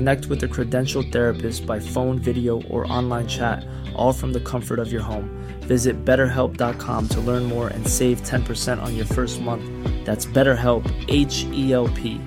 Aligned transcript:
Connect 0.00 0.26
with 0.30 0.42
a 0.44 0.48
credentialed 0.48 1.12
therapist 1.12 1.66
by 1.66 1.78
phone, 1.78 2.18
video, 2.18 2.62
or 2.70 2.90
online 2.98 3.26
chat, 3.28 3.64
all 3.94 4.14
from 4.14 4.32
the 4.32 4.40
comfort 4.40 4.78
of 4.78 4.90
your 4.92 5.02
home. 5.02 5.28
Visit 5.68 6.04
betterhelp.com 6.04 7.08
to 7.08 7.20
learn 7.20 7.44
more 7.44 7.68
and 7.68 7.86
save 7.86 8.22
10% 8.22 8.82
on 8.82 8.96
your 8.96 9.04
first 9.06 9.42
month. 9.42 9.62
That's 10.06 10.24
BetterHelp, 10.24 10.84
H 11.08 11.44
E 11.52 11.72
L 11.74 11.88
P. 11.88 12.18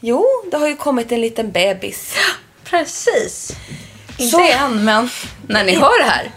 Jo, 0.00 0.24
det 0.50 0.56
har 0.56 0.68
ju 0.68 0.76
kommit 0.76 1.12
en 1.12 1.20
liten 1.20 1.50
bebis. 1.50 2.14
Precis. 2.64 3.56
Inte 4.18 4.30
Så- 4.30 4.52
än, 4.52 4.84
men 4.84 5.08
när 5.46 5.64
ni 5.64 5.74
hör 5.74 6.04
det 6.04 6.10
här. 6.10 6.30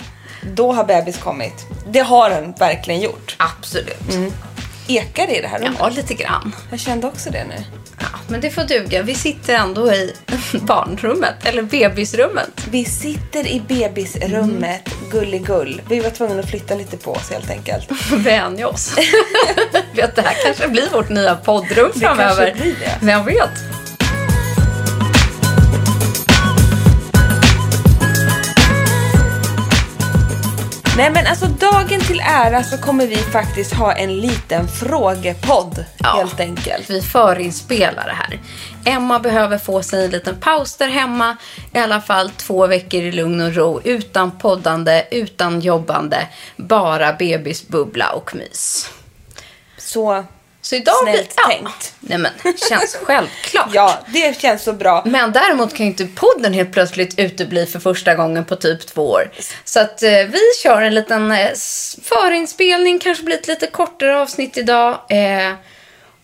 Då 0.55 0.71
har 0.71 0.83
bebis 0.83 1.17
kommit. 1.17 1.65
Det 1.91 1.99
har 1.99 2.29
den 2.29 2.51
verkligen 2.51 3.01
gjort. 3.01 3.35
Absolut. 3.39 4.17
Ekar 4.87 5.27
det 5.27 5.37
i 5.37 5.41
det 5.41 5.47
här 5.47 5.59
rummet? 5.59 5.75
Ja, 5.79 5.89
lite 5.89 6.13
grann. 6.13 6.55
Jag 6.69 6.79
kände 6.79 7.07
också 7.07 7.29
det 7.29 7.43
nu. 7.43 7.80
Ja, 8.01 8.19
men 8.27 8.41
det 8.41 8.49
får 8.49 8.63
duga. 8.63 9.01
Vi 9.03 9.15
sitter 9.15 9.55
ändå 9.55 9.91
i 9.93 10.13
barnrummet, 10.61 11.35
eller 11.43 11.61
bebisrummet. 11.61 12.67
Vi 12.71 12.85
sitter 12.85 13.47
i 13.47 13.61
bebisrummet, 13.67 14.89
gulligull. 15.11 15.81
Vi 15.89 15.99
var 15.99 16.09
tvungna 16.09 16.39
att 16.39 16.49
flytta 16.49 16.75
lite 16.75 16.97
på 16.97 17.11
oss 17.11 17.29
helt 17.31 17.49
enkelt. 17.49 17.89
Vänja 18.11 18.67
oss. 18.67 18.95
vet, 19.95 20.15
det 20.15 20.21
här 20.21 20.35
kanske 20.45 20.67
blir 20.67 20.89
vårt 20.89 21.09
nya 21.09 21.35
poddrum 21.35 21.91
framöver. 21.95 22.45
kanske 22.45 22.63
blir 22.63 22.75
det. 22.79 23.05
Vem 23.05 23.25
vet? 23.25 23.80
Nej 31.01 31.11
men 31.11 31.27
alltså 31.27 31.45
dagen 31.45 31.99
till 32.01 32.19
ära 32.19 32.63
så 32.63 32.77
kommer 32.77 33.07
vi 33.07 33.15
faktiskt 33.15 33.73
ha 33.73 33.93
en 33.93 34.17
liten 34.17 34.67
frågepodd 34.67 35.85
Ja. 35.97 36.13
helt 36.17 36.39
enkelt. 36.39 36.89
Vi 36.89 37.01
förinspelar 37.01 38.05
det 38.05 38.13
här. 38.13 38.39
Emma 38.95 39.19
behöver 39.19 39.57
få 39.57 39.83
sig 39.83 40.05
en 40.05 40.11
liten 40.11 40.35
paus 40.39 40.75
där 40.75 40.87
hemma. 40.87 41.37
I 41.73 41.77
alla 41.79 42.01
fall 42.01 42.29
två 42.29 42.67
veckor 42.67 43.01
i 43.01 43.11
lugn 43.11 43.41
och 43.41 43.55
ro. 43.55 43.81
Utan 43.83 44.31
poddande, 44.39 45.05
utan 45.11 45.59
jobbande. 45.61 46.27
Bara 46.57 47.13
bebisbubbla 47.13 48.09
och 48.09 48.35
mys. 48.35 48.89
Så 49.77 50.25
Så 50.61 50.75
idag 50.75 50.93
Snällt 51.03 51.35
blir, 51.35 51.45
tänkt. 51.45 51.93
Nej 51.99 52.17
men, 52.17 52.31
känns 52.69 52.97
självklart. 53.03 53.69
ja, 53.73 53.99
det 54.07 54.41
känns 54.41 54.63
så 54.63 54.73
bra. 54.73 55.03
Men 55.05 55.31
däremot 55.31 55.73
kan 55.73 55.85
ju 55.85 55.91
inte 55.91 56.05
podden 56.05 56.53
helt 56.53 56.73
plötsligt 56.73 57.19
utebli 57.19 57.65
för 57.65 57.79
första 57.79 58.15
gången 58.15 58.45
på 58.45 58.55
typ 58.55 58.87
två 58.87 59.09
år. 59.09 59.31
Så 59.63 59.79
att 59.79 60.03
eh, 60.03 60.09
vi 60.09 60.39
kör 60.63 60.81
en 60.81 60.95
liten 60.95 61.31
eh, 61.31 61.49
förinspelning, 62.03 62.99
kanske 62.99 63.23
blir 63.23 63.35
ett 63.35 63.47
lite 63.47 63.67
kortare 63.67 64.17
avsnitt 64.17 64.57
idag. 64.57 64.99
Eh, 65.09 65.53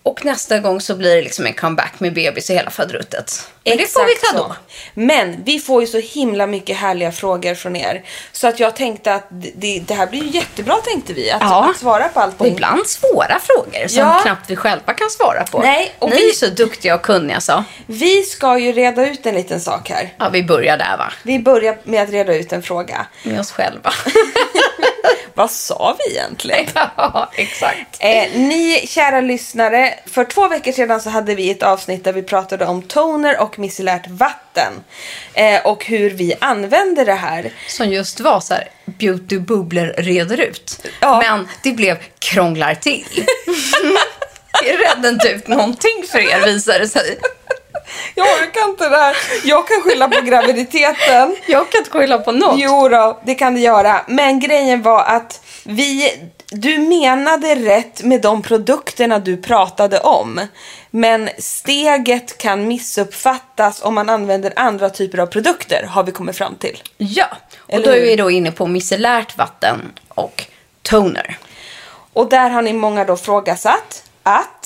och 0.03 0.25
nästa 0.25 0.59
gång 0.59 0.81
så 0.81 0.96
blir 0.96 1.16
det 1.16 1.22
liksom 1.22 1.46
en 1.46 1.53
comeback 1.53 2.00
med 2.00 2.13
bebis 2.13 2.50
och 2.50 2.56
hela 2.56 2.72
fadruttet. 2.72 3.47
Men 3.66 3.78
det 3.78 3.88
får 3.94 4.06
vi 4.06 4.12
Exakt 4.12 4.31
ta 4.34 4.38
då. 4.38 4.44
så. 4.44 4.56
Men 4.94 5.44
vi 5.46 5.59
får 5.59 5.81
ju 5.81 5.88
så 5.88 5.97
himla 6.00 6.47
mycket 6.47 6.78
härliga 6.78 7.12
frågor 7.12 7.56
från 7.56 7.75
er. 7.75 8.03
Så 8.31 8.47
att 8.47 8.59
jag 8.59 8.75
tänkte 8.75 9.13
att 9.13 9.28
det, 9.30 9.80
det 9.88 9.94
här 9.94 10.07
blir 10.07 10.24
ju 10.24 10.30
jättebra 10.30 10.75
tänkte 10.75 11.13
vi. 11.13 11.31
Att, 11.31 11.41
Ja. 11.41 11.69
att 11.69 11.78
svara 11.78 12.07
på 12.07 12.19
allting. 12.19 12.40
Och 12.40 12.47
ibland 12.47 12.88
svåra 12.88 13.40
frågor 13.40 13.88
som 13.88 14.00
Ja. 14.00 14.19
knappt 14.24 14.50
vi 14.50 14.56
själva 14.56 14.94
kan 14.94 15.09
svara 15.09 15.44
på. 15.44 15.59
Nej, 15.59 15.96
och 16.00 16.09
Ni 16.09 16.16
vi- 16.16 16.30
är 16.30 16.34
så 16.34 16.46
duktiga 16.47 16.96
och 16.96 17.02
kunniga 17.02 17.41
så. 17.41 17.63
Vi 17.86 18.24
ska 18.24 18.57
ju 18.59 18.72
reda 18.72 19.09
ut 19.09 19.25
en 19.25 19.36
liten 19.36 19.59
sak 19.62 19.90
här. 19.90 20.13
Ja, 20.18 20.30
vi 20.30 20.44
börjar 20.44 20.78
där 20.78 20.97
va? 20.97 21.13
Vi 21.24 21.40
börjar 21.40 21.78
med 21.84 22.03
att 22.03 22.09
reda 22.09 22.36
ut 22.36 22.53
en 22.53 22.63
fråga. 22.63 23.06
Med 23.24 23.40
oss 23.40 23.52
själva. 23.52 23.94
Vad 25.38 25.52
sa 25.52 25.98
vi 26.00 26.14
egentligen? 26.16 26.66
ja, 26.98 27.30
exakt. 27.36 27.98
Eh, 28.00 28.31
ni 28.36 28.88
kära 28.88 29.22
lyssnare, 29.22 30.00
för 30.06 30.24
två 30.24 30.48
veckor 30.48 30.72
sedan 30.72 31.02
så 31.02 31.09
hade 31.09 31.36
vi 31.36 31.52
ett 31.52 31.64
avsnitt 31.64 32.03
där 32.03 32.14
vi 32.14 32.24
pratade 32.24 32.66
om 32.66 32.81
toner 32.81 33.42
och 33.42 33.59
micellärt 33.59 34.08
vatten. 34.08 34.74
Eh, 35.34 35.66
och 35.66 35.86
hur 35.86 36.09
vi 36.09 36.34
använder 36.40 37.06
det 37.06 37.14
här. 37.14 37.52
Som 37.68 37.90
just 37.90 38.20
var 38.20 38.40
så 38.40 38.53
här, 38.53 38.70
beauty 38.86 39.40
bubblor 39.40 39.94
reder 39.98 40.42
ut. 40.42 40.88
Ja. 41.00 41.20
Men 41.22 41.48
det 41.64 41.72
blev 41.72 41.98
krånglar 42.19 42.75
till. 42.75 43.06
det 44.64 44.75
redde 44.75 45.09
inte 45.09 45.28
ut 45.28 45.48
någonting 45.48 46.06
för 46.12 46.19
er 46.19 46.46
visade 46.46 46.80
det 46.80 46.88
sig. 46.88 47.19
Jag 48.16 48.28
orkar 48.28 48.70
inte 48.70 48.90
det 48.90 48.98
här. 48.98 49.16
Jag 49.44 49.68
kan 49.68 49.81
skylla 49.81 50.08
på 50.08 50.22
graviditeten. 50.22 51.36
Jag 51.48 51.70
kan 51.70 51.80
inte 51.80 51.92
skylla 51.92 52.18
på 52.18 52.31
något. 52.31 52.56
Jo 52.59 52.90
då, 52.90 53.20
det 53.25 53.36
kan 53.36 53.53
du 53.53 53.62
göra. 53.62 54.02
Men 54.08 54.40
grejen 54.40 54.81
var 54.81 55.03
att 55.03 55.42
vi, 55.64 56.14
du 56.52 56.78
menade 56.78 57.56
rätt 57.56 58.03
med 58.03 58.22
de 58.22 58.42
produkterna 58.42 59.20
du 59.20 59.38
pratade 59.38 60.00
om. 60.00 60.42
Men 60.90 61.30
steget 61.38 62.38
kan 62.38 62.68
missuppfattas 62.68 63.81
om 63.84 63.96
man 63.96 64.09
använder 64.09 64.54
andra 64.56 64.90
typer 64.90 65.18
av 65.18 65.25
produkter, 65.28 65.84
har 65.84 66.04
vi 66.04 66.12
kommit 66.12 66.38
fram 66.38 66.56
till. 66.56 66.84
Ja, 66.98 67.28
och 67.58 67.74
Eller 67.74 67.86
då 67.86 67.92
är 67.92 68.02
vi 68.02 68.16
då 68.16 68.31
inne 68.31 68.52
på 68.52 68.68
micellärt 68.68 69.38
vatten 69.38 69.81
och 70.09 70.46
toner. 70.81 71.38
Och 72.14 72.30
där 72.30 72.50
har 72.50 72.62
ni 72.62 72.74
många 72.74 73.06
då 73.06 73.18
frågasatt 73.18 74.04
att 74.24 74.56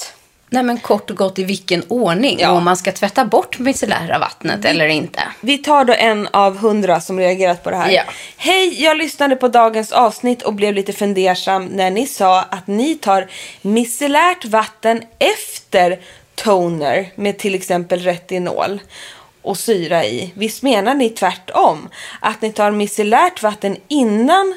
Nej 0.53 0.63
men 0.63 0.79
kort 0.79 1.09
och 1.09 1.17
gott 1.17 1.39
i 1.39 1.44
vilken 1.44 1.84
ordning 1.88 2.38
Ja. 2.39 2.51
och 2.51 2.57
om 2.57 2.63
man 2.63 2.78
ska 2.78 2.91
tvätta 2.91 3.25
bort 3.25 3.59
micellära 3.59 4.19
vattnet 4.19 4.66
eller 4.66 4.88
inte. 4.88 5.22
Vi 5.41 5.57
tar 5.57 5.85
då 5.85 5.94
en 5.94 6.28
av 6.31 6.57
hundra 6.57 7.01
som 7.01 7.19
reagerat 7.19 7.63
på 7.63 7.69
det 7.69 7.75
här. 7.75 7.89
Ja. 7.91 8.03
Hej, 8.38 8.84
jag 8.84 8.97
lyssnade 8.97 9.35
på 9.35 9.47
dagens 9.47 9.91
avsnitt 9.91 10.41
och 10.41 10.53
blev 10.53 10.73
lite 10.73 10.93
fundersam 10.93 11.66
när 11.66 11.91
ni 11.91 12.08
sa 12.08 12.41
att 12.41 12.67
ni 12.67 12.96
tar 12.96 13.28
micellärt 13.61 14.46
vatten 14.46 15.02
efter 15.20 15.99
toner 16.35 17.11
med 17.16 17.37
till 17.37 17.55
exempel 17.55 17.99
retinol 17.99 18.79
och 19.41 19.58
syra 19.58 20.05
i. 20.05 20.31
Visst 20.35 20.64
menar 20.64 20.93
ni 20.93 21.09
tvärtom? 21.09 21.90
Att 22.20 22.41
ni 22.41 22.52
tar 22.52 22.72
micellärt 22.72 23.43
vatten 23.43 23.78
innan 23.87 24.55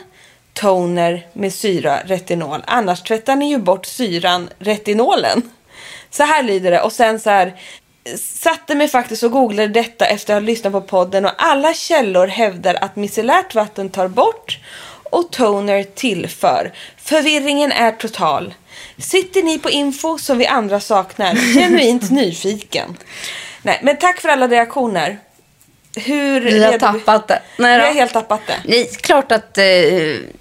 toner 0.53 1.27
med 1.33 1.53
syra 1.53 1.99
retinol. 2.05 2.63
Annars 2.67 3.03
tvättar 3.03 3.37
ni 3.37 3.51
ju 3.51 3.59
bort 3.59 3.87
syran 3.87 4.49
retinolen. 4.59 5.43
Så 6.17 6.23
här 6.23 6.43
lyder 6.43 6.71
det. 6.71 6.81
Och 6.81 6.93
sen 6.93 7.21
så 7.21 7.31
här. 7.31 7.55
Satte 8.19 8.75
mig 8.75 8.89
faktiskt 8.89 9.23
och 9.23 9.31
googlade 9.31 9.69
detta 9.69 10.07
efter 10.07 10.35
att 10.35 10.43
ha 10.43 10.47
lyssnat 10.47 10.73
på 10.73 10.81
podden 10.81 11.25
och 11.25 11.33
alla 11.37 11.75
källor 11.75 12.27
hävdar 12.27 12.75
att 12.81 12.97
micellärt 12.97 13.55
vatten 13.55 13.91
tar 13.91 14.09
bort 14.09 14.59
och 15.11 15.31
toner 15.31 15.83
tillför. 15.83 16.73
Förvirringen 16.97 17.73
är 17.73 17.93
total. 17.93 18.55
Sitter 18.99 19.43
ni 19.43 19.59
på 19.59 19.71
info 19.71 20.19
som 20.19 20.39
vi 20.39 20.47
andra 20.47 20.81
saknar? 20.81 21.35
Genuint 21.35 22.11
nyfiken. 22.11 22.97
Nej, 23.63 23.81
men 23.83 23.97
tack 23.97 24.21
för 24.21 24.29
alla 24.29 24.49
reaktioner. 24.49 25.19
Hur 25.97 26.41
Vi 26.41 26.65
har 26.65 26.79
tappat 26.79 27.29
det. 27.29 27.43
Nej 27.57 27.79
Vi 27.79 27.87
har 27.87 27.95
helt 27.95 28.13
tappat 28.13 28.41
det. 28.47 28.57
Nej, 28.65 28.91
klart 29.01 29.33
att 29.33 29.59
eh, 29.59 29.65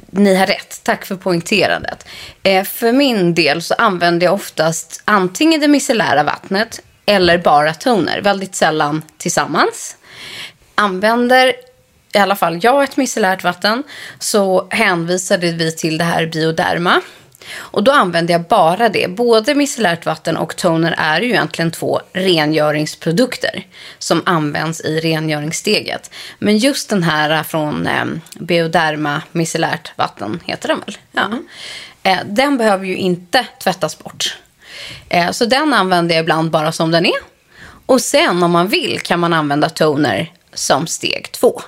ni 0.10 0.36
har 0.36 0.46
rätt. 0.46 0.84
Tack 0.84 1.06
för 1.06 1.16
poängterandet. 1.16 2.08
Eh, 2.44 2.64
för 2.64 2.92
min 2.92 3.34
del 3.34 3.62
så 3.62 3.74
använder 3.74 4.26
jag 4.26 4.34
oftast 4.34 5.02
antingen 5.06 5.62
det 5.62 5.68
micellära 5.68 6.24
vattnet 6.24 6.82
eller 7.06 7.38
bara 7.38 7.74
toner. 7.74 8.22
Väldigt 8.22 8.56
sällan 8.56 9.02
tillsammans. 9.18 9.98
Använder 10.76 11.54
i 12.14 12.18
alla 12.18 12.36
fall 12.36 12.60
jag 12.62 12.84
ett 12.84 12.98
micellärt 12.98 13.44
vatten 13.44 13.84
så 14.20 14.68
hänvisade 14.70 15.52
vi 15.52 15.72
till 15.72 15.98
det 15.98 16.04
här 16.04 16.26
bioderma. 16.26 17.02
Och 17.56 17.84
då 17.84 17.92
använder 17.92 18.34
jag 18.34 18.44
bara 18.44 18.90
det. 18.90 19.08
Både 19.08 19.56
micellärt 19.56 20.06
vatten 20.06 20.38
och 20.38 20.56
toner 20.56 20.96
är 20.98 21.22
ju 21.22 21.30
egentligen 21.30 21.72
två 21.72 22.02
rengöringsprodukter 22.14 23.68
som 24.00 24.22
används 24.26 24.82
i 24.82 25.00
rengöringssteget. 25.00 26.12
Men 26.40 26.58
just 26.58 26.90
den 26.90 27.04
här 27.04 27.44
från 27.44 27.88
eh, 27.88 28.06
bioderma 28.40 29.22
micellärt 29.32 29.92
vatten 29.96 30.40
heter 30.46 30.68
den 30.68 30.80
väl? 30.86 30.98
Ja. 31.12 31.30
Eh, 32.04 32.20
den 32.26 32.58
behöver 32.58 32.86
ju 32.86 32.96
inte 32.96 33.46
tvättas 33.64 34.00
bort. 34.00 34.38
Eh, 35.10 35.32
så 35.32 35.46
den 35.46 35.74
använder 35.74 36.16
jag 36.16 36.24
ibland 36.24 36.52
bara 36.52 36.72
som 36.72 36.92
den 36.92 37.06
är. 37.06 37.34
Och 37.86 38.02
sen 38.02 38.44
om 38.44 38.52
man 38.52 38.68
vill 38.68 39.00
kan 39.00 39.20
man 39.20 39.34
använda 39.34 39.70
toner 39.70 40.32
som 40.54 40.88
steg 40.88 41.32
två. 41.32 41.62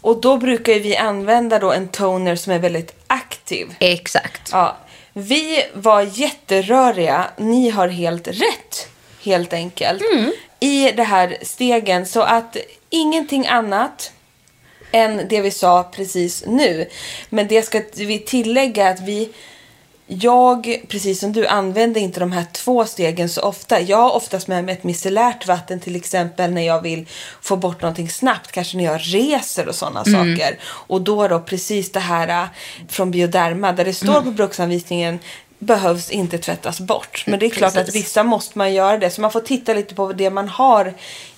Och 0.00 0.20
då 0.20 0.36
brukar 0.36 0.74
vi 0.74 0.96
använda 0.96 1.58
då 1.58 1.72
en 1.72 1.88
toner 1.88 2.36
som 2.36 2.52
är 2.52 2.58
väldigt 2.58 3.04
aktiv. 3.06 3.74
Exakt. 3.78 4.50
Ja, 4.52 4.76
vi 5.18 5.64
var 5.74 6.02
jätteröriga. 6.02 7.30
Ni 7.36 7.70
har 7.70 7.88
helt 7.88 8.28
rätt, 8.28 8.88
helt 9.24 9.52
enkelt. 9.52 10.02
I 10.60 10.92
det 10.92 11.02
här 11.02 11.38
stegen. 11.42 12.06
Så 12.06 12.20
att 12.20 12.56
ingenting 12.90 13.46
annat 13.46 14.12
än 14.92 15.28
det 15.28 15.40
vi 15.40 15.50
sa 15.50 15.82
precis 15.82 16.44
nu. 16.46 16.88
Men 17.28 17.48
det 17.48 17.62
ska 17.62 17.82
vi 17.94 18.18
tillägga 18.18 18.88
att 18.88 19.00
vi 19.00 19.28
jag, 20.10 20.82
precis 20.88 21.20
som 21.20 21.32
du, 21.32 21.46
använder 21.46 22.00
inte 22.00 22.20
de 22.20 22.32
här 22.32 22.44
två 22.52 22.84
stegen 22.84 23.28
så 23.28 23.40
ofta. 23.40 23.80
Jag 23.80 23.96
har 23.96 24.14
oftast 24.14 24.48
med 24.48 24.64
mig 24.64 24.74
ett 24.74 24.84
micellärt 24.84 25.46
vatten 25.46 25.80
till 25.80 25.96
exempel 25.96 26.50
när 26.50 26.62
jag 26.62 26.82
vill 26.82 27.06
få 27.40 27.56
bort 27.56 27.82
någonting 27.82 28.10
snabbt. 28.10 28.52
Kanske 28.52 28.76
när 28.76 28.84
jag 28.84 29.00
reser 29.02 29.68
och 29.68 29.74
sådana 29.74 30.04
saker. 30.04 30.58
Och 30.62 31.02
då 31.02 31.28
då 31.28 31.40
precis 31.40 31.92
det 31.92 32.00
här 32.00 32.42
äh, 32.42 32.48
från 32.88 33.10
Bioderma 33.10 33.72
där 33.72 33.84
det 33.84 33.94
står 33.94 34.22
på 34.22 34.30
bruksanvisningen 34.30 35.18
behövs 35.58 36.10
inte 36.10 36.38
tvättas 36.38 36.80
bort. 36.80 37.24
Men 37.26 37.38
det 37.38 37.46
är 37.46 37.50
klart 37.50 37.76
att 37.76 37.86
Precis. 37.86 38.04
vissa 38.04 38.24
måste 38.24 38.58
man 38.58 38.74
göra 38.74 38.98
det. 38.98 39.10
Så 39.10 39.20
man 39.20 39.32
får 39.32 39.40
titta 39.40 39.74
lite 39.74 39.94
på 39.94 40.12
det 40.12 40.30
man 40.30 40.48
har 40.48 40.94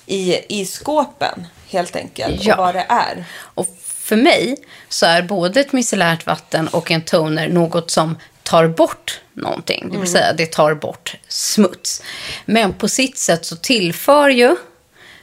i, 0.06 0.37
i 0.61 0.67
skåpen 0.67 1.46
helt 1.69 1.96
enkelt. 1.96 2.44
Ja. 2.44 2.55
Och 2.55 2.58
vad 2.58 2.75
det 2.75 2.87
är. 2.88 3.25
Och 3.55 3.76
för 4.11 4.17
mig 4.17 4.56
så 4.88 5.06
är 5.06 5.22
både 5.22 5.61
ett 5.61 5.72
micellärt 5.72 6.26
vatten 6.26 6.69
och 6.69 6.90
en 6.90 7.02
toner 7.02 7.49
något 7.49 7.90
som 7.90 8.17
tar 8.50 8.69
bort 8.69 9.20
någonting. 9.32 9.88
Det 9.93 9.99
vill 9.99 10.11
säga 10.11 10.32
det 10.32 10.52
tar 10.52 10.75
bort 10.75 11.14
smuts. 11.29 12.02
Men 12.44 12.73
på 12.73 12.88
sitt 12.88 13.19
sätt 13.19 13.47
så 13.47 13.56
tillför 13.56 14.29
ju 14.29 14.56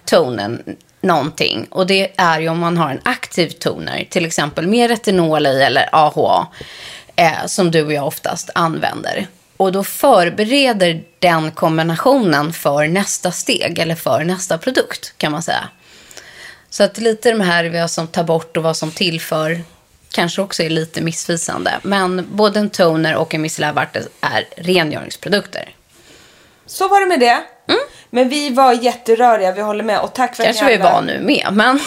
tonen 0.05 0.63
någonting. 1.01 1.67
Och 1.69 1.87
det 1.87 2.11
är 2.17 2.39
ju 2.39 2.49
om 2.49 2.59
man 2.59 2.77
har 2.77 2.89
en 2.89 3.01
aktiv 3.05 3.49
toner, 3.49 4.07
till 4.09 4.25
exempel 4.25 4.67
med 4.67 4.89
retinol 4.89 5.47
i 5.47 5.61
eller 5.61 5.89
AHA, 5.91 6.47
eh, 7.15 7.45
som 7.45 7.71
du 7.71 7.85
och 7.85 7.93
jag 7.93 8.07
oftast 8.07 8.49
använder. 8.55 9.27
Och 9.57 9.71
då 9.71 9.83
förbereder 9.83 11.03
den 11.19 11.51
kombinationen 11.51 12.53
för 12.53 12.87
nästa 12.87 13.31
steg 13.31 13.79
eller 13.79 13.95
för 13.95 14.23
nästa 14.23 14.57
produkt 14.57 15.13
kan 15.17 15.31
man 15.31 15.43
säga. 15.43 15.69
Så 16.69 16.83
att 16.83 16.97
lite 16.97 17.31
de 17.31 17.41
här 17.41 17.81
vad 17.81 17.91
som 17.91 18.07
tar 18.07 18.23
bort 18.23 18.57
och 18.57 18.63
vad 18.63 18.77
som 18.77 18.91
tillför 18.91 19.63
kanske 20.17 20.41
också 20.41 20.63
är 20.63 20.69
lite 20.69 21.01
missvisande. 21.01 21.79
Men 21.83 22.27
både 22.31 22.59
en 22.59 22.69
toner 22.69 23.15
och 23.15 23.33
en 23.33 23.41
micellär 23.41 23.73
vatten 23.73 24.03
är 24.21 24.47
rengöringsprodukter. 24.57 25.69
Så 26.65 26.87
var 26.87 26.99
det 26.99 27.05
med 27.05 27.19
det. 27.19 27.43
Men 28.09 28.29
vi 28.29 28.49
var 28.49 28.73
jätteröriga, 28.73 29.51
vi 29.51 29.61
håller 29.61 29.83
med. 29.83 29.99
Och 29.99 30.13
tack 30.13 30.35
för 30.35 30.43
Mm. 30.43 30.53
Kanske 30.53 30.65
att 30.65 30.79
vi 30.79 30.83
var 30.83 31.01
nu 31.01 31.19
med, 31.19 31.47
men 31.51 31.79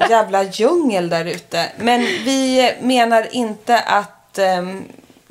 en 0.00 0.10
jävla 0.10 0.42
djungel 0.42 1.08
där 1.08 1.24
ute. 1.24 1.64
Men 1.78 2.00
vi 2.00 2.72
menar 2.80 3.26
inte 3.34 3.80
att 3.80 4.38
ehm, 4.38 4.84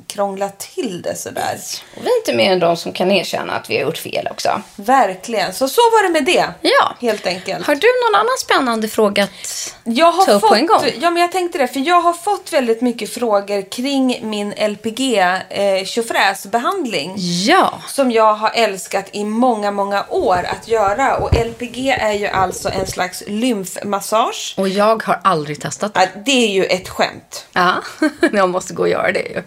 krångla 0.08 0.48
till 0.48 1.02
det 1.02 1.14
sådär. 1.14 1.58
Och 1.96 2.02
vi 2.04 2.08
är 2.08 2.16
inte 2.16 2.34
mer 2.34 2.52
än 2.52 2.58
de 2.58 2.76
som 2.76 2.92
kan 2.92 3.10
erkänna 3.10 3.52
att 3.52 3.70
vi 3.70 3.76
har 3.76 3.82
gjort 3.82 3.98
fel 3.98 4.28
också. 4.30 4.62
Verkligen. 4.76 5.52
Så 5.52 5.68
så 5.68 5.80
var 5.80 6.02
det 6.02 6.08
med 6.08 6.24
det. 6.24 6.46
Ja. 6.60 6.96
Helt 7.00 7.26
enkelt. 7.26 7.66
Har 7.66 7.74
du 7.74 7.88
någon 8.06 8.20
annan 8.20 8.38
spännande 8.40 8.88
fråga 8.88 9.24
att 9.24 9.74
Jag 9.84 10.12
har 10.12 10.24
ta 10.24 10.32
upp 10.32 10.40
fått, 10.40 10.50
på 10.50 10.54
en 10.56 10.66
gång? 10.66 10.80
Ja, 11.00 11.10
men 11.10 11.22
jag 11.22 11.32
tänkte 11.32 11.58
det. 11.58 11.68
För 11.68 11.80
jag 11.80 12.00
har 12.00 12.12
fått 12.12 12.52
väldigt 12.52 12.80
mycket 12.80 13.14
frågor 13.14 13.70
kring 13.70 14.20
min 14.22 14.50
LPG 14.50 15.18
eh, 15.50 15.84
tjofräsbehandling. 15.84 17.14
Ja. 17.46 17.72
Som 17.88 18.10
jag 18.10 18.34
har 18.34 18.50
älskat 18.54 19.06
i 19.12 19.24
många, 19.24 19.70
många 19.70 20.04
år 20.08 20.46
att 20.50 20.68
göra. 20.68 21.16
Och 21.16 21.34
LPG 21.46 21.90
är 21.90 22.12
ju 22.12 22.26
alltså 22.26 22.68
en 22.68 22.86
slags 22.86 23.22
lymfmassage. 23.26 24.54
Och 24.56 24.68
jag 24.68 25.02
har 25.02 25.20
aldrig 25.24 25.60
testat 25.60 25.94
det. 25.94 26.00
Ja, 26.00 26.20
det 26.26 26.44
är 26.44 26.50
ju 26.50 26.64
ett 26.64 26.88
skämt. 26.88 27.46
Ja, 27.52 27.74
jag 28.32 28.48
måste 28.48 28.74
gå 28.74 28.82
och 28.82 28.88
göra 28.88 29.12
det 29.12 29.20
ju. 29.20 29.42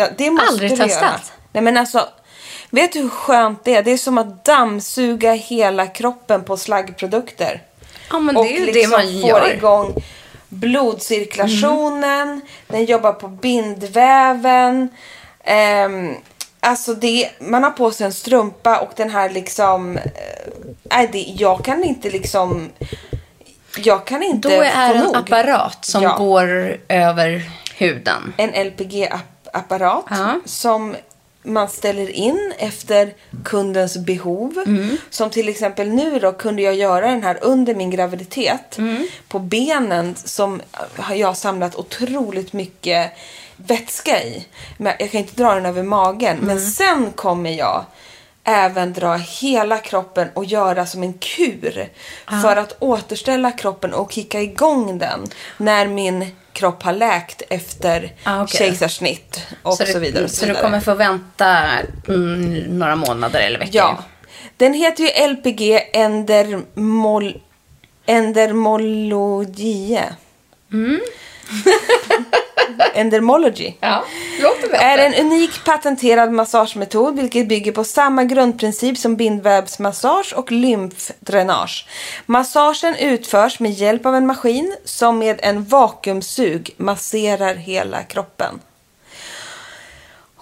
Ja, 0.00 0.08
det 0.18 0.30
måste 0.30 0.48
Aldrig 0.48 0.70
du 0.70 0.76
testat. 0.76 1.02
göra. 1.02 1.20
Nej 1.52 1.62
men 1.62 1.76
alltså, 1.76 2.08
vet 2.70 2.92
du 2.92 3.00
hur 3.00 3.08
skönt 3.08 3.64
det 3.64 3.74
är? 3.76 3.82
Det 3.82 3.90
är 3.90 3.96
som 3.96 4.18
att 4.18 4.44
dammsuga 4.44 5.32
hela 5.32 5.86
kroppen 5.86 6.44
på 6.44 6.56
slaggprodukter. 6.56 7.62
Ja, 8.12 8.18
men 8.18 8.34
det 8.34 8.40
är 8.40 8.58
ju 8.60 8.66
det 8.66 8.72
liksom 8.72 8.90
man 8.90 9.20
får 9.20 9.28
gör. 9.40 9.54
igång 9.54 9.94
blodcirkulationen, 10.48 12.40
den 12.66 12.84
jobbar 12.84 13.12
på 13.12 13.28
bindväven. 13.28 14.88
Ehm, 15.44 16.14
alltså 16.60 16.94
det, 16.94 17.30
man 17.38 17.64
har 17.64 17.70
på 17.70 17.90
sig 17.90 18.06
en 18.06 18.12
strumpa 18.12 18.78
och 18.80 18.90
den 18.96 19.10
här 19.10 19.30
liksom, 19.30 19.96
eh, 19.96 20.02
nej 20.82 21.08
det, 21.12 21.18
jag 21.38 21.64
kan 21.64 21.84
inte 21.84 22.10
liksom, 22.10 22.70
jag 23.76 24.04
kan 24.06 24.22
inte 24.22 24.48
Då 24.48 24.54
är 24.54 24.70
få 24.88 24.92
det 24.92 24.98
en 24.98 25.04
nog. 25.04 25.16
apparat 25.16 25.84
som 25.84 26.02
Ja. 26.02 26.16
går 26.16 26.76
över 26.88 27.42
huden. 27.76 28.34
en 28.36 28.54
LPG-apparat 29.52 30.04
Ja. 30.10 30.40
som 30.44 30.96
man 31.42 31.68
ställer 31.68 32.10
in 32.10 32.52
efter 32.58 33.14
kundens 33.44 33.96
behov. 33.96 34.62
Mm. 34.66 34.96
Som 35.10 35.30
till 35.30 35.48
exempel 35.48 35.88
nu 35.88 36.18
då 36.18 36.32
kunde 36.32 36.62
jag 36.62 36.74
göra 36.74 37.06
den 37.06 37.22
här 37.22 37.38
under 37.42 37.74
min 37.74 37.90
graviditet. 37.90 38.78
Mm. 38.78 39.06
På 39.28 39.38
benen 39.38 40.14
som 40.16 40.60
har 40.96 41.14
jag 41.14 41.36
samlat 41.36 41.76
otroligt 41.76 42.52
mycket 42.52 43.12
vätska 43.56 44.22
i. 44.22 44.46
Men 44.78 44.92
jag 44.98 45.10
kan 45.10 45.20
inte 45.20 45.42
dra 45.42 45.54
den 45.54 45.66
över 45.66 45.82
magen. 45.82 46.32
Mm. 46.36 46.46
Men 46.46 46.60
sen 46.60 47.12
kommer 47.12 47.50
jag 47.50 47.84
även 48.44 48.92
dra 48.92 49.14
hela 49.16 49.78
kroppen 49.78 50.28
och 50.34 50.44
göra 50.44 50.86
som 50.86 51.02
en 51.02 51.12
kur. 51.12 51.88
För 52.42 52.56
att 52.56 52.76
återställa 52.78 53.52
kroppen 53.52 53.94
och 53.94 54.12
kicka 54.12 54.40
igång 54.40 54.98
den. 54.98 55.26
När 55.56 55.86
min 55.86 56.26
kropp 56.52 56.82
har 56.82 56.92
läkt 56.92 57.42
efter 57.50 58.12
Ah, 58.24 58.42
okej. 58.42 58.58
kejsarsnitt 58.58 59.46
och 59.62 59.76
så, 59.76 59.84
det- 59.84 59.98
vidare. 59.98 60.24
Och 60.24 60.30
så, 60.30 60.36
så 60.36 60.42
du 60.42 60.46
vidare. 60.48 60.62
kommer 60.64 60.80
få 60.80 60.94
vänta 60.94 61.68
mm, 62.08 62.54
några 62.78 62.96
månader 62.96 63.40
eller 63.40 63.58
veckor? 63.58 63.74
Ja. 63.74 63.98
Den 64.56 64.74
heter 64.74 65.02
ju 65.04 65.28
LPG 65.28 65.80
endermol... 65.92 67.40
Endermologie. 68.06 70.04
Mm. 70.72 71.00
Endermology. 72.94 73.72
Ja. 73.80 74.04
Är 74.72 74.98
en 74.98 75.26
unik 75.26 75.64
patenterad 75.64 76.32
massagemetod 76.32 77.16
vilket 77.16 77.48
bygger 77.48 77.72
på 77.72 77.84
samma 77.84 78.24
grundprincip 78.24 78.98
som 78.98 79.16
bindvävsmassage 79.16 80.34
och 80.36 80.52
lymfdränage. 80.52 81.86
Massagen 82.26 82.96
utförs 82.96 83.60
med 83.60 83.70
hjälp 83.70 84.06
av 84.06 84.14
en 84.14 84.26
maskin 84.26 84.76
som 84.84 85.18
med 85.18 85.40
en 85.42 85.64
vakuumsug 85.64 86.74
masserar 86.76 87.54
hela 87.54 88.02
kroppen. 88.02 88.60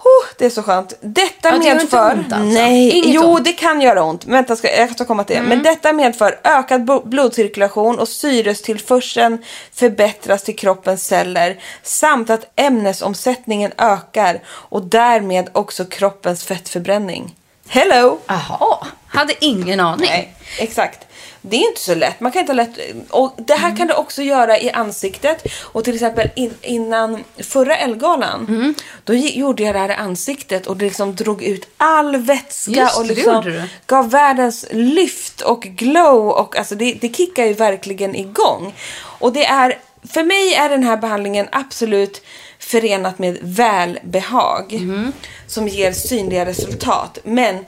Oh, 0.03 0.27
det 0.37 0.45
är 0.45 0.49
så 0.49 0.63
skönt. 0.63 0.93
Detta 1.01 1.49
Ja, 1.49 1.57
det 1.57 1.65
gör 1.65 1.71
inte 1.73 1.83
medför... 1.83 2.13
ont 2.13 2.33
alltså? 2.33 2.59
Nej, 2.59 2.89
Inget 2.89 3.15
jo 3.15 3.21
ont? 3.21 3.29
Mm. 3.31 3.43
det 3.43 3.53
kan 3.53 3.81
göra 3.81 4.03
ont. 4.03 4.25
Vänta, 4.25 4.55
ska, 4.55 4.75
jag 4.75 4.91
ska 4.91 5.05
komma 5.05 5.23
till 5.23 5.35
det. 5.35 5.41
Men 5.41 5.63
detta 5.63 5.93
medför 5.93 6.39
ökad 6.43 7.01
blodcirkulation 7.05 7.99
och 7.99 8.07
syrestillförseln 8.07 9.37
förbättras 9.73 10.43
till 10.43 10.55
kroppens 10.55 11.07
celler 11.07 11.59
samt 11.83 12.29
att 12.29 12.51
ämnesomsättningen 12.55 13.71
ökar 13.77 14.39
och 14.47 14.81
därmed 14.83 15.49
också 15.53 15.85
kroppens 15.85 16.43
fettförbränning. 16.43 17.35
Hello! 17.67 18.19
Jaha, 18.27 18.87
hade 19.07 19.45
ingen 19.45 19.79
aning. 19.79 20.09
Nej, 20.09 20.35
exakt. 20.59 21.05
Det 21.41 21.57
är 21.57 21.67
inte 21.67 21.81
så 21.81 21.95
lätt. 21.95 22.19
Man 22.19 22.31
kan 22.31 22.39
inte 22.39 22.53
lätt... 22.53 22.77
Och 23.09 23.33
det 23.37 23.53
här 23.53 23.77
kan 23.77 23.87
du 23.87 23.93
också 23.93 24.21
göra 24.21 24.59
i 24.59 24.71
ansiktet. 24.71 25.43
Och 25.61 25.83
till 25.83 25.93
exempel 25.93 26.29
in, 26.35 26.53
innan 26.61 27.23
förra 27.37 27.77
Elgalan. 27.77 28.75
Då 29.03 29.13
gi- 29.13 29.39
gjorde 29.39 29.63
jag 29.63 29.75
det 29.75 29.79
här 29.79 29.89
i 29.89 29.93
ansiktet 29.93 30.67
och 30.67 30.77
det 30.77 30.85
liksom 30.85 31.15
drog 31.15 31.43
ut 31.43 31.69
all 31.77 32.17
vätska. 32.17 32.71
Just 32.71 32.97
och 32.99 33.05
liksom 33.05 33.67
gav 33.87 34.09
världens 34.09 34.65
lyft 34.71 35.41
och 35.41 35.61
glow. 35.61 36.27
Och 36.29 36.57
alltså 36.57 36.75
det, 36.75 36.93
det 37.01 37.15
kickar 37.15 37.45
ju 37.45 37.53
verkligen 37.53 38.15
igång. 38.15 38.73
Och 39.01 39.33
det 39.33 39.45
är... 39.45 39.77
För 40.13 40.23
mig 40.23 40.53
är 40.53 40.69
den 40.69 40.83
här 40.83 40.97
behandlingen 40.97 41.47
absolut 41.51 42.21
förenat 42.59 43.19
med 43.19 43.37
välbehag. 43.41 44.73
Mm. 44.73 45.13
Som 45.47 45.67
ger 45.67 45.91
synliga 45.91 46.45
resultat. 46.45 47.17
Men 47.23 47.65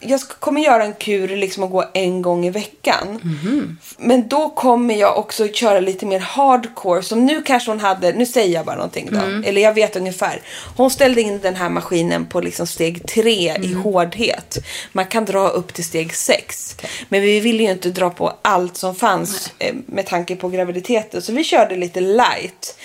jag 0.00 0.20
kommer 0.20 0.60
göra 0.60 0.84
en 0.84 0.94
kur 0.94 1.28
liksom 1.36 1.62
och 1.62 1.70
gå 1.70 1.84
en 1.94 2.22
gång 2.22 2.46
i 2.46 2.50
veckan. 2.50 3.20
Mhm. 3.22 3.78
Men 3.98 4.28
då 4.28 4.48
kommer 4.50 4.94
jag 4.94 5.18
också 5.18 5.48
köra 5.48 5.80
lite 5.80 6.06
mer 6.06 6.18
hardcore. 6.20 7.02
Som 7.02 7.26
nu 7.26 7.42
kanske 7.42 7.70
hon 7.70 7.80
hade, 7.80 8.12
nu 8.12 8.26
säger 8.26 8.54
jag 8.54 8.66
bara 8.66 8.76
någonting 8.76 9.08
då. 9.12 9.18
Mm. 9.18 9.44
Eller 9.44 9.62
jag 9.62 9.74
vet 9.74 9.96
ungefär. 9.96 10.40
Hon 10.76 10.90
ställde 10.90 11.20
in 11.22 11.38
den 11.40 11.56
här 11.56 11.68
maskinen 11.68 12.26
på 12.26 12.40
liksom 12.40 12.66
steg 12.66 13.06
tre 13.06 13.52
i 13.62 13.66
Mm. 13.66 13.80
hårdhet. 13.82 14.58
Man 14.92 15.06
kan 15.06 15.24
dra 15.24 15.48
upp 15.48 15.74
till 15.74 15.84
steg 15.84 16.14
sex. 16.14 16.76
Men 17.08 17.22
vi 17.22 17.40
ville 17.40 17.62
ju 17.62 17.70
inte 17.70 17.90
dra 17.90 18.10
på 18.10 18.32
allt 18.42 18.76
som 18.76 18.94
fanns 18.94 19.52
eh, 19.58 19.74
med 19.86 20.06
tanke 20.06 20.36
på 20.36 20.48
graviditeten. 20.48 21.22
Så 21.22 21.32
vi 21.32 21.44
körde 21.44 21.76
lite 21.76 22.00
light. 22.00 22.76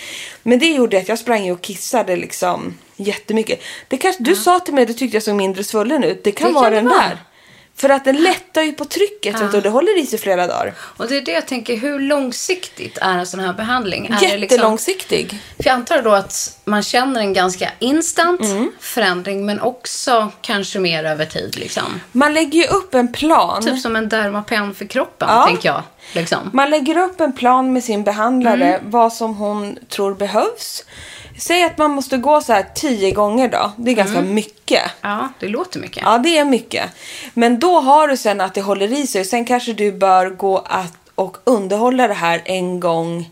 Men 0.44 0.60
det 0.60 0.66
gjorde 0.66 0.98
att 0.98 1.10
jag 1.10 1.20
sprang 1.20 1.52
och 1.52 1.62
kissade 1.62 2.16
liksom 2.16 2.78
jättemycket. 2.96 3.62
Det 3.88 3.98
kanske, 3.98 4.24
du 4.24 4.36
sa 4.36 4.60
till 4.60 4.74
mig 4.74 4.82
att 4.82 4.88
du 4.88 4.94
tyckte 4.94 5.16
jag 5.16 5.24
såg 5.24 5.36
mindre 5.36 5.64
svullen 5.64 6.04
ut. 6.04 6.24
Det 6.24 6.32
kan 6.32 6.48
Det 6.48 6.54
vara 6.54 6.64
kan 6.66 6.74
den 6.74 6.86
vara. 6.90 7.02
där. 7.02 7.18
För 7.76 7.90
att 7.90 8.06
den 8.06 8.24
lättar 8.24 8.62
ju 8.62 8.74
på 8.74 8.86
trycket 8.86 9.38
du, 9.52 9.58
och 9.58 9.64
det 9.64 9.70
håller 9.70 10.00
i 10.00 10.06
sig 10.06 10.20
flera 10.20 10.48
dagar. 10.48 10.74
Och 10.98 11.08
det 11.08 11.18
är 11.18 11.22
det 11.22 11.32
jag 11.32 11.48
tänker, 11.48 11.78
hur 11.78 12.00
långsiktigt 12.00 12.98
är 13.02 13.18
en 13.18 13.26
sån 13.28 13.40
här 13.40 13.54
behandling? 13.54 14.06
Är 14.06 14.10
det 14.10 14.16
liksom, 14.38 14.56
Jättelångsiktig. 14.56 15.30
för 15.58 15.64
jag 15.66 15.74
antar 15.74 16.02
då 16.02 16.12
att 16.12 16.60
man 16.66 16.84
känner 16.84 17.20
en 17.22 17.34
ganska 17.34 17.72
instant 17.80 18.42
Mm. 18.42 18.72
förändring, 18.80 19.46
men 19.46 19.62
också 19.62 20.32
kanske 20.42 20.80
mer 20.80 21.04
över 21.04 21.26
tid. 21.26 21.58
Liksom. 21.60 22.00
Man 22.12 22.34
lägger 22.34 22.60
ju 22.60 22.66
upp 22.68 22.94
en 22.94 23.14
plan. 23.14 23.64
Typ 23.66 23.80
som 23.80 23.96
en 23.96 24.10
dermapen 24.10 24.74
för 24.76 24.86
kroppen, 24.86 25.28
Ja. 25.32 25.46
tänker 25.48 25.70
jag. 25.70 25.82
Liksom. 26.14 26.50
Man 26.54 26.70
lägger 26.70 26.98
upp 26.98 27.22
en 27.22 27.34
plan 27.34 27.74
med 27.74 27.84
sin 27.84 28.04
behandlare, 28.04 28.68
Mm. 28.78 28.92
vad 28.92 29.14
som 29.14 29.36
hon 29.36 29.78
tror 29.90 30.16
behövs. 30.16 30.84
Säg 31.38 31.64
att 31.64 31.78
man 31.78 31.92
måste 31.92 32.18
gå 32.18 32.42
så 32.42 32.54
här 32.54 32.66
tio 32.76 33.12
gånger 33.12 33.48
då. 33.48 33.72
Det 33.78 33.92
är 33.92 33.96
ganska 33.96 34.18
Mm. 34.18 34.34
mycket. 34.34 34.82
Ja, 35.02 35.30
det 35.40 35.48
låter 35.48 35.80
mycket. 35.80 36.04
Ja, 36.06 36.18
det 36.18 36.38
är 36.38 36.46
mycket. 36.46 36.90
Men 37.34 37.60
då 37.60 37.80
har 37.80 38.08
du 38.08 38.18
sen 38.18 38.42
att 38.42 38.54
det 38.54 38.62
håller 38.62 38.92
i 38.94 39.08
sig. 39.08 39.26
Sen 39.26 39.46
kanske 39.46 39.74
du 39.74 39.92
bör 39.92 40.30
gå 40.30 40.58
att, 40.58 40.94
och 41.16 41.38
underhålla 41.44 42.08
det 42.08 42.14
här 42.14 42.42
en 42.46 42.80
gång 42.80 43.30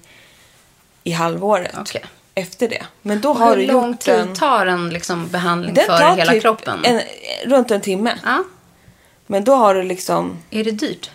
i 1.04 1.12
halvåret. 1.12 1.76
Okej. 1.80 2.04
Efter 2.36 2.70
det. 2.70 2.84
Men 3.02 3.22
då 3.22 3.30
Och 3.30 3.38
har 3.38 3.50
hur 3.50 3.56
du 3.56 3.68
lång 3.72 3.88
gjort 3.92 4.00
tid 4.00 4.14
en... 4.14 4.36
tar 4.36 4.66
en 4.66 4.90
liksom 4.90 5.28
behandling 5.28 5.74
Den 5.74 5.86
för 5.86 6.16
hela 6.16 6.32
typ 6.32 6.42
kroppen? 6.42 6.80
En, 6.86 7.02
runt 7.46 7.72
en 7.72 7.82
timme. 7.82 8.18
Ja. 8.24 8.44
Men 9.28 9.44
då 9.44 9.56
har 9.56 9.76
du 9.76 9.84
liksom... 9.84 10.38
Är 10.52 10.64
det 10.64 10.72
dyrt? 10.72 11.12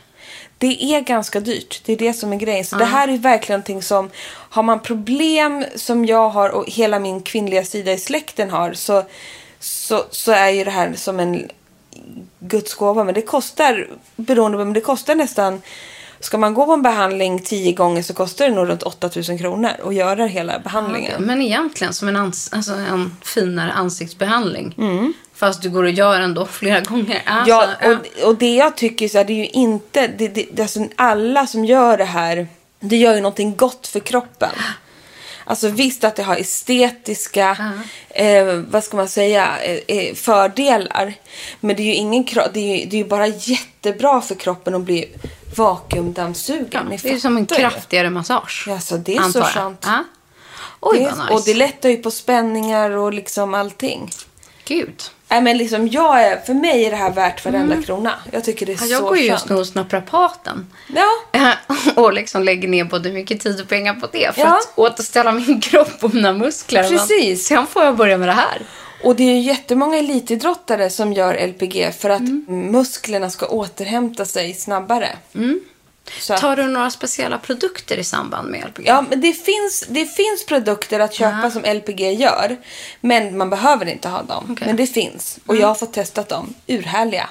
Det 0.59 0.85
är 0.85 1.01
ganska 1.01 1.41
dyrt. 1.41 1.81
Det 1.85 1.93
är 1.93 1.97
det 1.97 2.13
som 2.13 2.33
är 2.33 2.37
grejen. 2.37 2.65
Så 2.65 2.77
det 2.77 2.85
här 2.85 3.09
är 3.09 3.19
verkligen 3.19 3.59
någonting 3.59 3.83
som... 3.83 4.11
Har 4.29 4.63
man 4.63 4.81
problem 4.81 5.65
som 5.77 6.05
jag 6.07 6.29
har 6.29 6.51
och 6.51 6.65
hela 6.71 6.99
min 6.99 7.21
kvinnliga 7.23 7.65
sida 7.65 7.93
i 7.93 7.99
släkten 7.99 8.51
har 8.51 8.73
så, 8.73 9.03
så, 9.61 10.05
så 10.11 10.33
är 10.33 10.49
ju 10.51 10.65
det 10.65 10.71
här 10.71 10.93
som 10.95 11.21
en 11.21 11.49
Guds 12.39 12.75
gåva. 12.75 13.05
Men 13.05 13.15
det 13.15 13.23
kostar, 13.23 13.89
beroende 14.17 14.59
på, 14.59 14.65
men 14.65 14.73
det 14.75 14.81
kostar 14.81 15.15
nästan... 15.15 15.63
Ska 16.21 16.39
man 16.39 16.55
gå 16.55 16.67
på 16.67 16.73
en 16.73 16.83
behandling 16.83 17.39
tio 17.39 17.73
gånger 17.73 18.03
så 18.03 18.15
kostar 18.15 18.49
det 18.49 18.55
nog 18.55 18.69
runt 18.69 18.83
8000 18.83 19.39
kronor 19.39 19.71
att 19.85 19.95
göra 19.95 20.27
hela 20.27 20.59
behandlingen. 20.59 21.23
Men 21.23 21.43
egentligen 21.43 21.95
som 21.95 22.09
en, 22.09 22.17
ans- 22.17 22.55
alltså 22.55 22.73
en 22.73 23.17
finare 23.25 23.73
ansiktsbehandling. 23.73 24.75
Mm. 24.79 25.13
Fast 25.37 25.63
du 25.63 25.71
går 25.71 25.85
och 25.85 25.91
gör 25.91 26.21
ändå 26.21 26.47
flera 26.47 26.81
gånger. 26.91 27.23
Alltså, 27.27 27.51
Ja, 27.51 27.69
och, 28.23 28.29
och 28.29 28.37
det 28.37 28.55
jag 28.55 28.77
tycker 28.77 29.09
så 29.09 29.19
är 29.19 29.25
det 29.25 29.33
är 29.33 29.37
ju 29.37 29.47
inte, 29.49 30.07
det, 30.07 30.29
det, 30.29 30.61
alltså 30.61 30.87
alla 30.97 31.47
som 31.47 31.65
gör 31.65 31.99
det 31.99 32.05
här, 32.05 32.49
det 32.81 32.97
gör 32.97 33.15
ju 33.15 33.21
någonting 33.21 33.57
gott 33.57 33.87
för 33.87 34.01
kroppen. 34.01 34.51
Alltså 35.49 35.69
visst 35.69 36.05
att 36.05 36.17
det 36.17 36.23
har 36.23 36.37
estetiska, 36.37 37.75
eh, 38.09 38.45
vad 38.45 38.85
ska 38.85 38.97
man 38.97 39.09
säga, 39.09 39.59
eh, 39.59 39.97
eh, 39.97 40.15
fördelar. 40.15 41.15
Men 41.61 41.77
det 41.77 41.83
är 41.83 41.85
ju 41.85 41.95
ingen 41.95 42.25
det 42.25 42.61
är 42.61 42.77
ju, 42.77 42.87
det 42.87 42.97
är 42.97 42.99
ju 42.99 43.05
bara 43.05 43.27
jättebra 43.27 44.21
för 44.21 44.35
kroppen 44.35 44.75
att 44.75 44.81
bli 44.81 45.09
vakuumdammsugen. 45.57 46.87
Ni 46.87 46.97
det 46.97 47.13
är 47.13 47.19
som 47.19 47.37
en 47.37 47.47
kraftigare 47.47 48.11
massage. 48.11 48.69
Alltså, 48.71 48.97
det 48.97 49.17
är 49.17 49.23
så 49.23 49.39
jag. 49.39 49.49
sant. 49.49 49.85
Ja. 49.87 50.05
Oj, 50.81 50.99
Det 50.99 51.05
är, 51.05 51.11
nice. 51.11 51.33
Och 51.33 51.43
det 51.45 51.55
lättar 51.55 51.89
ju 51.89 51.97
på 51.97 52.11
spänningar 52.11 52.91
och 52.91 53.13
liksom 53.13 53.55
allting. 53.55 54.11
Gud. 54.65 55.03
Nej 55.29 55.43
men 55.43 55.59
liksom 55.59 55.89
jag 55.89 56.23
är, 56.23 56.37
för 56.41 56.55
mig 56.55 56.85
är 56.85 56.91
det 56.91 56.97
här 56.97 57.11
värt 57.11 57.45
varenda 57.45 57.83
krona. 57.83 58.13
Jag 58.33 58.45
tycker 58.45 58.67
det 58.67 58.73
är 58.73 58.77
Ja, 58.81 58.87
jag 58.87 59.01
så 59.01 59.07
går 59.09 59.19
ju 59.19 59.25
just 59.27 59.49
nu 59.49 59.55
hos 59.57 59.75
naprapaten. 59.75 60.67
Ja, 60.95 61.53
och 62.03 62.13
liksom 62.13 62.43
lägger 62.43 62.69
ner 62.69 62.85
både 62.85 63.13
mycket 63.13 63.41
tid 63.41 63.61
och 63.61 63.69
pengar 63.69 63.95
på 63.95 64.09
det. 64.13 64.35
För 64.35 64.41
Ja. 64.41 64.49
att 64.59 64.73
återställa 64.79 65.33
min 65.33 65.61
kropp 65.61 66.05
och 66.05 66.15
mina 66.15 66.33
muskler. 66.33 66.83
Precis. 66.89 67.47
Sen 67.47 67.67
får 67.67 67.83
jag 67.85 67.97
börja 67.97 68.19
med 68.19 68.29
det 68.29 68.33
här. 68.33 68.63
Och 69.05 69.17
det 69.17 69.23
är 69.23 69.33
ju 69.35 69.41
jättemånga 69.41 69.97
elitidrottare 69.97 70.91
som 70.91 71.13
gör 71.13 71.47
LPG 71.47 71.93
för 71.99 72.11
att 72.11 72.23
musklerna 72.49 73.31
ska 73.31 73.47
återhämta 73.47 74.25
sig 74.25 74.55
snabbare. 74.55 75.09
Så 76.21 76.37
Tar 76.37 76.57
du 76.57 76.67
några 76.67 76.91
speciella 76.91 77.39
produkter 77.39 77.99
i 77.99 78.05
samband 78.05 78.49
med 78.51 78.65
LPG? 78.65 78.87
ja, 78.87 79.05
men 79.11 79.21
det 79.21 79.33
finns, 79.33 79.85
det 79.89 80.07
finns 80.07 80.47
produkter 80.47 81.01
att 81.01 81.15
köpa 81.15 81.51
som 81.51 81.63
LPG 81.65 82.13
gör. 82.13 82.57
Men 83.01 83.39
man 83.39 83.51
behöver 83.51 83.87
inte 83.87 84.09
ha 84.09 84.23
dem. 84.23 84.49
Okej. 84.51 84.67
Men 84.67 84.77
det 84.77 84.87
finns. 84.87 85.39
Och 85.47 85.57
jag 85.57 85.67
har 85.67 85.75
fått 85.75 85.93
testat 85.93 86.29
dem. 86.29 86.55
Urhärliga. 86.67 87.29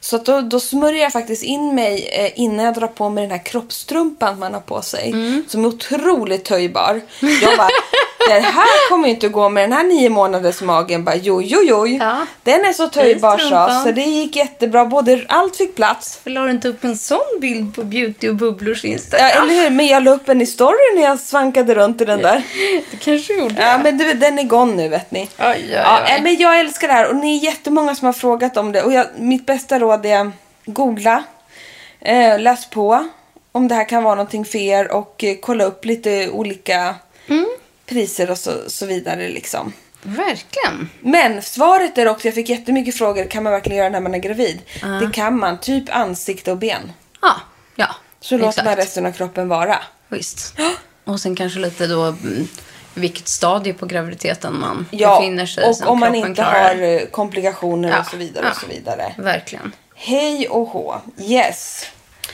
Så 0.00 0.16
att 0.16 0.24
då, 0.24 0.40
då 0.40 0.60
smörjer 0.60 1.02
jag 1.02 1.12
faktiskt 1.12 1.42
in 1.42 1.74
mig 1.74 2.08
eh, 2.12 2.32
innan 2.40 2.64
jag 2.64 2.74
drar 2.74 2.86
på 2.86 3.08
mig 3.08 3.22
den 3.22 3.30
här 3.30 3.44
kroppstrumpan 3.44 4.38
man 4.38 4.54
har 4.54 4.60
på 4.60 4.82
sig. 4.82 5.14
Som 5.48 5.64
är 5.64 5.68
otroligt 5.68 6.44
töjbar. 6.44 7.00
Jag 7.20 7.56
bara, 7.56 7.68
det 8.28 8.40
här 8.40 8.88
kommer 8.90 9.08
ju 9.08 9.14
inte 9.14 9.26
att 9.26 9.32
gå 9.32 9.48
med 9.48 9.64
den 9.64 9.72
här 9.72 9.84
nio 9.84 10.10
månaders 10.10 10.60
magen. 10.60 11.04
Bara, 11.04 11.16
jo, 11.16 11.42
jo, 11.42 11.62
jo. 11.64 11.86
Ja. 11.86 12.26
Den 12.42 12.64
är 12.64 12.72
så 12.72 12.88
töjbar 12.88 13.38
så. 13.38 13.82
Så 13.84 13.92
det 13.92 14.00
gick 14.02 14.36
jättebra. 14.36 14.84
Både, 14.84 15.24
allt 15.28 15.56
fick 15.56 15.76
plats. 15.76 16.20
La 16.24 16.44
du 16.44 16.50
inte 16.50 16.68
upp 16.68 16.84
en 16.84 16.96
sån 16.96 17.40
bild 17.40 17.74
på 17.74 17.82
Beauty 17.84 18.28
och 18.28 18.34
Bubblors 18.34 18.84
Instagram? 18.84 19.28
Ja, 19.34 19.42
eller 19.42 19.54
hur? 19.62 19.70
Men 19.70 19.86
jag 19.86 20.02
la 20.04 20.10
upp 20.10 20.28
en 20.28 20.40
i 20.40 20.46
story 20.46 20.94
när 20.96 21.02
jag 21.02 21.18
svankade 21.18 21.74
runt 21.74 22.00
i 22.00 22.04
den 22.04 22.22
där. 22.22 22.42
Det 22.90 22.96
kanske 22.96 23.32
gjorde. 23.34 23.54
Ja, 23.62 23.78
men 23.78 23.98
du, 23.98 24.12
den 24.12 24.38
är 24.38 24.42
gone 24.42 24.74
nu 24.74 24.88
vet 24.88 25.10
ni. 25.10 25.20
Oj, 25.38 25.46
oj, 25.48 25.70
Ja, 25.72 26.00
oj. 26.06 26.12
eh, 26.16 26.22
men 26.22 26.36
jag 26.36 26.60
älskar 26.60 26.88
det 26.88 26.94
här 26.94 27.08
och 27.08 27.16
ni 27.16 27.38
är 27.38 27.44
jättemånga 27.44 27.94
som 27.94 28.06
har 28.06 28.12
frågat 28.12 28.56
om 28.56 28.72
det. 28.72 28.82
Och 28.82 28.92
jag, 28.92 29.06
mitt 29.18 29.46
bästa 29.46 29.78
råd 29.78 30.06
är 30.06 30.30
googla, 30.66 31.22
eh, 32.00 32.38
läs 32.40 32.70
på 32.70 33.08
om 33.52 33.68
det 33.68 33.74
här 33.74 33.88
kan 33.88 34.02
vara 34.02 34.14
någonting 34.14 34.44
för 34.44 34.58
er 34.58 34.92
och 34.92 35.24
eh, 35.24 35.36
kolla 35.42 35.64
upp 35.64 35.84
lite 35.84 36.28
olika 36.30 36.94
Mm. 37.30 37.46
Priser 37.88 38.30
och 38.30 38.38
så, 38.38 38.52
så 38.66 38.86
vidare 38.86 39.28
liksom. 39.28 39.72
Verkligen. 40.02 40.90
Men 41.00 41.42
svaret 41.42 41.98
är 41.98 42.08
också, 42.08 42.28
jag 42.28 42.34
fick 42.34 42.48
jättemycket 42.48 42.98
frågor, 42.98 43.24
kan 43.24 43.42
man 43.42 43.52
verkligen 43.52 43.78
göra 43.78 43.88
när 43.88 44.00
man 44.00 44.14
är 44.14 44.18
gravid? 44.18 44.60
Det 45.00 45.12
kan 45.12 45.38
man, 45.38 45.58
typ 45.60 45.84
ansikte 45.96 46.50
och 46.52 46.58
ben. 46.58 46.92
Ja, 47.22 47.34
ja. 47.76 47.88
Så 48.20 48.34
låter 48.34 48.48
exakt. 48.48 48.64
man 48.66 48.76
resten 48.76 49.06
av 49.06 49.12
kroppen 49.12 49.48
vara. 49.48 49.78
Visst. 50.08 50.54
Och 51.04 51.20
sen 51.20 51.36
kanske 51.36 51.58
lite 51.58 51.86
då 51.86 52.02
mm, 52.04 52.48
vilket 52.94 53.28
stadie 53.28 53.72
på 53.72 53.86
graviditeten 53.86 54.60
man 54.60 54.86
Ja, 54.90 55.18
befinner 55.20 55.46
sig 55.46 55.64
och 55.68 55.76
som 55.76 55.88
om 55.88 56.00
man 56.00 56.14
inte 56.14 56.34
klarar. 56.34 56.74
har 56.74 56.82
eh, 56.82 57.00
komplikationer 57.06 57.88
Ja, 57.88 58.00
och 58.00 58.06
så 58.06 58.16
vidare 58.16 58.44
ja. 58.44 58.50
och 58.50 58.56
så 58.56 58.66
vidare. 58.66 59.14
Verkligen. 59.18 59.72
Hej 59.94 60.48
och 60.48 60.68
hå. 60.68 61.00
Yes. 61.20 61.86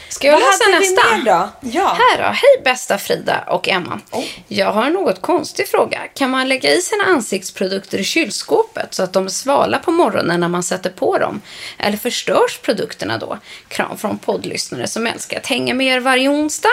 Ska 0.08 0.26
jag 0.26 0.34
Vad 0.34 0.42
läsa 0.42 0.70
nästa? 0.80 1.16
mer 1.16 1.25
då? 1.25 1.49
Ja. 1.78 1.87
Här 1.99 2.18
då. 2.18 2.25
Hej 2.25 2.62
bästa 2.64 2.99
Frida 2.99 3.44
och 3.49 3.68
Emma. 3.68 4.00
Oh. 4.12 4.25
Jag 4.49 4.73
har 4.73 4.84
en 4.87 4.92
något 4.92 5.23
konstig 5.23 5.68
fråga. 5.68 5.99
Kan 6.14 6.30
man 6.30 6.49
lägga 6.49 6.70
i 6.75 6.80
sina 6.80 7.04
ansiktsprodukter 7.04 7.99
i 7.99 8.04
kylskåpet 8.04 8.94
så 8.94 9.02
att 9.02 9.12
de 9.12 9.25
är 9.25 9.28
svala 9.30 9.78
på 9.78 9.90
morgonen 9.90 10.40
när 10.40 10.49
man 10.49 10.62
sätter 10.62 10.90
på 10.90 11.18
dem? 11.18 11.40
Eller 11.78 11.96
förstörs 11.96 12.58
produkterna 12.62 13.18
då? 13.18 13.38
Kram 13.68 13.99
från 13.99 14.18
poddlyssnare 14.18 14.87
som 14.87 15.06
älskar 15.06 15.37
att 15.38 15.46
hänga 15.46 15.75
med 15.75 15.87
er 15.87 16.00
varje 16.00 16.28
onsdag. 16.28 16.68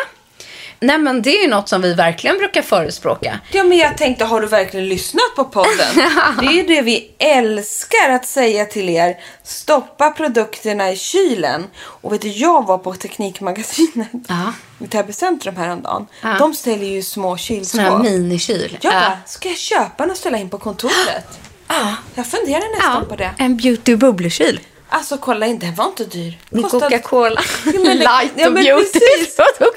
Nej 0.83 0.97
men 0.97 1.21
det 1.21 1.37
är 1.37 1.41
ju 1.41 1.47
något 1.49 1.69
som 1.69 1.81
vi 1.81 1.93
verkligen 1.93 2.37
brukar 2.37 2.61
förespråka. 2.61 3.39
Ja, 3.51 3.63
men 3.63 3.77
jag 3.77 3.97
tänkte, 3.97 4.25
har 4.25 4.41
du 4.41 4.47
verkligen 4.47 4.89
lyssnat 4.89 5.35
på 5.35 5.43
podden? 5.45 5.95
det 6.39 6.45
är 6.45 6.51
ju 6.51 6.63
det 6.63 6.81
vi 6.81 7.11
älskar 7.17 8.09
att 8.09 8.25
säga 8.25 8.65
till 8.65 8.89
er. 8.89 9.17
Stoppa 9.43 10.11
produkterna 10.11 10.91
i 10.91 10.95
kylen. 10.97 11.67
Och 11.77 12.13
vet 12.13 12.21
du, 12.21 12.27
jag 12.27 12.65
var 12.67 12.77
på 12.77 12.93
Teknikmagasinet 12.93 14.07
Ja. 14.27 14.53
vid 14.77 14.89
Täby 14.91 15.13
centrum 15.13 15.55
häromdagen. 15.55 16.07
Ja. 16.21 16.35
De 16.39 16.53
ställer 16.53 16.85
ju 16.85 17.01
små 17.03 17.37
kylskåp. 17.37 18.01
minikyl. 18.03 18.77
Jag 18.81 18.93
Ja. 18.93 18.99
bara, 18.99 19.17
ska 19.25 19.49
jag 19.49 19.57
köpa 19.57 20.03
den 20.03 20.11
och 20.11 20.17
ställa 20.17 20.37
in 20.37 20.49
på 20.49 20.57
kontoret? 20.57 21.25
Ja. 21.67 21.95
Jag 22.15 22.27
funderar 22.27 22.75
nästan 22.75 23.03
Ja, 23.03 23.09
på 23.09 23.15
det. 23.15 23.31
en 23.37 23.57
beauty 23.57 23.95
bubblekyl. 23.95 24.59
Alltså 24.93 25.17
kolla 25.17 25.45
in, 25.45 25.59
den 25.59 25.75
var 25.75 25.85
inte 25.85 26.03
dyr. 26.05 26.37
Kostade- 26.61 26.85
Coca-Cola. 26.85 27.41
Ja, 27.65 27.93
Light 27.93 28.31
ja, 28.35 28.47
och 28.47 28.53
beauty. 28.53 28.99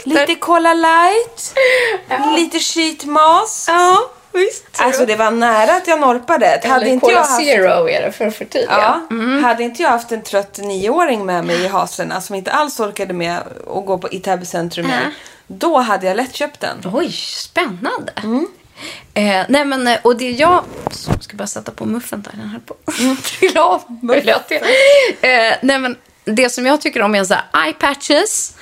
Lite 0.04 0.34
Cola 0.34 0.74
light, 0.74 1.54
lite 2.36 2.58
sheet 2.58 3.04
mask. 3.04 3.68
Ja, 3.68 4.10
visst. 4.32 4.64
Alltså 4.78 5.06
det 5.06 5.16
var 5.16 5.30
nära 5.30 5.72
att 5.74 5.86
jag 5.88 6.00
norpade. 6.00 6.46
Hade 6.46 6.74
Eller 6.74 6.86
inte 6.86 7.06
Cola 7.06 7.12
jag 7.12 7.20
haft... 7.20 7.44
Zero 7.44 7.88
är 7.88 8.02
det 8.02 8.12
för 8.12 8.26
att 8.26 8.36
förtydliga. 8.36 9.00
Ja, 9.10 9.40
hade 9.48 9.62
inte 9.62 9.82
jag 9.82 9.90
haft 9.90 10.12
en 10.12 10.22
trött 10.22 10.58
nioåring 10.58 11.26
med 11.26 11.44
mig 11.44 11.64
i 11.64 11.68
hasorna 11.68 12.20
som 12.20 12.34
inte 12.34 12.52
alls 12.52 12.80
orkade 12.80 13.12
med 13.14 13.38
att 13.38 13.86
gå 13.86 13.98
på, 13.98 14.08
i 14.08 14.20
Täby 14.20 14.44
centrum 14.46 14.86
mer, 14.86 15.14
då 15.46 15.78
hade 15.78 16.06
jag 16.06 16.16
lätt 16.16 16.34
köpt 16.34 16.60
den. 16.60 16.76
Oj, 16.92 17.12
spännande. 17.12 18.12
Mm. 18.16 18.46
Eh, 19.14 19.42
nej 19.48 19.64
men, 19.64 19.86
eh, 19.86 19.98
och 20.02 20.16
det 20.16 20.30
jag... 20.30 20.64
Så, 20.90 21.10
jag 21.10 21.24
ska 21.24 21.36
bara 21.36 21.46
sätta 21.46 21.72
på 21.72 21.84
muffen 21.86 22.22
där, 22.22 22.32
den 22.36 22.48
höll 22.48 22.60
på 22.60 22.76
Mm. 22.98 23.12
att 23.18 23.22
trilla 23.24 23.64
av. 23.64 23.82
Till. 24.48 24.56
Eh, 25.20 25.54
nej 25.62 25.78
men, 25.78 25.96
det 26.24 26.50
som 26.50 26.66
jag 26.66 26.80
tycker 26.80 27.02
om 27.02 27.14
är 27.14 27.24
så 27.24 27.34
här, 27.34 27.64
eye 27.66 27.72
patches. 27.72 28.54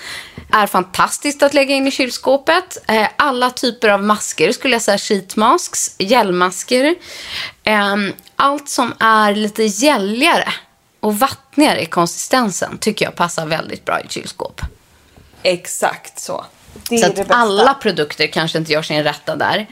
Är 0.53 0.67
fantastiskt 0.67 1.43
att 1.43 1.55
lägga 1.55 1.75
in 1.75 1.87
i 1.87 1.91
kylskåpet. 1.91 2.79
Eh, 2.89 3.07
alla 3.17 3.51
typer 3.51 3.89
av 3.89 4.03
masker 4.03 4.53
skulle 4.53 4.75
jag 4.75 4.83
säga. 4.83 4.99
Sheet 4.99 5.37
masks, 5.37 5.95
gelmasker. 5.99 6.95
Eh, 7.65 7.97
allt 8.37 8.69
som 8.69 8.95
är 9.01 9.35
lite 9.35 9.63
gälligare 9.65 10.53
och 11.01 11.19
vattnigare 11.19 11.83
i 11.83 11.87
konsistensen 11.87 12.79
tycker 12.79 13.05
jag 13.05 13.15
passar 13.15 13.47
väldigt 13.47 13.85
bra 13.85 14.01
i 14.01 14.09
kylskåp. 14.09 14.61
Exakt 15.43 16.21
så. 16.21 16.45
Det 16.89 16.99
Så 16.99 17.05
är 17.05 17.09
att 17.11 17.17
det 17.17 17.23
bästa. 17.23 17.35
alla 17.35 17.75
produkter 17.75 18.27
kanske 18.27 18.59
inte 18.59 18.73
gör 18.73 18.83
sin 18.83 19.05
rätta 19.05 19.37
där. 19.37 19.67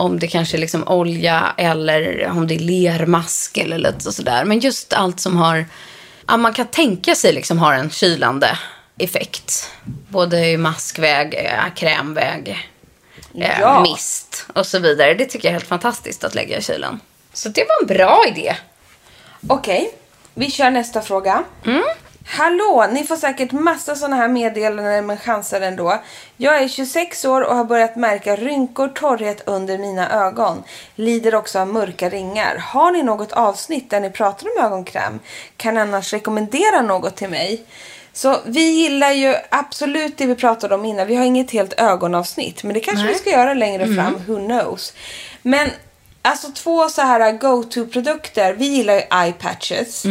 Om 0.00 0.18
det 0.18 0.28
kanske 0.28 0.56
är 0.56 0.58
liksom 0.58 0.88
olja 0.88 1.54
eller 1.56 2.28
om 2.30 2.46
det 2.46 2.54
är 2.54 2.58
lermask 2.58 3.56
eller 3.58 3.78
lite 3.78 4.12
sådär. 4.12 4.44
Men 4.44 4.58
just 4.58 4.92
allt 4.92 5.20
som 5.20 5.36
har, 5.36 5.66
ja, 6.28 6.36
man 6.36 6.52
kan 6.52 6.66
tänka 6.66 7.14
sig 7.14 7.32
liksom 7.32 7.58
har 7.58 7.72
en 7.74 7.90
kylande 7.90 8.58
effekt. 8.98 9.70
Både 10.08 10.46
i 10.46 10.56
maskväg, 10.56 11.34
eh, 11.34 11.74
krämväg, 11.76 12.48
eh, 13.34 13.60
Ja. 13.60 13.80
mist 13.82 14.46
och 14.54 14.66
så 14.66 14.78
vidare. 14.78 15.14
Det 15.14 15.24
tycker 15.24 15.48
jag 15.48 15.50
är 15.50 15.58
helt 15.58 15.68
fantastiskt 15.68 16.24
att 16.24 16.34
lägga 16.34 16.58
i 16.58 16.62
kylen. 16.62 17.00
Så 17.32 17.48
det 17.48 17.64
var 17.68 17.80
en 17.80 17.96
bra 17.96 18.24
idé. 18.28 18.56
Okej, 19.48 19.94
vi 20.34 20.50
kör 20.50 20.70
nästa 20.70 21.02
fråga. 21.02 21.44
Hallå, 22.24 22.86
ni 22.92 23.04
får 23.04 23.16
säkert 23.16 23.52
massa 23.52 23.94
sådana 23.94 24.16
här 24.16 24.28
meddelanden 24.28 25.06
men 25.06 25.16
chansar 25.16 25.60
ändå. 25.60 26.02
Jag 26.36 26.62
är 26.62 26.68
26 26.68 27.24
år 27.24 27.40
och 27.40 27.56
har 27.56 27.64
börjat 27.64 27.96
märka 27.96 28.36
rynkor, 28.36 28.88
torrhet 28.88 29.42
under 29.46 29.78
mina 29.78 30.26
ögon. 30.26 30.62
Lider 30.94 31.34
också 31.34 31.58
av 31.58 31.68
mörka 31.68 32.08
ringar. 32.08 32.56
Har 32.56 32.92
ni 32.92 33.02
något 33.02 33.32
avsnitt 33.32 33.90
där 33.90 34.00
ni 34.00 34.10
pratar 34.10 34.46
om 34.46 34.64
ögonkräm? 34.64 35.20
Kan 35.56 35.76
annars 35.76 36.12
rekommendera 36.12 36.82
något 36.82 37.16
till 37.16 37.28
mig. 37.28 37.64
Så 38.12 38.36
vi 38.46 38.70
gillar 38.70 39.10
ju 39.10 39.34
absolut 39.48 40.18
det 40.18 40.26
vi 40.26 40.34
pratade 40.34 40.74
om 40.74 40.84
innan. 40.84 41.06
Vi 41.06 41.16
har 41.16 41.24
inget 41.24 41.50
helt 41.50 41.80
ögonavsnitt, 41.80 42.62
men 42.62 42.74
det 42.74 42.80
kanske 42.80 43.06
vi 43.06 43.14
ska 43.14 43.30
göra 43.30 43.54
längre 43.54 43.94
fram. 43.94 44.14
Who 44.26 44.46
knows? 44.46 44.94
Men 45.42 45.70
alltså 46.22 46.48
två 46.54 46.88
så 46.88 47.02
här 47.02 47.32
go-to-produkter. 47.32 48.52
Vi 48.54 48.66
gillar 48.66 48.94
ju 48.94 49.00
eye 49.00 49.32
patches. 49.32 50.04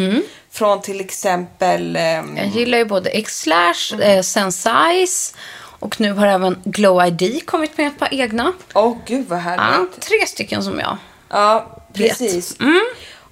Från 0.51 0.81
till 0.81 0.99
exempel... 0.99 1.95
ehm, 1.95 2.37
Jag 2.37 2.47
gillar 2.47 2.77
ju 2.77 2.85
både 2.85 3.09
X-Slash, 3.09 4.01
eh, 4.01 4.21
Sensize 4.21 5.35
och 5.79 6.01
nu 6.01 6.13
har 6.13 6.27
även 6.27 6.61
Glow 6.63 7.05
ID 7.07 7.45
kommit 7.45 7.77
med 7.77 7.87
ett 7.87 7.99
par 7.99 8.13
egna. 8.13 8.53
Åh 8.73 8.97
gud 9.05 9.27
vad 9.27 9.37
Ja, 9.39 9.41
härligt. 9.41 10.01
tre 10.01 10.25
stycken 10.27 10.63
som 10.63 10.79
jag. 10.79 10.97
Ja, 11.29 11.77
precis. 11.93 12.57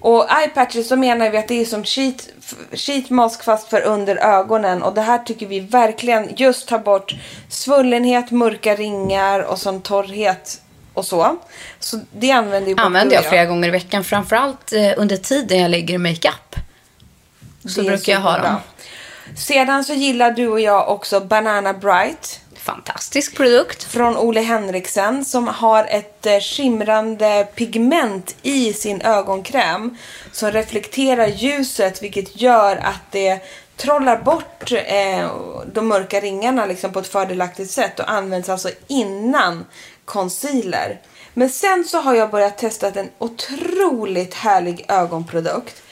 Och 0.00 0.30
eye 0.30 0.48
patches 0.48 0.88
så 0.88 0.96
menar 0.96 1.30
vi 1.30 1.38
att 1.38 1.48
det 1.48 1.60
är 1.60 1.64
som 1.64 1.84
sheet, 1.84 2.28
sheet 2.72 3.10
mask 3.10 3.44
fast 3.44 3.68
för 3.70 3.82
under 3.82 4.16
ögonen. 4.16 4.82
Och 4.82 4.94
det 4.94 5.00
här 5.00 5.18
tycker 5.18 5.46
vi 5.46 5.60
verkligen 5.60 6.28
just 6.36 6.68
tar 6.68 6.78
bort 6.78 7.14
svullenhet, 7.48 8.30
mörka 8.30 8.74
ringar 8.74 9.40
och 9.40 9.58
sån 9.58 9.80
torrhet 9.82 10.60
och 10.98 11.04
så. 11.04 11.38
Så 11.80 12.00
det 12.12 12.30
använder 12.30 12.70
ju 12.70 12.76
använder 12.78 13.16
jag 13.16 13.24
flera 13.24 13.46
gånger 13.46 13.68
i 13.68 13.70
veckan. 13.70 14.04
Framförallt 14.04 14.72
eh, 14.72 14.92
under 14.96 15.16
tiden 15.16 15.58
jag 15.58 15.70
lägger 15.70 15.98
makeup. 15.98 16.56
Så 17.64 17.80
Det 17.80 17.88
brukar 17.88 18.12
jag 18.12 18.20
ha 18.20 18.38
dem. 18.38 18.56
Sedan 19.36 19.84
så 19.84 19.94
gillar 19.94 20.30
du 20.30 20.48
och 20.48 20.60
jag 20.60 20.88
också 20.88 21.20
Banana 21.20 21.72
Bright. 21.72 22.40
Fantastisk 22.56 23.36
produkt. 23.36 23.84
från 23.84 24.16
Ole 24.16 24.40
Henriksen 24.40 25.24
som 25.24 25.48
har 25.48 25.84
ett 25.84 26.26
eh, 26.26 26.40
skimrande 26.40 27.48
pigment 27.54 28.36
i 28.42 28.72
sin 28.72 29.02
ögonkräm 29.02 29.96
som 30.32 30.50
reflekterar 30.50 31.26
ljuset 31.26 32.02
vilket 32.02 32.40
gör 32.40 32.76
att 32.76 33.02
det 33.10 33.40
trollar 33.76 34.16
bort 34.16 34.72
eh, 34.72 35.30
de 35.72 35.88
mörka 35.88 36.20
ringarna 36.20 36.66
liksom 36.66 36.92
på 36.92 36.98
ett 36.98 37.08
fördelaktigt 37.08 37.70
sätt 37.70 38.00
och 38.00 38.10
används 38.10 38.48
alltså 38.48 38.70
innan 38.86 39.64
concealer. 40.08 41.00
Men 41.34 41.50
sen 41.50 41.84
så 41.84 41.98
har 41.98 42.14
jag 42.14 42.30
börjat 42.30 42.58
testa 42.58 42.88
en 42.88 43.10
otroligt 43.18 44.34
härlig 44.34 44.84
ögonprodukt. 44.88 45.82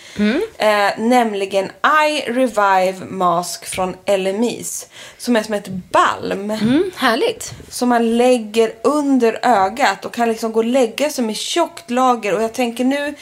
Eh, 0.58 0.98
nämligen 0.98 1.70
Eye 2.04 2.32
Revive 2.32 3.04
Mask 3.08 3.66
från 3.66 3.96
LMIs. 4.06 4.88
Som 5.18 5.36
är 5.36 5.42
som 5.42 5.54
ett 5.54 5.68
balm. 5.68 6.50
Mm, 6.50 6.90
härligt. 6.96 7.52
Som 7.70 7.88
man 7.88 8.16
lägger 8.16 8.72
under 8.82 9.38
ögat 9.42 10.04
och 10.04 10.14
kan 10.14 10.28
liksom 10.28 10.52
gå 10.52 10.60
och 10.60 10.64
lägga 10.64 11.10
sig 11.10 11.24
med 11.24 11.36
tjockt 11.36 11.90
lager. 11.90 12.34
Och 12.34 12.42
jag 12.42 12.52
tänker 12.52 12.84
nu 12.84 13.14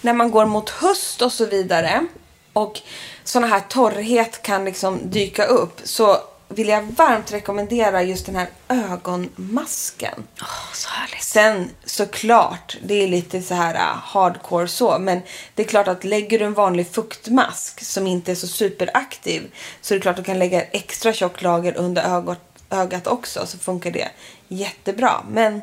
när 0.00 0.12
man 0.12 0.30
går 0.30 0.46
mot 0.46 0.70
höst 0.70 1.22
och 1.22 1.32
så 1.32 1.46
vidare. 1.46 2.06
Och 2.52 2.80
såna 3.24 3.46
här 3.46 3.60
torrhet 3.68 4.42
kan 4.42 4.64
liksom 4.64 4.98
dyka 5.10 5.44
upp. 5.44 5.80
Så 5.84 6.16
vill 6.52 6.68
jag 6.68 6.82
varmt 6.82 7.32
rekommendera 7.32 8.02
just 8.02 8.26
den 8.26 8.36
här 8.36 8.48
ögonmasken. 8.68 10.24
Åh, 10.42 10.72
så 10.74 10.88
härligt. 10.88 11.22
Sen 11.22 11.70
såklart, 11.84 12.76
det 12.82 12.94
är 12.94 13.08
lite 13.08 13.42
så 13.42 13.54
här 13.54 13.74
uh, 13.74 13.98
hardcore 14.02 14.68
så, 14.68 14.98
men 14.98 15.20
det 15.54 15.62
är 15.62 15.66
klart 15.66 15.88
att 15.88 16.04
lägger 16.04 16.38
du 16.38 16.44
en 16.44 16.54
vanlig 16.54 16.92
fuktmask 16.92 17.84
som 17.84 18.06
inte 18.06 18.30
är 18.30 18.34
så 18.34 18.46
superaktiv 18.46 19.52
så 19.80 19.94
är 19.94 19.98
det 19.98 20.02
klart 20.02 20.18
att 20.18 20.24
du 20.24 20.26
kan 20.26 20.38
lägga 20.38 20.62
extra 20.62 21.12
tjockt 21.12 21.42
lager 21.42 21.76
under 21.76 22.16
ögat, 22.16 22.40
ögat 22.70 23.06
också 23.06 23.46
så 23.46 23.58
funkar 23.58 23.90
det 23.90 24.08
jättebra. 24.48 25.24
Men 25.30 25.62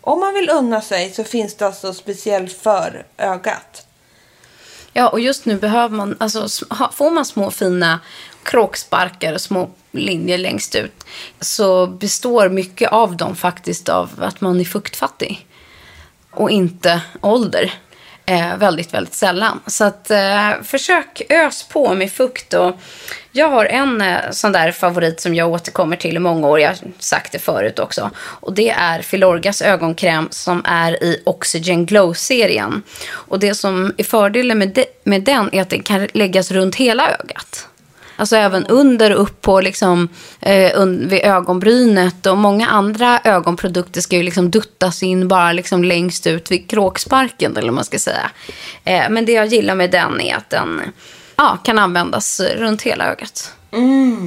om 0.00 0.20
man 0.20 0.34
vill 0.34 0.50
unna 0.50 0.80
sig 0.80 1.10
så 1.10 1.24
finns 1.24 1.54
det 1.54 1.66
alltså 1.66 1.94
speciellt 1.94 2.52
för 2.52 3.06
ögat. 3.18 3.86
Ja, 4.92 5.08
och 5.08 5.20
just 5.20 5.44
nu 5.44 5.56
behöver 5.56 5.96
man, 5.96 6.16
alltså 6.20 6.66
får 6.92 7.10
man 7.10 7.24
små 7.24 7.50
fina 7.50 8.00
kråksparkar 8.42 9.32
och 9.32 9.40
små 9.40 9.70
linjer 9.92 10.38
längst 10.38 10.74
ut 10.74 11.04
så 11.40 11.86
består 11.86 12.48
mycket 12.48 12.92
av 12.92 13.16
dem 13.16 13.36
faktiskt 13.36 13.88
av 13.88 14.10
att 14.18 14.40
man 14.40 14.60
är 14.60 14.64
fuktfattig 14.64 15.46
och 16.30 16.50
inte 16.50 17.00
ålder. 17.20 17.72
Eh, 18.26 18.56
väldigt, 18.56 18.94
väldigt 18.94 19.14
sällan. 19.14 19.60
Så 19.66 19.84
att 19.84 20.10
eh, 20.10 20.50
försök 20.62 21.22
ös 21.28 21.68
på 21.68 21.94
med 21.94 22.12
fukt. 22.12 22.54
Och 22.54 22.76
jag 23.32 23.48
har 23.48 23.64
en 23.64 24.00
eh, 24.00 24.30
sån 24.30 24.52
där 24.52 24.72
favorit 24.72 25.20
som 25.20 25.34
jag 25.34 25.50
återkommer 25.50 25.96
till 25.96 26.16
i 26.16 26.18
många 26.18 26.48
år. 26.48 26.60
Jag 26.60 26.68
har 26.68 26.76
sagt 26.98 27.32
det 27.32 27.38
förut 27.38 27.78
också. 27.78 28.10
Och 28.16 28.54
det 28.54 28.70
är 28.70 29.02
Filorgas 29.02 29.62
ögonkräm 29.62 30.28
som 30.30 30.62
är 30.64 31.04
i 31.04 31.22
Oxygen 31.26 31.86
Glow-serien. 31.86 32.82
Och 33.10 33.38
det 33.38 33.54
som 33.54 33.94
är 33.98 34.04
fördelen 34.04 34.58
med, 34.58 34.68
de, 34.68 34.84
med 35.04 35.22
den 35.22 35.54
är 35.54 35.62
att 35.62 35.70
den 35.70 35.82
kan 35.82 36.08
läggas 36.12 36.50
runt 36.50 36.74
hela 36.76 37.10
ögat. 37.10 37.69
Alltså 38.20 38.36
även 38.36 38.66
under 38.66 39.14
och 39.14 39.22
upp 39.22 39.40
på 39.40 39.60
liksom, 39.60 40.08
eh, 40.40 40.86
vid 40.86 41.20
ögonbrynet. 41.24 42.26
Och 42.26 42.36
många 42.36 42.66
andra 42.66 43.20
ögonprodukter 43.24 44.00
ska 44.00 44.16
ju 44.16 44.22
liksom 44.22 44.50
duttas 44.50 45.02
in 45.02 45.28
bara 45.28 45.52
liksom 45.52 45.84
längst 45.84 46.26
ut 46.26 46.50
vid 46.50 46.70
kråksparken. 46.70 47.56
Eller 47.56 47.68
vad 47.68 47.74
man 47.74 47.84
ska 47.84 47.98
säga. 47.98 48.30
Eh, 48.84 49.10
men 49.10 49.26
det 49.26 49.32
jag 49.32 49.46
gillar 49.46 49.74
med 49.74 49.90
den 49.90 50.20
är 50.20 50.36
att 50.36 50.50
den 50.50 50.80
ja, 51.36 51.58
kan 51.64 51.78
användas 51.78 52.40
runt 52.40 52.82
hela 52.82 53.10
ögat. 53.10 53.54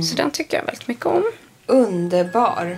Så 0.09 0.15
den 0.15 0.31
tycker 0.31 0.57
jag 0.57 0.65
väldigt 0.65 0.87
mycket 0.87 1.05
om. 1.05 1.23
Underbar. 1.67 2.77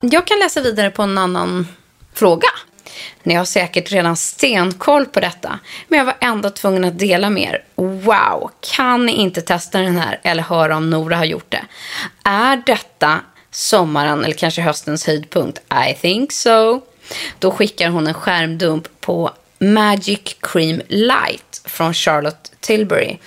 Jag 0.00 0.26
kan 0.26 0.38
läsa 0.38 0.60
vidare 0.60 0.90
på 0.90 1.02
en 1.02 1.18
annan 1.18 1.68
fråga. 2.14 2.48
Ni 3.22 3.34
har 3.34 3.44
säkert 3.44 3.92
redan 3.92 4.16
stenkoll 4.16 5.06
på 5.06 5.20
detta. 5.20 5.58
Men 5.88 5.98
jag 5.98 6.06
var 6.06 6.16
ändå 6.20 6.50
tvungen 6.50 6.84
att 6.84 6.98
dela 6.98 7.30
med 7.30 7.42
er. 7.42 7.64
Wow, 7.74 8.50
kan 8.60 9.06
ni 9.06 9.12
inte 9.12 9.42
testa 9.42 9.80
den 9.80 9.98
här 9.98 10.20
eller 10.22 10.42
höra 10.42 10.76
om 10.76 10.90
Nora 10.90 11.16
har 11.16 11.24
gjort 11.24 11.50
det? 11.50 11.64
Är 12.24 12.62
detta 12.66 13.20
sommaren 13.50 14.24
eller 14.24 14.34
kanske 14.34 14.62
höstens 14.62 15.06
höjdpunkt? 15.06 15.60
I 15.88 15.94
think 15.94 16.32
so. 16.32 16.80
Då 17.38 17.50
skickar 17.50 17.88
hon 17.88 18.06
en 18.06 18.14
skärmdump 18.14 19.00
på 19.00 19.30
Magic 19.58 20.36
Cream 20.40 20.80
Light 20.88 21.62
från 21.64 21.94
Charlotte 21.94 22.52
Tilbury. 22.60 23.18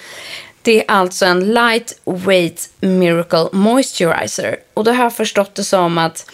Det 0.62 0.80
är 0.80 0.92
alltså 0.92 1.26
en 1.26 1.54
lightweight 1.54 2.70
miracle 2.80 3.50
moisturizer. 3.52 4.58
Och 4.74 4.84
då 4.84 4.92
har 4.92 5.04
jag 5.04 5.16
förstått 5.16 5.56
det 5.56 5.64
som 5.64 5.98
att 5.98 6.26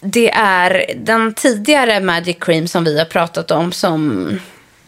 det 0.00 0.30
är 0.34 0.94
den 0.96 1.34
tidigare 1.34 2.00
Magic 2.00 2.36
Cream 2.40 2.68
som 2.68 2.84
vi 2.84 2.98
har 2.98 3.04
pratat 3.04 3.50
om 3.50 3.72
som 3.72 4.30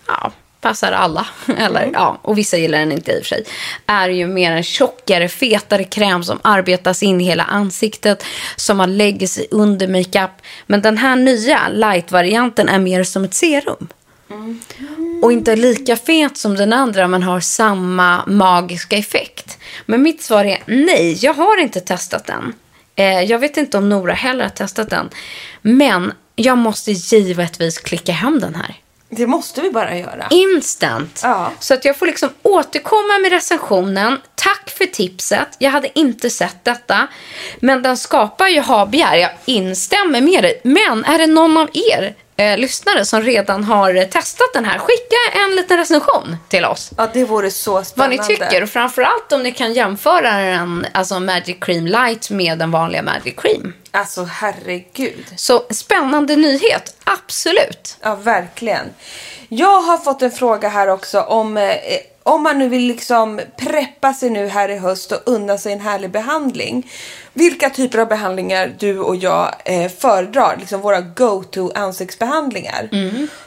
ja, 0.07 0.33
passar 0.61 0.93
alla. 0.93 1.27
Eller, 1.59 1.91
ja, 1.93 2.19
och 2.23 2.39
vissa 2.39 2.57
gillar 2.57 2.79
den 2.79 2.93
inte 2.93 3.13
i 3.13 3.15
och 3.15 3.19
för 3.19 3.29
sig. 3.29 3.45
Är 3.87 4.09
ju 4.09 4.27
mer 4.27 4.53
en 4.53 4.63
tjockare, 4.63 5.29
fetare 5.29 5.85
kräm 5.85 6.25
som 6.25 6.39
arbetas 6.43 7.03
in 7.03 7.21
i 7.21 7.25
hela 7.25 7.43
ansiktet. 7.43 8.25
Som 8.57 8.77
man 8.77 8.97
lägger 8.97 9.27
sig 9.27 9.47
under 9.51 9.89
makeup. 9.89 10.31
Men 10.67 10.83
den 10.83 10.99
här 10.99 11.17
nya 11.17 11.69
light-varianten 11.69 12.69
är 12.69 12.79
mer 12.79 13.05
som 13.05 13.25
ett 13.25 13.35
serum. 13.35 13.89
Och 15.23 15.33
inte 15.33 15.57
lika 15.57 15.97
fet 15.97 16.37
som 16.37 16.55
den 16.55 16.73
andra 16.73 17.09
men 17.09 17.23
har 17.23 17.41
samma 17.41 18.27
magiska 18.27 18.97
effekt. 18.97 19.59
Men 19.87 20.03
mitt 20.03 20.23
svar 20.23 20.45
är 20.45 20.63
nej, 20.67 21.19
jag 21.25 21.35
har 21.35 21.61
inte 21.61 21.81
testat 21.81 22.27
den. 22.27 22.55
Eh, 22.97 23.21
jag 23.23 23.39
vet 23.39 23.57
inte 23.57 23.79
om 23.79 23.89
Nora 23.89 24.13
heller 24.13 24.43
har 24.43 24.51
testat 24.51 24.91
den. 24.91 25.11
Men 25.63 26.13
jag 26.37 26.59
måste 26.59 26.93
givetvis 26.93 27.79
klicka 27.79 28.13
hem 28.13 28.41
den 28.41 28.55
här. 28.55 28.77
Det 29.17 29.27
måste 29.27 29.61
vi 29.61 29.71
bara 29.71 29.99
göra. 29.99 30.27
Instant. 30.31 31.21
Ja. 31.23 31.53
Så 31.61 31.75
att 31.75 31.85
jag 31.85 31.99
får 31.99 32.07
liksom 32.07 32.29
återkomma 32.43 33.19
med 33.23 33.31
recensionen. 33.31 34.21
Tack 34.35 34.71
för 34.71 34.87
tipset. 34.87 35.49
Jag 35.59 35.71
hade 35.71 35.99
inte 35.99 36.31
sett 36.31 36.65
detta. 36.65 37.09
Men 37.61 37.83
den 37.83 37.97
skapar 37.97 38.49
ju 38.49 38.61
habegär. 38.61 39.17
Jag 39.17 39.31
instämmer 39.45 40.21
med 40.21 40.45
dig. 40.45 40.61
Men 40.65 41.05
är 41.05 41.19
det 41.19 41.27
någon 41.27 41.57
av 41.57 41.69
er 41.73 42.15
eh, 42.37 42.59
lyssnare 42.59 43.05
som 43.05 43.23
redan 43.23 43.65
har 43.65 44.05
testat 44.05 44.47
den 44.55 44.65
här? 44.65 44.79
Skicka 44.79 45.39
en 45.45 45.57
liten 45.57 45.77
recension 45.79 46.37
till 46.49 46.65
oss. 46.65 46.91
Ja, 46.97 47.09
det 47.13 47.25
vore 47.25 47.51
så 47.51 47.73
Vad 47.73 47.87
spännande. 47.87 48.17
ni 48.17 48.23
tycker 48.37 48.63
och 48.63 48.69
framförallt 48.69 49.33
om 49.33 49.43
ni 49.43 49.53
kan 49.53 49.73
jämföra 49.73 50.33
den, 50.37 50.87
alltså 50.95 51.21
Magic 51.21 51.57
Cream 51.61 51.87
Light 51.87 52.31
med 52.31 52.59
den 52.59 52.71
vanliga 52.71 53.03
Magic 53.03 53.35
Cream. 53.37 53.73
Alltså 53.91 54.25
herregud. 54.25 55.25
Så 55.37 55.63
spännande 55.71 56.37
nyhet, 56.37 56.97
absolut. 57.05 57.97
Ja, 58.01 58.15
verkligen. 58.15 58.87
Jag 59.49 59.83
har 59.83 59.99
fått 59.99 60.23
en 60.23 60.31
fråga 60.31 60.69
här 60.69 60.89
också 60.89 61.21
om 61.21 61.57
eh, 61.57 61.75
om 62.23 62.43
man 62.43 62.59
nu 62.59 62.69
vill 62.69 62.87
liksom 62.87 63.41
preppa 63.57 64.15
sig 64.15 64.31
nu 64.31 64.49
här 64.49 64.69
i 64.69 64.79
höst 64.79 65.13
och 65.13 65.21
unna 65.27 65.59
sig 65.59 65.73
en 65.73 65.81
härlig 65.81 66.11
behandling. 66.11 66.91
Vilka 67.33 67.71
typer 67.71 67.99
av 67.99 68.09
behandlingar 68.09 68.75
du 68.79 68.99
och 68.99 69.17
jag 69.17 69.55
eh, 69.65 69.91
föredrar, 69.91 70.57
liksom 70.61 70.81
våra 70.81 71.01
go-to 71.01 71.73
ansiktsbehandlingar. 71.75 72.89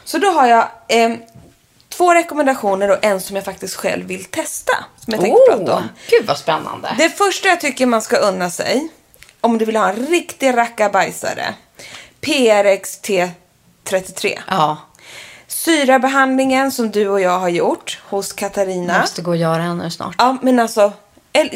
Så 0.03 0.17
då 0.17 0.27
har 0.27 0.47
jag 0.47 0.67
eh, 0.87 1.11
två 1.89 2.13
rekommendationer 2.13 2.91
och 2.91 3.05
en 3.05 3.21
som 3.21 3.35
jag 3.35 3.45
faktiskt 3.45 3.75
själv 3.75 4.05
vill 4.05 4.25
testa. 4.25 4.73
Som 4.97 5.13
jag 5.13 5.21
tänkte 5.21 5.41
prata 5.49 5.75
om. 5.75 5.83
gud 6.09 6.25
vad 6.25 6.37
spännande. 6.37 6.95
Det 6.97 7.09
första 7.09 7.47
jag 7.47 7.61
tycker 7.61 7.85
man 7.85 8.01
ska 8.01 8.17
unna 8.17 8.49
sig, 8.49 8.89
om 9.41 9.57
du 9.57 9.65
vill 9.65 9.75
ha 9.75 9.89
en 9.89 10.07
riktig 10.07 10.57
rackabajsare. 10.57 11.53
PRX 12.21 13.01
T33. 13.01 14.39
Ja, 14.49 14.77
Syrabehandlingen 15.65 16.71
som 16.71 16.91
du 16.91 17.07
och 17.07 17.21
jag 17.21 17.39
har 17.39 17.49
gjort 17.49 17.99
hos 18.09 18.33
Katarina. 18.33 18.99
måste 18.99 19.21
gå 19.21 19.31
och 19.31 19.37
göra 19.37 19.57
den 19.57 19.77
nu 19.77 19.89
snart. 19.91 20.15
Ja, 20.17 20.37
men 20.41 20.59
alltså. 20.59 20.93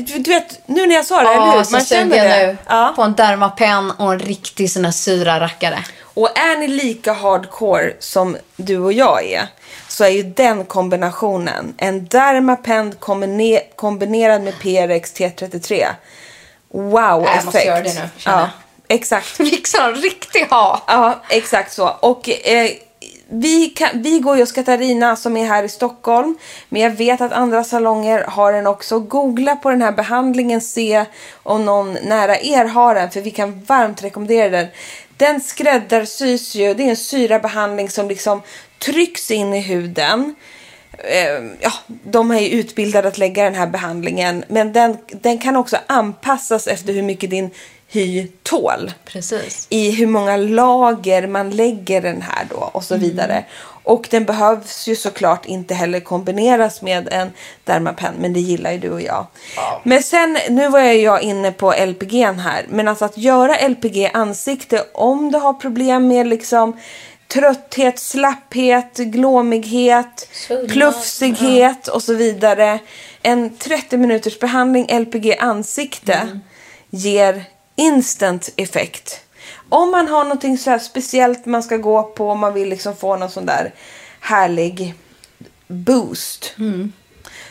Du 0.05 0.23
vet, 0.33 0.61
nu 0.67 0.87
när 0.87 0.95
jag 0.95 1.05
sa 1.05 1.15
det, 1.15 1.29
eller 1.29 1.45
Ja, 1.45 1.51
hur? 1.57 1.63
så 1.63 1.79
sugen 1.79 2.07
nu 2.09 2.57
Ja. 2.67 2.93
på 2.95 3.01
en 3.01 3.13
Dermapen 3.15 3.91
och 3.91 4.13
en 4.13 4.19
riktig 4.19 4.71
sån 4.71 4.85
här 4.85 4.91
syra 4.91 5.39
rackare. 5.39 5.83
Och 6.13 6.37
är 6.39 6.57
ni 6.59 6.67
lika 6.67 7.13
hardcore 7.13 7.93
som 7.99 8.37
du 8.55 8.77
och 8.79 8.93
jag 8.93 9.25
är 9.25 9.47
så 9.87 10.03
är 10.03 10.09
ju 10.09 10.23
den 10.23 10.65
kombinationen, 10.65 11.73
en 11.77 12.05
Dermapen 12.07 12.93
kombine- 12.93 13.61
kombinerad 13.75 14.41
med 14.41 14.53
PRX 14.59 15.13
T33. 15.13 15.85
Wow 16.71 17.23
jag 17.25 17.45
måste 17.45 17.63
göra 17.65 17.81
det 17.81 17.93
nu, 17.93 18.09
känner 18.17 18.37
jag. 18.37 18.45
Ja, 18.45 18.49
exakt. 18.87 19.39
En 19.79 19.95
riktig 19.95 20.45
ha. 20.49 20.81
Ja, 20.87 21.19
exakt 21.29 21.73
så. 21.73 21.87
Och 21.99 22.29
eh, 22.29 22.69
vi, 23.31 23.69
kan, 23.69 23.89
vi 23.93 24.19
går 24.19 24.35
ju 24.35 24.41
hos 24.41 24.51
Katarina 24.51 25.15
som 25.15 25.37
är 25.37 25.45
här 25.45 25.63
i 25.63 25.69
Stockholm. 25.69 26.37
Men 26.69 26.81
jag 26.81 26.91
vet 26.91 27.21
att 27.21 27.31
andra 27.31 27.63
salonger 27.63 28.23
har 28.27 28.53
den 28.53 28.67
också. 28.67 28.99
Googla 28.99 29.55
på 29.55 29.69
den 29.69 29.81
här 29.81 29.91
behandlingen, 29.91 30.61
se 30.61 31.05
om 31.43 31.65
någon 31.65 31.93
nära 31.93 32.39
er 32.39 32.65
har 32.65 32.95
den. 32.95 33.11
För 33.11 33.21
vi 33.21 33.31
kan 33.31 33.63
varmt 33.63 34.03
rekommendera 34.03 34.49
den. 34.49 34.67
Den 35.17 35.41
skräddarsys 35.41 36.55
ju. 36.55 36.73
Det 36.73 36.83
är 36.83 36.89
en 36.89 36.95
syrabehandling 36.95 37.89
som 37.89 38.07
liksom 38.07 38.41
trycks 38.79 39.31
in 39.31 39.53
i 39.53 39.59
huden. 39.59 40.35
Eh, 40.97 41.43
ja, 41.59 41.71
de 41.87 42.31
är 42.31 42.39
ju 42.39 42.49
utbildade 42.49 43.07
att 43.07 43.17
lägga 43.17 43.43
den 43.43 43.55
här 43.55 43.67
behandlingen. 43.67 44.43
Men 44.47 44.73
den, 44.73 44.97
den 45.07 45.37
kan 45.37 45.55
också 45.55 45.77
anpassas 45.87 46.67
efter 46.67 46.93
hur 46.93 47.01
mycket 47.01 47.29
din 47.29 47.51
hy 47.91 48.27
tål 48.43 48.91
Precis. 49.05 49.67
i 49.69 49.91
hur 49.91 50.07
många 50.07 50.37
lager 50.37 51.27
man 51.27 51.49
lägger 51.49 52.01
den 52.01 52.21
här 52.21 52.47
då 52.49 52.69
och 52.71 52.83
så 52.83 52.97
vidare. 52.97 53.45
Och 53.83 54.07
den 54.11 54.25
behövs 54.25 54.87
ju 54.87 54.95
såklart 54.95 55.45
inte 55.45 55.73
heller 55.73 55.99
kombineras 55.99 56.81
med 56.81 57.07
en 57.11 57.31
Dermapen, 57.63 58.13
men 58.19 58.33
det 58.33 58.39
gillar 58.39 58.71
ju 58.71 58.77
du 58.77 58.89
och 58.89 59.01
jag. 59.01 59.27
Men 59.83 60.03
sen, 60.03 60.37
nu 60.49 60.69
var 60.69 60.79
jag, 60.79 61.21
inne 61.21 61.51
på 61.51 61.73
LPG 61.85 62.25
här, 62.25 62.65
men 62.69 62.87
alltså 62.87 63.05
att 63.05 63.17
göra 63.17 63.67
LPG 63.67 64.11
ansikte 64.13 64.85
om 64.93 65.31
du 65.31 65.37
har 65.37 65.53
problem 65.53 66.07
med 66.07 66.27
liksom 66.27 66.77
trötthet, 67.27 67.99
slapphet, 67.99 68.97
glåmighet, 68.97 70.29
Svullnad. 70.31 70.71
klufsighet 70.71 71.87
och 71.87 72.03
så 72.03 72.13
vidare. 72.13 72.79
En 73.21 73.57
30 73.57 73.97
minuters 73.97 74.39
behandling 74.39 74.99
LPG 74.99 75.37
ansikte 75.39 76.39
ger 76.89 77.45
instant 77.79 78.49
effekt. 78.55 79.21
Om 79.69 79.91
man 79.91 80.07
har 80.07 80.23
någonting 80.23 80.57
så 80.57 80.79
speciellt 80.79 81.45
man 81.45 81.63
ska 81.63 81.77
gå 81.77 82.03
på, 82.03 82.35
man 82.35 82.53
vill 82.53 82.69
liksom 82.69 82.95
få 82.95 83.15
någon 83.15 83.29
sån 83.29 83.45
där 83.45 83.73
härlig 84.19 84.93
boost. 85.67 86.55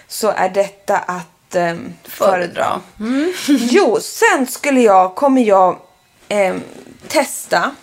Så 0.09 0.29
är 0.29 0.49
detta 0.49 0.99
att 0.99 1.55
ehm, 1.55 1.95
föredra. 2.05 2.81
Jo, 3.49 3.99
sen 4.01 4.47
skulle 4.47 4.81
jag, 4.81 5.14
kommer 5.14 5.43
jag 5.43 5.79
ehm, 6.29 6.62
testa 7.09 7.75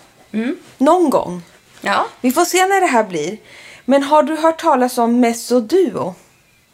någon 0.77 1.09
gång. 1.09 1.41
Ja. 1.81 2.07
Vi 2.21 2.31
får 2.31 2.45
se 2.45 2.65
när 2.65 2.81
det 2.81 2.87
här 2.87 3.03
blir. 3.03 3.37
Men 3.85 4.03
har 4.03 4.23
du 4.23 4.35
hört 4.35 4.61
talas 4.61 4.97
om 4.97 5.19
Mesoduo? 5.19 6.15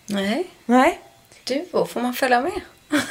Nej. 0.05 0.47
Nej? 0.65 0.99
Du, 1.43 1.65
då 1.71 1.85
får 1.85 2.01
man 2.01 2.13
följa 2.13 2.41
med. 2.41 2.61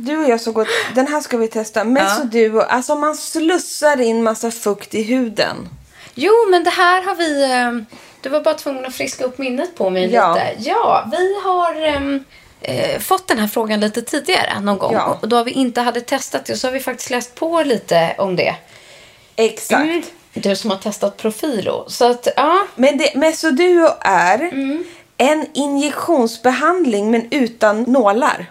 Du 0.00 0.16
och 0.24 0.30
jag 0.30 0.40
så 0.40 0.52
gott. 0.52 0.68
Den 0.94 1.06
här 1.06 1.20
ska 1.20 1.36
vi 1.36 1.48
testa. 1.48 1.84
Mesoduo. 1.84 2.60
Alltså 2.60 2.94
man 2.94 3.14
slussar 3.16 4.00
in 4.00 4.22
massa 4.22 4.50
fukt 4.50 4.94
i 4.94 5.02
huden. 5.02 5.68
Jo, 6.14 6.32
men 6.50 6.64
det 6.64 6.70
här 6.70 7.02
har 7.02 7.14
vi... 7.14 7.42
eh, 7.44 7.96
Du 8.20 8.28
var 8.28 8.40
bara 8.40 8.54
tvungen 8.54 8.84
att 8.86 8.94
friska 8.94 9.24
upp 9.24 9.38
minnet 9.38 9.74
på 9.74 9.90
mig 9.90 10.12
Ja. 10.12 10.34
lite. 10.34 10.68
Ja, 10.70 11.08
vi 11.12 11.40
har 11.44 11.74
ehm, 11.82 12.24
eh, 12.60 12.98
fått 13.00 13.28
den 13.28 13.38
här 13.38 13.48
frågan 13.48 13.80
lite 13.80 14.02
tidigare 14.02 14.60
någon 14.60 14.78
gång. 14.78 14.92
Ja. 14.92 15.18
Och 15.22 15.28
då 15.28 15.42
vi 15.42 15.50
inte 15.50 15.80
hade 15.80 16.00
testat 16.00 16.44
det 16.44 16.56
så 16.56 16.66
har 16.66 16.72
vi 16.72 16.80
faktiskt 16.80 17.10
läst 17.10 17.34
på 17.34 17.62
lite 17.62 18.14
om 18.18 18.36
det. 18.36 18.54
Exakt. 19.36 19.82
Mm. 19.82 20.02
Du 20.32 20.56
som 20.56 20.70
har 20.70 20.78
testat 20.78 21.16
Profilo. 21.16 21.84
Så 21.88 22.10
att, 22.10 22.28
ja. 22.36 22.66
Men 22.74 22.98
det, 22.98 23.14
Mesoduo 23.14 23.88
är 24.00 24.38
Mm. 24.38 24.84
en 25.16 25.46
injektionsbehandling 25.54 27.10
men 27.10 27.28
utan 27.30 27.82
nålar. 27.82 28.46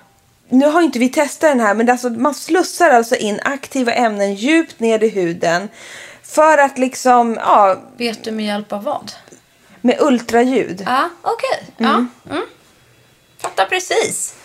Nu 0.49 0.65
har 0.65 0.81
inte 0.81 0.99
vi 0.99 1.09
testat 1.09 1.49
den 1.49 1.59
här 1.59 1.73
men 1.73 1.89
alltså, 1.89 2.09
man 2.09 2.33
slussar 2.33 2.89
alltså 2.89 3.15
in 3.15 3.39
aktiva 3.43 3.93
ämnen 3.93 4.35
djupt 4.35 4.79
ner 4.79 5.03
i 5.03 5.09
huden. 5.09 5.69
För 6.23 6.57
att 6.57 6.77
liksom, 6.77 7.37
ja, 7.39 7.81
Vet 7.97 8.23
du 8.23 8.31
med 8.31 8.45
hjälp 8.45 8.73
av 8.73 8.83
vad? 8.83 9.11
med 9.81 9.97
ultraljud. 10.01 10.83
Ja, 10.85 11.09
okej. 11.21 11.67
Ja. 11.77 12.05
Mm. 12.29 12.43
Fattar 13.41 13.65
precis. 13.65 14.35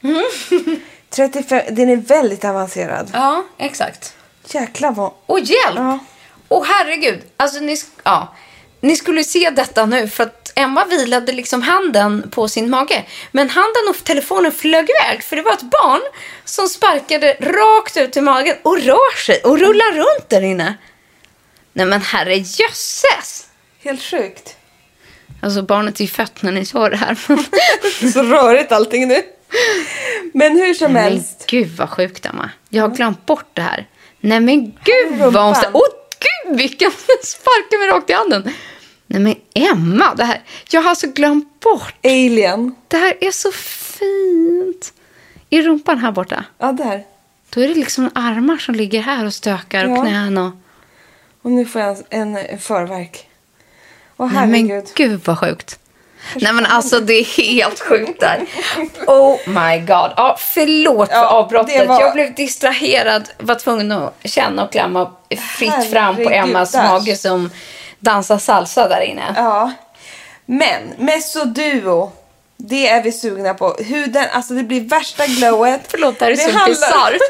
35, 1.10 1.62
den 1.74 1.88
är 1.88 1.96
väldigt 1.96 2.44
avancerad. 2.44 3.10
Ja, 3.12 3.44
exakt. 3.58 4.16
Jäklar 4.46 4.92
vad... 4.92 5.12
Och 5.26 5.40
hjälp! 5.40 5.76
Ja. 5.76 5.98
Och 6.48 6.66
herregud, 6.66 7.20
alltså 7.36 7.60
ni, 7.60 7.76
ja, 8.04 8.34
ni 8.80 8.96
skulle 8.96 9.24
se 9.24 9.50
detta 9.50 9.86
nu 9.86 10.08
för 10.08 10.24
att 10.24 10.41
Emma 10.54 10.84
vilade 10.84 11.32
liksom 11.32 11.62
handen 11.62 12.30
på 12.30 12.48
sin 12.48 12.70
mage. 12.70 13.04
Men 13.30 13.50
handen 13.50 13.82
och 13.90 14.04
telefonen 14.04 14.52
flög 14.52 14.86
iväg 14.90 15.22
för 15.22 15.36
det 15.36 15.42
var 15.42 15.52
ett 15.52 15.62
barn 15.62 16.00
som 16.44 16.68
sparkade 16.68 17.36
rakt 17.40 17.96
ut 17.96 18.16
i 18.16 18.20
magen 18.20 18.56
och 18.62 18.78
rör 18.78 19.16
sig 19.16 19.40
och 19.44 19.58
rullar 19.58 19.92
runt 19.92 20.28
där 20.28 20.42
inne. 20.42 20.74
Nej 21.72 21.86
men 21.86 22.00
herre 22.00 22.36
jösses! 22.36 23.46
Helt 23.84 24.02
sjukt. 24.02 24.56
Alltså 25.42 25.62
barnet 25.62 26.00
är 26.00 26.04
ju 26.04 26.10
fött 26.10 26.42
när 26.42 26.52
ni 26.52 26.64
såg 26.66 26.90
det 26.90 26.96
här. 26.96 27.14
Så 28.12 28.22
rörigt 28.22 28.72
allting 28.72 29.08
nu. 29.08 29.22
Men 30.34 30.56
hur 30.56 30.74
som 30.74 30.92
men 30.92 31.02
helst. 31.02 31.44
gud 31.46 31.76
vad 31.76 31.90
sjukt 31.90 32.26
Emma. 32.26 32.50
Jag 32.68 32.82
har 32.82 32.96
glömt 32.96 33.26
bort 33.26 33.50
det 33.52 33.62
här. 33.62 33.86
Nej 34.20 34.40
men 34.40 34.64
gud 34.64 35.32
vad 35.32 35.44
hon... 35.44 35.54
Åh 35.72 35.82
gud 36.18 36.56
vilken 36.56 36.90
sparkar 37.22 37.78
mig 37.78 37.88
rakt 37.88 38.10
i 38.10 38.12
handen. 38.12 38.54
Nej 39.12 39.20
men 39.20 39.34
Emma, 39.70 40.14
det 40.14 40.24
här... 40.24 40.42
Jag 40.70 40.82
har 40.82 40.90
alltså 40.90 41.06
glömt 41.06 41.60
bort. 41.60 41.94
Alien. 42.04 42.74
Det 42.88 42.96
här 42.96 43.14
är 43.20 43.30
så 43.30 43.52
fint. 43.52 44.92
I 45.50 45.62
rumpan 45.62 45.98
här 45.98 46.12
borta. 46.12 46.44
Ja, 46.58 46.72
där. 46.72 47.04
Då 47.54 47.60
är 47.60 47.68
det 47.68 47.74
liksom 47.74 48.10
armar 48.14 48.56
som 48.58 48.74
ligger 48.74 49.00
här 49.02 49.26
och 49.26 49.34
stökar 49.34 49.84
och 49.84 49.96
Ja. 49.96 50.02
knän 50.02 50.38
och... 50.38 50.52
Och 51.42 51.50
nu 51.50 51.64
får 51.66 51.80
jag 51.80 51.96
en, 52.10 52.36
en 52.36 52.58
förverk. 52.58 53.28
Åh 54.16 54.32
Nej 54.34 54.46
men 54.46 54.54
herregud. 54.68 54.84
gud 54.94 55.20
vad 55.24 55.38
sjukt. 55.38 55.78
Nej 56.36 56.52
men 56.52 56.66
alltså 56.66 57.00
det 57.00 57.14
är 57.14 57.24
helt 57.24 57.80
sjukt 57.80 58.20
där. 58.20 58.46
Oh 59.06 59.36
my 59.48 59.78
god. 59.78 60.10
Ja, 60.16 60.36
förlåt 60.38 61.08
för 61.08 61.16
Ja, 61.16 61.26
avbrottet. 61.28 61.88
var- 61.88 62.00
Jag 62.00 62.12
blev 62.12 62.34
distraherad. 62.34 63.28
Var 63.38 63.54
tvungen 63.54 63.92
att 63.92 64.14
känna 64.24 64.64
och 64.64 64.72
klämma 64.72 65.10
fritt 65.58 65.90
fram 65.90 66.16
på 66.16 66.22
Herregud, 66.22 66.48
Emmas 66.48 66.74
mage 66.74 67.16
som 67.16 67.50
Dansa 68.02 68.38
salsa 68.38 68.88
där 68.88 69.00
inne. 69.00 69.32
Ja. 69.36 69.72
Men 70.46 70.92
Mesoduo. 70.98 72.12
Det 72.68 72.88
är 72.88 73.02
vi 73.02 73.12
sugna 73.12 73.54
på. 73.54 73.74
Huden, 73.78 74.24
alltså 74.32 74.54
det 74.54 74.62
blir 74.62 74.80
värsta 74.80 75.26
glowet. 75.26 75.80
Förlåt, 75.88 76.18
det 76.18 76.24
här 76.24 76.32
är 76.32 76.36
så 76.36 76.50
handlar- 76.50 76.68
bisarrt. 76.68 77.14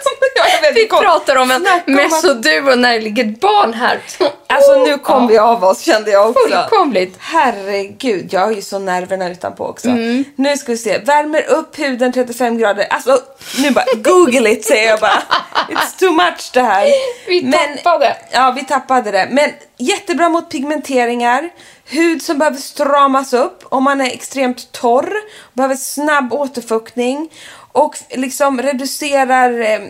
Ja, 0.62 0.70
Vi 0.74 0.86
kom- 0.86 1.00
pratar 1.00 1.36
om 1.36 1.50
en 1.50 1.66
mesoduo 1.86 2.74
när 2.74 2.92
det 2.92 3.00
ligger 3.00 3.24
ett 3.24 3.40
barn 3.40 3.74
här. 3.74 4.00
Alltså 4.46 4.84
nu 4.84 4.98
kom 4.98 5.22
Ja, 5.22 5.26
vi 5.28 5.38
av 5.38 5.64
oss 5.64 5.80
kände 5.80 6.10
jag 6.10 6.30
också. 6.30 6.48
Fullkomligt. 6.48 7.16
Herregud, 7.18 8.32
jag 8.32 8.40
har 8.40 8.52
ju 8.52 8.62
så 8.62 8.78
nerverna 8.78 9.28
utanpå 9.30 9.64
också. 9.66 9.88
Mm. 9.88 10.24
Nu 10.36 10.56
ska 10.56 10.72
vi 10.72 10.78
se. 10.78 10.98
Värmer 10.98 11.42
upp 11.50 11.78
huden 11.78 12.12
35 12.12 12.58
grader. 12.58 12.86
Alltså 12.90 13.18
nu 13.62 13.70
bara 13.70 13.84
google 13.96 14.50
it 14.50 14.64
säger 14.64 14.88
jag 14.88 15.00
bara. 15.00 15.22
It's 15.68 15.98
too 15.98 16.10
much 16.12 16.50
det 16.52 16.60
här. 16.62 16.86
Vi 17.26 17.52
tappade. 17.82 18.16
Ja, 18.30 18.52
vi 18.56 18.64
tappade 18.64 19.10
det. 19.10 19.28
Men 19.30 19.50
jättebra 19.78 20.28
mot 20.28 20.50
pigmenteringar. 20.50 21.50
Hud 21.92 22.22
som 22.22 22.38
behöver 22.38 22.58
stramas 22.58 23.32
upp 23.32 23.64
om 23.64 23.84
man 23.84 24.00
är 24.00 24.10
extremt 24.10 24.72
torr. 24.72 25.12
Behöver 25.52 25.76
snabb 25.76 26.32
återfuktning. 26.32 27.30
Och 27.72 27.98
liksom 28.10 28.62
reducerar 28.62 29.60
eh, 29.60 29.80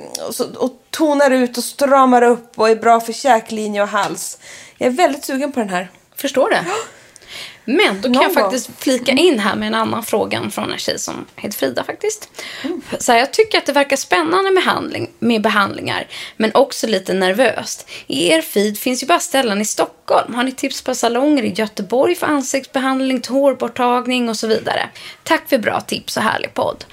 och, 0.58 0.70
tonar 0.90 1.30
ut 1.30 1.56
och 1.58 1.64
stramar 1.64 2.22
upp 2.22 2.58
och 2.58 2.68
är 2.68 2.76
bra 2.76 3.00
för 3.00 3.12
käklinje 3.12 3.82
och 3.82 3.88
hals. 3.88 4.38
Jag 4.78 4.86
är 4.86 4.90
väldigt 4.90 5.24
sugen 5.24 5.52
på 5.52 5.60
den 5.60 5.68
här. 5.68 5.90
Förstår 6.16 6.50
det. 6.50 6.64
Men 7.64 7.96
då 7.96 8.02
kan 8.02 8.12
Någon 8.12 8.22
jag 8.22 8.34
gång. 8.34 8.42
faktiskt 8.42 8.70
flika 8.78 9.12
in 9.12 9.38
här 9.38 9.56
med 9.56 9.68
en 9.68 9.74
annan 9.74 10.02
fråga 10.02 10.50
från 10.50 10.72
en 10.72 10.78
tjej 10.78 10.98
som 10.98 11.26
heter 11.36 11.58
Frida 11.58 11.84
faktiskt. 11.84 12.28
Mm. 12.64 12.82
Så 12.98 13.12
här, 13.12 13.18
jag 13.18 13.32
tycker 13.32 13.58
att 13.58 13.66
det 13.66 13.72
verkar 13.72 13.96
spännande 13.96 14.50
med, 14.50 14.62
handling, 14.62 15.10
med 15.18 15.42
behandlingar, 15.42 16.06
men 16.36 16.50
också 16.54 16.86
lite 16.86 17.12
nervöst. 17.12 17.90
I 18.06 18.28
er 18.28 18.42
feed 18.42 18.78
finns 18.78 19.02
ju 19.02 19.06
bara 19.06 19.20
ställen 19.20 19.60
i 19.60 19.64
Stockholm. 19.64 19.91
Har 20.06 20.42
ni 20.42 20.52
tips 20.52 20.82
på 20.82 20.94
salonger 20.94 21.42
i 21.42 21.52
Göteborg 21.52 22.14
för 22.14 22.26
ansiktsbehandling, 22.26 23.22
hårborttagning 23.28 24.28
och 24.28 24.36
så 24.36 24.46
vidare? 24.46 24.88
Tack 25.22 25.48
för 25.48 25.58
bra 25.58 25.80
tips 25.80 26.16
och 26.16 26.22
härlig 26.22 26.54
podd. 26.54 26.84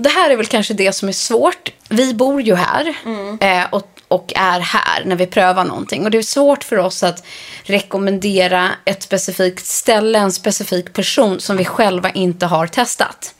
Och 0.00 0.02
det 0.02 0.10
här 0.10 0.30
är 0.30 0.36
väl 0.36 0.46
kanske 0.46 0.74
det 0.74 0.92
som 0.92 1.08
är 1.08 1.12
svårt. 1.12 1.72
Vi 1.88 2.14
bor 2.14 2.42
ju 2.42 2.54
här 2.54 2.94
eh, 3.40 3.64
och, 3.70 3.88
och 4.08 4.32
är 4.36 4.60
här 4.60 5.04
när 5.04 5.16
vi 5.16 5.26
prövar 5.26 5.64
någonting. 5.64 6.04
Och 6.04 6.10
det 6.10 6.18
är 6.18 6.22
svårt 6.22 6.64
för 6.64 6.76
oss 6.76 7.02
att 7.02 7.26
rekommendera 7.62 8.70
ett 8.84 9.02
specifikt 9.02 9.66
ställe, 9.66 10.18
en 10.18 10.32
specifik 10.32 10.92
person 10.92 11.40
som 11.40 11.56
vi 11.56 11.64
själva 11.64 12.10
inte 12.10 12.46
har 12.46 12.66
testat. 12.66 13.34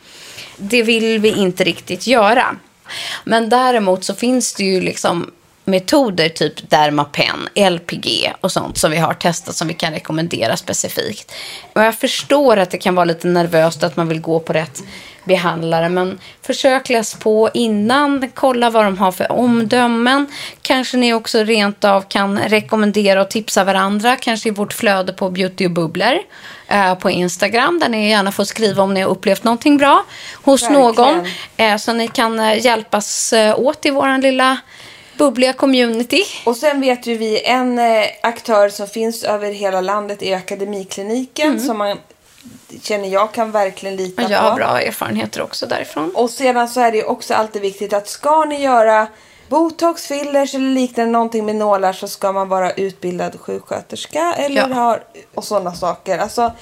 Det 0.56 0.82
vill 0.82 1.18
vi 1.18 1.28
inte 1.28 1.64
riktigt 1.64 2.06
göra. 2.06 2.56
Men 3.24 3.48
däremot 3.48 4.04
så 4.04 4.14
finns 4.14 4.54
det 4.54 4.64
ju 4.64 4.80
liksom 4.80 5.30
metoder 5.70 6.28
typ 6.28 6.70
Dermapen, 6.70 7.48
LPG 7.54 8.32
och 8.40 8.52
sånt 8.52 8.78
som 8.78 8.90
vi 8.90 8.96
har 8.96 9.14
testat 9.14 9.54
som 9.54 9.68
vi 9.68 9.74
kan 9.74 9.92
rekommendera 9.92 10.56
specifikt. 10.56 11.32
Och 11.72 11.82
jag 11.82 11.94
förstår 11.94 12.56
att 12.56 12.70
det 12.70 12.78
kan 12.78 12.94
vara 12.94 13.04
lite 13.04 13.28
nervöst 13.28 13.82
att 13.82 13.96
man 13.96 14.08
vill 14.08 14.20
gå 14.20 14.40
på 14.40 14.52
rätt 14.52 14.82
behandlare 15.24 15.88
men 15.88 16.18
försök 16.42 16.88
läs 16.88 17.14
på 17.14 17.50
innan, 17.54 18.30
kolla 18.34 18.70
vad 18.70 18.84
de 18.84 18.98
har 18.98 19.12
för 19.12 19.32
omdömen. 19.32 20.26
Kanske 20.62 20.96
ni 20.96 21.14
också 21.14 21.44
rent 21.44 21.84
av 21.84 22.00
kan 22.08 22.38
rekommendera 22.38 23.20
och 23.22 23.30
tipsa 23.30 23.64
varandra, 23.64 24.16
kanske 24.16 24.48
i 24.48 24.52
vårt 24.52 24.72
flöde 24.72 25.12
på 25.12 25.30
Beauty 25.30 25.66
och 25.66 25.70
bubblor 25.70 26.18
eh, 26.68 26.94
på 26.94 27.10
Instagram 27.10 27.78
där 27.78 27.88
ni 27.88 28.10
gärna 28.10 28.32
får 28.32 28.44
skriva 28.44 28.82
om 28.82 28.94
ni 28.94 29.00
har 29.00 29.10
upplevt 29.10 29.44
någonting 29.44 29.76
bra 29.76 30.04
hos 30.42 30.62
Verkligen. 30.62 30.82
någon. 30.82 31.26
Eh, 31.56 31.76
så 31.76 31.92
ni 31.92 32.08
kan 32.08 32.40
eh, 32.40 32.64
hjälpas 32.64 33.32
eh, 33.32 33.58
åt 33.58 33.86
i 33.86 33.90
våran 33.90 34.20
lilla 34.20 34.58
bubbliga 35.24 35.52
community. 35.52 36.22
Och 36.44 36.56
sen 36.56 36.80
vet 36.80 37.06
ju 37.06 37.16
vi 37.16 37.44
en 37.44 37.78
eh, 37.78 38.04
aktör 38.22 38.68
som 38.68 38.86
finns 38.86 39.24
över 39.24 39.50
hela 39.52 39.80
landet 39.80 40.22
är 40.22 40.36
Akademikliniken 40.36 41.60
som 41.60 41.78
man 41.78 41.98
känner 42.82 43.08
jag 43.08 43.32
kan 43.32 43.50
verkligen 43.50 43.96
lita 43.96 44.22
Jag 44.22 44.38
har 44.38 44.50
på. 44.50 44.56
bra 44.56 44.80
erfarenheter 44.80 45.42
också 45.42 45.66
därifrån. 45.66 46.10
Och 46.14 46.30
sedan 46.30 46.68
så 46.68 46.80
är 46.80 46.92
det 46.92 47.04
också 47.04 47.34
alltid 47.34 47.62
viktigt 47.62 47.92
att 47.92 48.08
ska 48.08 48.44
ni 48.44 48.62
göra 48.62 49.06
botox, 49.48 50.06
fillers 50.06 50.54
eller 50.54 50.74
liknande 50.74 51.12
någonting 51.12 51.44
med 51.46 51.56
nålar 51.56 51.92
så 51.92 52.08
ska 52.08 52.32
man 52.32 52.48
vara 52.48 52.72
utbildad 52.72 53.40
sjuksköterska 53.40 54.34
eller 54.38 54.68
Ja. 54.68 54.74
ha 54.74 54.98
och 55.34 55.44
sådana 55.44 55.74
saker. 55.74 56.18
Alltså 56.18 56.52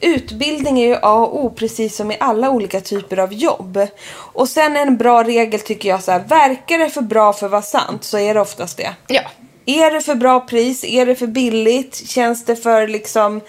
utbildning 0.00 0.80
är 0.80 0.86
ju 0.86 0.94
A 1.02 1.14
och 1.14 1.44
O 1.44 1.50
precis 1.56 1.96
som 1.96 2.10
i 2.10 2.16
alla 2.20 2.50
olika 2.50 2.80
typer 2.80 3.16
av 3.16 3.32
jobb. 3.32 3.86
Och 4.10 4.48
sen 4.48 4.76
en 4.76 4.96
bra 4.96 5.24
regel 5.24 5.60
tycker 5.60 5.88
jag 5.88 6.02
så 6.02 6.12
här, 6.12 6.20
verkar 6.20 6.78
det 6.78 6.90
för 6.90 7.02
bra 7.02 7.32
för 7.32 7.46
att 7.46 7.52
vara 7.52 7.62
sant 7.62 8.04
så 8.04 8.18
är 8.18 8.34
det 8.34 8.40
oftast 8.40 8.76
det. 8.76 8.94
Ja, 9.06 9.22
Är 9.66 9.90
det 9.90 10.00
för 10.00 10.14
bra 10.14 10.40
pris? 10.40 10.84
Är 10.84 11.06
det 11.06 11.14
för 11.14 11.26
billigt? 11.26 12.08
Känns 12.08 12.44
det 12.44 12.56
för 12.56 12.88
liksom, 12.88 13.40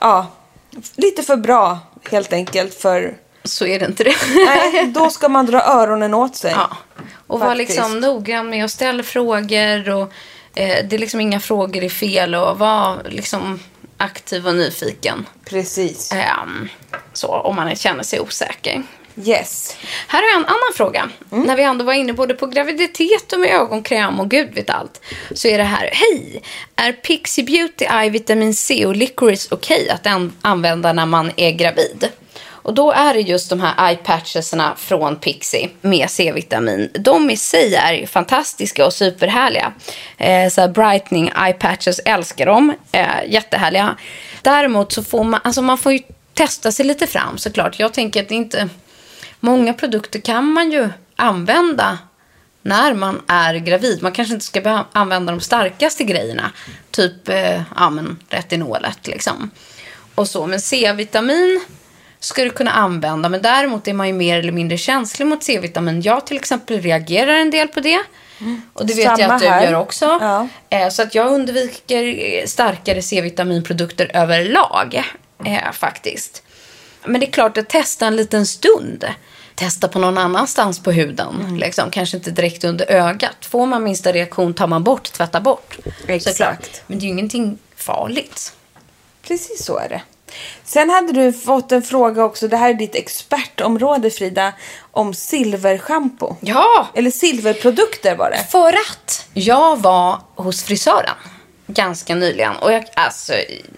ja, 0.00 0.26
lite 0.96 1.22
för 1.22 1.36
bra 1.36 1.78
helt 2.10 2.32
enkelt 2.32 2.74
för... 2.74 3.14
så 3.44 3.66
är 3.66 3.78
det 3.78 3.86
inte 3.86 4.04
det. 4.04 4.16
Nej, 4.46 4.86
då 4.94 5.10
ska 5.10 5.28
man 5.28 5.46
dra 5.46 5.62
öronen 5.62 6.14
åt 6.14 6.36
sig. 6.36 6.52
Ja. 6.56 6.76
Och 7.26 7.40
vara 7.40 7.54
liksom 7.54 8.00
noggrann 8.00 8.50
med 8.50 8.64
att 8.64 8.70
ställa 8.70 9.02
frågor. 9.02 9.90
Och, 9.90 10.12
eh, 10.54 10.86
det 10.88 10.96
är 10.96 10.98
liksom 10.98 11.20
inga 11.20 11.40
frågor 11.40 11.84
är 11.84 11.88
fel. 11.88 12.34
Och 12.34 12.58
vara 12.58 13.02
liksom 13.02 13.60
aktiv 14.00 14.46
och 14.48 14.54
nyfiken. 14.54 15.26
Precis. 15.44 16.12
Ehm, 16.12 16.68
så, 17.12 17.28
om 17.28 17.56
man 17.56 17.76
känner 17.76 18.02
sig 18.02 18.20
osäker. 18.20 18.82
Yes. 19.24 19.76
Här 20.06 20.22
har 20.22 20.28
jag 20.28 20.36
en 20.38 20.44
annan 20.44 20.72
fråga. 20.74 21.10
När 21.30 21.56
vi 21.56 21.62
ändå 21.62 21.84
var 21.84 21.92
inne 21.92 22.12
både 22.12 22.34
på 22.34 22.46
graviditet 22.46 23.32
och 23.32 23.40
med 23.40 23.50
ögonkräm 23.50 24.20
och 24.20 24.30
gud 24.30 24.54
vet 24.54 24.70
allt. 24.70 25.00
Så 25.34 25.48
är 25.48 25.58
det 25.58 25.64
här. 25.64 25.90
Hej! 25.92 26.42
Är 26.76 26.92
Pixie 26.92 27.44
Beauty 27.44 27.84
Eye 27.84 28.10
Vitamin 28.10 28.54
C 28.54 28.86
och 28.86 28.96
Licorice 28.96 29.48
okej 29.54 29.90
att 29.90 30.06
an- 30.06 30.32
använda 30.42 30.92
när 30.92 31.06
man 31.06 31.32
är 31.36 31.50
gravid? 31.50 32.08
Och 32.62 32.74
då 32.74 32.92
är 32.92 33.14
det 33.14 33.20
just 33.20 33.50
de 33.50 33.60
här 33.60 33.88
eye 33.88 33.96
patchesarna 33.96 34.74
från 34.76 35.16
Pixie 35.16 35.70
med 35.80 36.10
C-vitamin. 36.10 36.90
De 36.94 37.30
i 37.30 37.36
sig 37.36 37.74
är 37.74 37.92
ju 37.92 38.06
fantastiska 38.06 38.86
och 38.86 38.92
superhärliga. 38.92 39.72
Eh, 40.18 40.48
så 40.48 40.60
här 40.60 40.68
brightening 40.68 41.32
eye 41.44 41.52
patches, 41.52 41.98
älskar 41.98 42.46
dem. 42.46 42.74
Eh, 42.92 43.06
jättehärliga. 43.26 43.96
Däremot 44.42 44.92
så 44.92 45.04
får 45.04 45.24
man, 45.24 45.40
alltså 45.44 45.62
man 45.62 45.78
får 45.78 45.92
ju 45.92 46.00
testa 46.34 46.72
sig 46.72 46.86
lite 46.86 47.06
fram 47.06 47.38
såklart. 47.38 47.78
Jag 47.78 47.92
tänker 47.92 48.22
att 48.22 48.28
det 48.28 48.34
inte, 48.34 48.68
många 49.40 49.74
produkter 49.74 50.20
kan 50.20 50.52
man 50.52 50.72
ju 50.72 50.88
använda 51.16 51.98
när 52.62 52.94
man 52.94 53.22
är 53.26 53.54
gravid. 53.54 54.02
Man 54.02 54.12
kanske 54.12 54.34
inte 54.34 54.46
ska 54.46 54.84
använda 54.92 55.32
de 55.32 55.40
starkaste 55.40 56.04
grejerna. 56.04 56.52
Typ 56.90 57.28
eh, 57.28 57.62
ja, 57.76 57.90
men 57.90 58.18
retinolet 58.28 59.06
liksom. 59.06 59.50
Och 60.14 60.28
så. 60.28 60.46
Men 60.46 60.60
C-vitamin 60.60 61.60
ska 62.20 62.44
du 62.44 62.50
kunna 62.50 62.70
använda. 62.70 63.28
Men 63.28 63.42
däremot 63.42 63.88
är 63.88 63.92
man 63.92 64.06
ju 64.06 64.12
mer 64.12 64.38
eller 64.38 64.52
mindre 64.52 64.78
känslig 64.78 65.26
mot 65.26 65.42
C-vitamin. 65.42 66.02
Jag 66.02 66.26
till 66.26 66.36
exempel 66.36 66.80
reagerar 66.80 67.34
en 67.34 67.50
del 67.50 67.68
på 67.68 67.80
det. 67.80 68.00
Och 68.72 68.86
det 68.86 68.94
vet 68.94 69.04
jag 69.04 69.18
Samma 69.18 69.34
att 69.34 69.40
du 69.40 69.48
här. 69.48 69.64
gör 69.64 69.74
också. 69.74 70.18
Ja. 70.20 70.48
Eh, 70.70 70.88
så 70.88 71.02
att 71.02 71.14
jag 71.14 71.32
undviker 71.32 72.04
eh, 72.04 72.46
starkare 72.46 73.02
C-vitaminprodukter 73.02 74.10
överlag. 74.14 75.02
Eh, 75.44 75.72
faktiskt. 75.72 76.42
Men 77.04 77.20
det 77.20 77.26
är 77.26 77.30
klart 77.30 77.58
att 77.58 77.68
testa 77.68 78.06
en 78.06 78.16
liten 78.16 78.46
stund. 78.46 79.04
Testa 79.54 79.88
på 79.88 79.98
någon 79.98 80.18
annanstans 80.18 80.82
på 80.82 80.92
huden. 80.92 81.40
Mm. 81.40 81.56
Liksom. 81.56 81.90
Kanske 81.90 82.16
inte 82.16 82.30
direkt 82.30 82.64
under 82.64 82.90
ögat. 82.90 83.36
Får 83.40 83.66
man 83.66 83.82
minsta 83.82 84.12
reaktion 84.12 84.54
tar 84.54 84.66
man 84.66 84.84
bort, 84.84 85.12
tvättar 85.12 85.40
bort. 85.40 85.78
Exakt. 86.06 86.36
Såklart. 86.36 86.82
Men 86.86 86.98
det 86.98 87.04
är 87.04 87.06
ju 87.06 87.12
ingenting 87.12 87.58
farligt. 87.76 88.52
Precis 89.22 89.64
så 89.64 89.78
är 89.78 89.88
det. 89.88 90.02
Sen 90.64 90.90
hade 90.90 91.12
du 91.12 91.32
fått 91.32 91.72
en 91.72 91.82
fråga 91.82 92.24
också, 92.24 92.48
det 92.48 92.56
här 92.56 92.70
är 92.70 92.74
ditt 92.74 92.94
expertområde 92.94 94.10
Frida, 94.10 94.52
om 94.90 95.14
silverschampo. 95.14 96.36
Ja! 96.40 96.88
Eller 96.94 97.10
silverprodukter 97.10 98.16
var 98.16 98.30
det. 98.30 98.46
För 98.50 98.68
att 98.68 99.26
jag 99.34 99.76
var 99.76 100.20
hos 100.34 100.62
frisören 100.62 101.16
ganska 101.74 102.14
nyligen. 102.14 102.56
Och 102.56 102.72
jag, 102.72 102.84
alltså, 102.94 103.32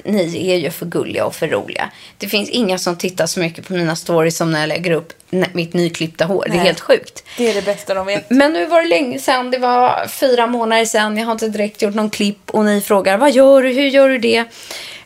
ni 0.05 0.51
är 0.51 0.57
ju 0.57 0.71
för 0.71 0.87
gulliga 0.87 1.27
och 1.27 1.35
för 1.35 1.49
roliga. 1.49 1.91
Det 2.19 2.29
finns 2.29 2.49
inga 2.49 2.79
som 2.79 2.97
tittar 2.97 3.27
så 3.27 3.41
mycket 3.41 3.69
på 3.69 3.73
mina 3.73 3.97
stories 3.97 4.37
som 4.37 4.53
när 4.53 4.61
jag 4.61 4.69
lägger 4.69 4.91
upp 4.91 5.13
mitt 5.53 5.75
nyklippta 5.75 6.25
hår. 6.25 6.45
Det 6.47 6.53
är 6.53 6.57
Nej. 6.57 6.67
helt 6.67 6.81
sjukt. 6.81 7.25
Det 7.37 7.51
är 7.51 7.55
det 7.55 7.63
bästa 7.63 7.95
de 7.95 8.07
vet. 8.07 8.31
Men 8.31 8.53
nu 8.53 8.67
var 8.67 8.83
det 8.83 8.89
länge 8.89 9.19
sedan. 9.19 9.51
Det 9.51 9.59
var 9.59 10.07
fyra 10.09 10.47
månader 10.47 10.85
sedan. 10.85 11.17
Jag 11.17 11.27
har 11.27 11.33
inte 11.33 11.49
direkt 11.49 11.83
gjort 11.83 11.95
någon 11.95 12.11
klipp. 12.11 12.51
Och 12.51 12.65
ni 12.65 12.81
frågar, 12.81 13.19
vad 13.19 13.31
gör 13.33 13.63
du? 13.63 13.69
Hur 13.73 13.89
gör 13.89 14.09
du 14.09 14.19
det? 14.19 14.45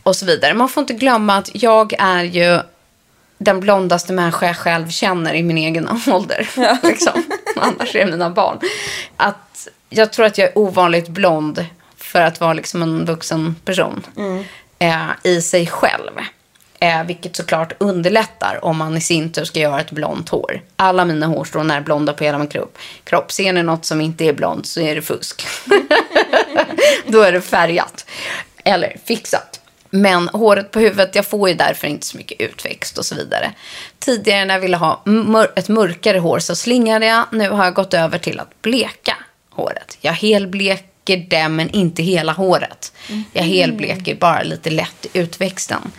Och 0.07 0.17
så 0.17 0.27
vidare. 0.27 0.55
Man 0.55 0.69
får 0.69 0.81
inte 0.81 0.95
glömma 0.95 1.37
att 1.37 1.51
jag 1.53 1.95
är 1.99 2.23
ju 2.25 2.61
den 3.39 3.61
blondaste 3.61 4.13
människa 4.13 4.47
jag 4.47 4.57
själv 4.57 4.89
känner 4.89 5.35
i 5.35 5.43
min 5.43 5.59
egen 5.59 5.89
ålder. 6.07 6.49
Liksom. 6.83 7.23
Annars 7.57 7.95
är 7.95 8.05
det 8.05 8.11
mina 8.11 8.31
barn. 8.31 8.59
Att 9.17 9.69
jag 9.89 10.13
tror 10.13 10.27
att 10.27 10.39
jag 10.39 10.49
är 10.49 10.59
ovanligt 10.59 11.09
blond 11.09 11.67
för 11.97 12.21
att 12.21 12.41
vara 12.41 12.53
liksom 12.53 12.83
en 12.83 13.05
vuxen 13.05 13.55
person 13.65 14.07
eh, 14.79 15.07
i 15.23 15.43
sig 15.43 15.67
själv. 15.67 16.13
Eh, 16.81 17.05
vilket 17.05 17.37
såklart 17.37 17.73
underlättar 17.79 18.65
om 18.65 18.77
man 18.77 18.97
i 18.97 19.01
sin 19.01 19.33
tur 19.33 19.45
ska 19.45 19.61
göra 19.61 19.81
ett 19.81 19.91
blont 19.91 20.29
hår. 20.29 20.61
Alla 20.77 21.05
mina 21.05 21.27
hårstrån 21.27 21.71
är 21.71 21.81
blonda 21.81 22.13
på 22.13 22.25
hela 22.25 22.39
min 22.39 22.49
kropp. 22.49 22.79
kropp. 23.05 23.33
Ser 23.33 23.53
ni 23.53 23.63
något 23.63 23.85
som 23.85 24.01
inte 24.01 24.25
är 24.25 24.33
blont 24.33 24.67
så 24.67 24.81
är 24.81 24.95
det 24.95 25.03
fusk. 25.03 25.47
Då 27.07 27.21
är 27.21 27.33
det 27.33 27.41
färgat. 27.41 28.07
Eller 28.65 28.97
fixat. 29.05 29.61
Men 29.97 30.29
håret 30.29 30.71
på 30.71 30.79
huvudet, 30.81 31.15
jag 31.15 31.27
får 31.27 31.49
ju 31.49 31.55
därför 31.55 31.87
inte 31.87 32.07
så 32.07 32.17
mycket 32.17 32.41
utväxt 32.41 32.99
och 32.99 33.05
så 33.05 33.15
vidare. 33.15 33.53
Tidigare 33.99 34.45
när 34.45 34.55
jag 34.55 34.61
ville 34.61 34.77
ha 34.77 35.03
mör- 35.05 35.53
ett 35.57 35.69
mörkare 35.69 36.19
hår 36.19 36.39
så 36.39 36.57
slingade 36.57 37.07
jag. 37.07 37.25
Nu 37.33 37.51
har 37.51 37.65
jag 37.65 37.75
gått 37.75 37.95
över 37.95 38.19
till 38.19 38.41
att 38.41 38.63
bleka 38.63 39.17
håret. 39.51 39.99
Jag 40.01 40.13
helbleker 40.13 41.27
det 41.29 41.49
men 41.49 41.71
inte 41.71 42.03
hela 42.03 42.33
håret. 42.33 42.93
Jag 43.33 43.43
helbleker 43.43 44.15
bara 44.15 44.43
lite 44.43 44.71
lätt 44.71 45.07
utväxten. 45.13 45.93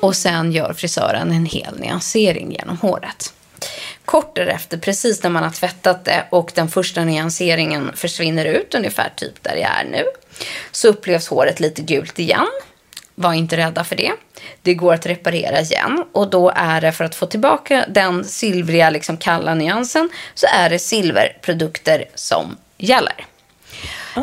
Och 0.00 0.16
sen 0.16 0.52
gör 0.52 0.72
frisören 0.72 1.32
en 1.32 1.46
hel 1.46 1.78
nyansering 1.80 2.52
genom 2.52 2.76
håret. 2.78 3.32
Kort 4.04 4.36
därefter, 4.36 4.78
precis 4.78 5.22
när 5.22 5.30
man 5.30 5.42
har 5.42 5.50
tvättat 5.50 6.04
det 6.04 6.24
och 6.30 6.50
den 6.54 6.68
första 6.68 7.04
nyanseringen 7.04 7.90
försvinner 7.94 8.44
ut, 8.44 8.74
ungefär 8.74 9.12
typ 9.16 9.42
där 9.42 9.56
jag 9.56 9.70
är 9.80 9.84
nu, 9.90 10.04
så 10.72 10.88
upplevs 10.88 11.28
håret 11.28 11.60
lite 11.60 11.82
gult 11.82 12.18
igen. 12.18 12.46
Var 13.20 13.32
inte 13.32 13.56
rädda 13.56 13.84
för 13.84 13.96
det. 13.96 14.12
Det 14.62 14.74
går 14.74 14.94
att 14.94 15.06
reparera 15.06 15.60
igen 15.60 16.04
och 16.12 16.30
då 16.30 16.52
är 16.56 16.80
det 16.80 16.92
för 16.92 17.04
att 17.04 17.14
få 17.14 17.26
tillbaka 17.26 17.84
den 17.88 18.24
silvriga, 18.24 18.90
liksom 18.90 19.16
kalla 19.16 19.54
nyansen 19.54 20.10
så 20.34 20.46
är 20.46 20.70
det 20.70 20.78
silverprodukter 20.78 22.04
som 22.14 22.56
gäller. 22.76 23.26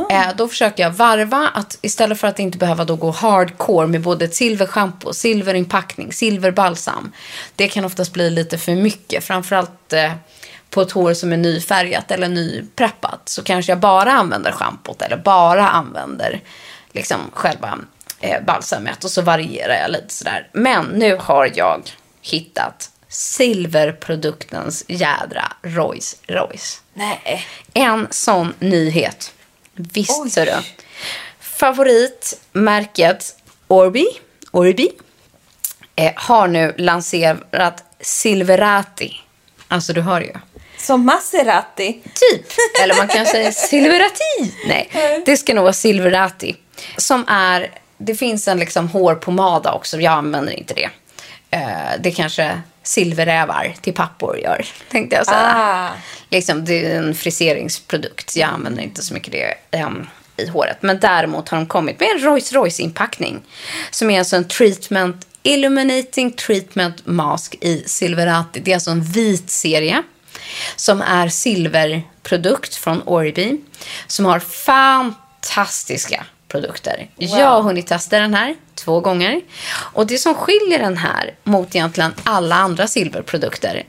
Eh, 0.10 0.36
då 0.36 0.48
försöker 0.48 0.84
jag 0.84 0.92
varva 0.92 1.52
att 1.54 1.78
istället 1.82 2.20
för 2.20 2.28
att 2.28 2.40
inte 2.40 2.58
behöva 2.58 2.86
då 2.86 2.96
gå 2.96 3.12
hardcore 3.12 3.88
med 3.88 4.02
både 4.02 4.26
ett 4.26 4.36
silverschampo, 4.36 5.14
silverinpackning, 5.14 6.14
silverbalsam. 6.14 7.12
Det 7.56 7.68
kan 7.68 7.86
oftast 7.86 8.14
bli 8.14 8.30
lite 8.30 8.58
för 8.58 8.76
mycket. 8.76 9.24
Framförallt 9.24 9.94
eh, 9.94 10.12
på 10.70 10.82
ett 10.82 10.92
hår 10.92 11.14
som 11.14 11.34
är 11.34 11.38
nyfärgat 11.38 12.12
eller 12.12 12.28
nypreppat. 12.28 13.30
Så 13.30 13.44
kanske 13.44 13.72
jag 13.72 13.80
bara 13.80 14.12
använder 14.12 14.52
schampot 14.52 15.02
eller 15.02 15.18
bara 15.18 15.70
använder 15.70 16.42
liksom 16.92 17.20
själva 17.34 17.78
eh, 18.26 18.42
balsamet. 18.44 19.04
Och 19.04 19.12
så 19.12 19.22
varierar 19.22 19.74
jag 19.82 19.92
lite 19.92 20.14
sådär. 20.14 20.50
Men 20.54 20.86
nu 20.86 21.16
har 21.16 21.52
jag 21.56 21.82
hittat 22.22 22.90
silverproduktens 23.10 24.84
jädra 24.88 25.54
Rolls 25.62 26.16
Royce. 26.28 26.82
Nej. 26.94 27.46
En 27.74 28.08
sån 28.12 28.54
nyhet. 28.60 29.32
Visst, 29.74 30.36
du. 30.36 30.54
Favoritmärket 31.40 33.36
Orbi, 33.68 34.06
Orbi 34.52 34.92
eh, 35.96 36.12
har 36.16 36.48
nu 36.48 36.76
lanserat 36.78 37.84
Silverati. 38.00 39.22
Alltså, 39.68 39.94
du 39.94 40.02
hör 40.02 40.22
ju. 40.22 40.34
Som 40.78 41.06
Maserati. 41.06 42.02
Typ. 42.04 42.46
Eller 42.84 42.96
man 42.96 43.08
kan 43.08 43.26
säga 43.26 43.52
Silverati. 43.70 44.54
Nej, 44.68 44.90
det 45.26 45.38
ska 45.38 45.54
nog 45.54 45.64
vara 45.64 45.74
Silverati. 45.74 46.56
Som 46.98 47.26
är, 47.28 47.72
det 47.98 48.16
finns 48.16 48.48
en 48.48 48.60
liksom 48.60 48.88
hårpomada 48.88 49.72
också. 49.72 50.02
Jag 50.02 50.14
använder 50.14 50.54
inte 50.54 50.74
det. 50.74 50.90
Eh, 51.52 52.00
det 52.00 52.12
kanske 52.12 52.62
silverrävar 52.84 53.76
till 53.82 53.94
pappor 53.94 54.38
gör, 54.38 54.66
tänkte 54.92 55.16
jag 55.16 55.26
säga. 55.26 55.54
Ah. 55.56 55.90
Liksom, 56.30 56.66
det 56.66 56.86
är 56.86 56.98
en 56.98 57.16
friseringsprodukt. 57.16 58.36
Jag 58.36 58.50
använder 58.50 58.84
inte 58.84 59.02
så 59.02 59.14
mycket 59.14 59.32
det 59.32 59.54
ehm, 59.72 60.08
i 60.38 60.48
håret. 60.48 60.78
Men 60.82 61.00
däremot 61.00 61.50
har 61.50 61.58
de 61.58 61.68
kommit 61.68 62.00
med 62.00 62.10
en 62.10 62.20
Rolls 62.20 62.54
Royce-inpackning. 62.54 63.42
Som 63.92 64.10
är 64.10 64.20
alltså 64.20 64.36
en 64.36 64.48
treatment, 64.48 65.28
illuminating 65.44 66.32
treatment 66.32 67.06
mask 67.06 67.56
i 67.62 67.84
Silverati. 67.86 68.60
Det 68.60 68.72
är 68.72 68.76
alltså 68.76 68.92
en 68.92 69.04
vit 69.04 69.50
serie 69.50 70.04
som 70.76 71.02
är 71.02 71.30
silverprodukt 71.30 72.76
från 72.76 73.02
Orbi. 73.02 73.62
Som 74.08 74.26
har 74.26 74.40
fantastiska 74.40 76.26
produkter. 76.48 77.10
Jag 77.18 77.48
har 77.48 77.62
hunnit 77.62 77.88
testa 77.88 78.20
den 78.20 78.34
här 78.34 78.56
två 78.76 79.00
gånger. 79.00 79.42
Och 79.68 80.08
det 80.08 80.18
som 80.18 80.36
skiljer 80.36 80.80
den 80.80 80.98
här 80.98 81.36
mot 81.44 81.76
egentligen 81.76 82.14
alla 82.24 82.56
andra 82.56 82.88
silverprodukter 82.88 83.84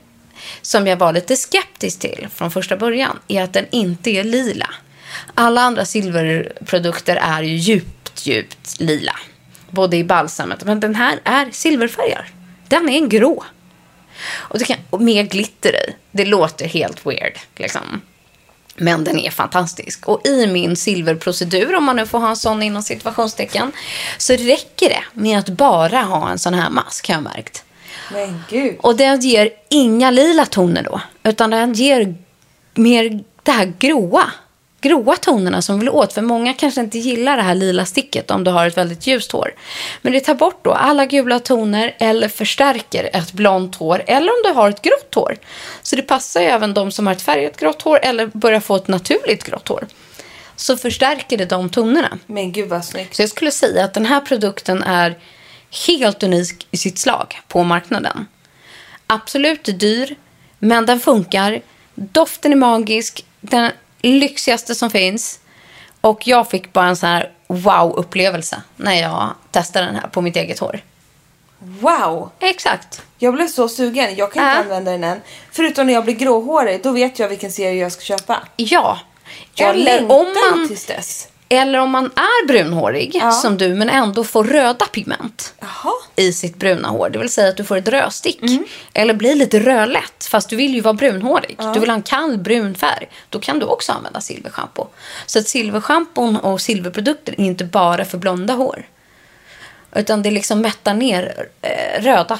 som 0.61 0.87
jag 0.87 0.97
var 0.97 1.13
lite 1.13 1.35
skeptisk 1.35 1.99
till 1.99 2.27
från 2.31 2.51
första 2.51 2.77
början 2.77 3.19
är 3.27 3.43
att 3.43 3.53
den 3.53 3.65
inte 3.71 4.09
är 4.09 4.23
lila. 4.23 4.69
Alla 5.33 5.61
andra 5.61 5.85
silverprodukter 5.85 7.15
är 7.15 7.43
ju 7.43 7.55
djupt, 7.55 8.25
djupt 8.25 8.79
lila. 8.79 9.15
Både 9.69 9.97
i 9.97 10.03
balsamet. 10.03 10.63
Men 10.63 10.79
den 10.79 10.95
här 10.95 11.19
är 11.23 11.51
silverfärgad. 11.51 12.23
Den 12.67 12.89
är 12.89 12.97
en 12.97 13.09
grå. 13.09 13.43
Och, 14.29 14.59
det 14.59 14.65
kan, 14.65 14.77
och 14.89 15.01
med 15.01 15.29
glitter 15.29 15.75
i. 15.75 15.95
Det 16.11 16.25
låter 16.25 16.67
helt 16.67 17.05
weird. 17.05 17.33
Liksom. 17.55 18.01
Men 18.77 19.03
den 19.03 19.19
är 19.19 19.31
fantastisk. 19.31 20.07
Och 20.07 20.27
i 20.27 20.47
min 20.47 20.75
silverprocedur, 20.75 21.75
om 21.75 21.83
man 21.83 21.95
nu 21.95 22.05
får 22.05 22.19
ha 22.19 22.29
en 22.29 22.35
sån 22.35 22.63
inom 22.63 22.83
situationstecken, 22.83 23.71
så 24.17 24.33
räcker 24.33 24.89
det 24.89 25.03
med 25.13 25.39
att 25.39 25.49
bara 25.49 26.01
ha 26.01 26.29
en 26.29 26.39
sån 26.39 26.53
här 26.53 26.69
mask, 26.69 27.07
har 27.07 27.15
jag 27.15 27.23
märkt. 27.23 27.63
Men 28.11 28.43
gud. 28.49 28.75
Och 28.79 28.95
den 28.95 29.19
ger 29.19 29.49
inga 29.69 30.11
lila 30.11 30.45
toner 30.45 30.83
då, 30.83 31.01
utan 31.23 31.49
den 31.49 31.73
ger 31.73 32.15
mer 32.75 33.23
det 33.43 33.51
här 33.51 33.73
gråa. 33.79 34.31
Gråa 34.81 35.15
tonerna 35.15 35.61
som 35.61 35.79
vill 35.79 35.89
åt. 35.89 36.13
För 36.13 36.21
många 36.21 36.53
kanske 36.53 36.81
inte 36.81 36.97
gillar 36.97 37.37
det 37.37 37.43
här 37.43 37.55
lila 37.55 37.85
sticket 37.85 38.31
om 38.31 38.43
du 38.43 38.51
har 38.51 38.67
ett 38.67 38.77
väldigt 38.77 39.07
ljust 39.07 39.31
hår. 39.31 39.53
Men 40.01 40.13
det 40.13 40.19
tar 40.19 40.35
bort 40.35 40.63
då 40.63 40.71
alla 40.71 41.05
gula 41.05 41.39
toner 41.39 41.95
eller 41.99 42.27
förstärker 42.27 43.09
ett 43.13 43.33
blont 43.33 43.75
hår. 43.75 44.03
Eller 44.07 44.31
om 44.31 44.41
du 44.43 44.49
har 44.49 44.69
ett 44.69 44.81
grått 44.81 45.15
hår. 45.15 45.37
Så 45.81 45.95
det 45.95 46.01
passar 46.01 46.41
ju 46.41 46.47
även 46.47 46.73
de 46.73 46.91
som 46.91 47.07
har 47.07 47.13
ett 47.13 47.21
färgat 47.21 47.57
grått 47.57 47.81
hår 47.81 47.99
eller 48.03 48.25
börjar 48.25 48.59
få 48.59 48.75
ett 48.75 48.87
naturligt 48.87 49.43
grått 49.43 49.67
hår. 49.67 49.87
Så 50.55 50.77
förstärker 50.77 51.37
det 51.37 51.45
de 51.45 51.69
tonerna. 51.69 52.17
Men 52.25 52.51
gud 52.51 52.69
vad 52.69 52.85
snyggt. 52.85 53.15
Så 53.15 53.21
jag 53.21 53.29
skulle 53.29 53.51
säga 53.51 53.85
att 53.85 53.93
den 53.93 54.05
här 54.05 54.21
produkten 54.21 54.83
är 54.83 55.17
helt 55.87 56.23
unik 56.23 56.67
i 56.71 56.77
sitt 56.77 56.99
slag 56.99 57.41
på 57.47 57.63
marknaden. 57.63 58.27
Absolut 59.07 59.79
dyr, 59.79 60.15
men 60.59 60.85
den 60.85 60.99
funkar. 60.99 61.61
Doften 61.95 62.51
är 62.51 62.55
magisk. 62.55 63.25
Den 63.41 63.71
lyxigaste 64.01 64.75
som 64.75 64.89
finns. 64.89 65.39
Och 66.01 66.27
jag 66.27 66.49
fick 66.49 66.73
bara 66.73 66.87
en 66.87 66.95
sån 66.95 67.09
här 67.09 67.31
wow-upplevelse 67.47 68.61
när 68.75 68.93
jag 69.01 69.29
testade 69.51 69.85
den 69.85 69.95
här 69.95 70.07
på 70.07 70.21
mitt 70.21 70.35
eget 70.35 70.59
hår. 70.59 70.79
Wow! 71.59 72.29
Exakt. 72.39 73.01
Jag 73.17 73.33
blev 73.33 73.47
så 73.47 73.69
sugen. 73.69 74.15
Jag 74.15 74.33
kan 74.33 74.43
inte 74.43 74.55
Ja. 74.57 74.63
använda 74.63 74.91
den 74.91 75.03
än. 75.03 75.21
Förutom 75.51 75.87
när 75.87 75.93
jag 75.93 76.03
blir 76.03 76.15
gråhårig. 76.15 76.83
Då 76.83 76.91
vet 76.91 77.19
jag 77.19 77.29
vilken 77.29 77.51
serie 77.51 77.81
jag 77.81 77.91
ska 77.91 78.01
köpa. 78.01 78.43
Ja. 78.55 78.99
Jag 79.55 79.69
Eller 79.69 80.11
om, 80.11 80.33
man, 80.51 80.67
tills 80.67 80.85
dess. 80.85 81.27
Eller 81.49 81.79
om 81.79 81.89
man 81.89 82.05
är 82.05 82.47
brunhårig, 82.47 83.11
Ja. 83.15 83.31
som 83.31 83.57
du, 83.57 83.73
men 83.73 83.89
ändå 83.89 84.23
får 84.23 84.43
röda 84.43 84.85
pigment 84.85 85.53
Jaha. 85.59 85.93
i 86.15 86.33
sitt 86.33 86.55
bruna 86.55 86.87
hår. 86.87 87.09
Det 87.09 87.19
vill 87.19 87.29
säga 87.29 87.49
att 87.49 87.57
du 87.57 87.63
får 87.63 87.77
ett 87.77 87.87
rödstick. 87.87 88.41
Mm. 88.41 88.65
Eller 88.93 89.13
blir 89.13 89.35
lite 89.35 89.59
rödlätt, 89.59 90.25
fast 90.31 90.49
du 90.49 90.55
vill 90.55 90.75
ju 90.75 90.81
vara 90.81 90.93
brunhårig. 90.93 91.55
Du 91.73 91.79
vill 91.79 91.89
ha 91.89 91.95
en 91.95 92.01
kall 92.03 92.37
brun 92.37 92.75
färg. 92.75 93.09
Då 93.29 93.39
kan 93.39 93.59
du 93.59 93.65
också 93.65 93.91
använda 93.91 94.21
silverschampo. 94.21 94.87
Så 95.25 95.39
att 95.39 95.47
silverschampon 95.47 96.35
och 96.37 96.61
silverprodukter 96.61 97.33
är 97.37 97.43
inte 97.45 97.63
bara 97.63 98.05
för 98.05 98.17
blonda 98.17 98.53
hår. 98.53 98.85
Utan 99.95 100.21
det 100.21 100.31
liksom 100.31 100.61
mättar 100.61 100.93
ner 100.93 101.47
eh, 101.61 102.01
röda 102.03 102.39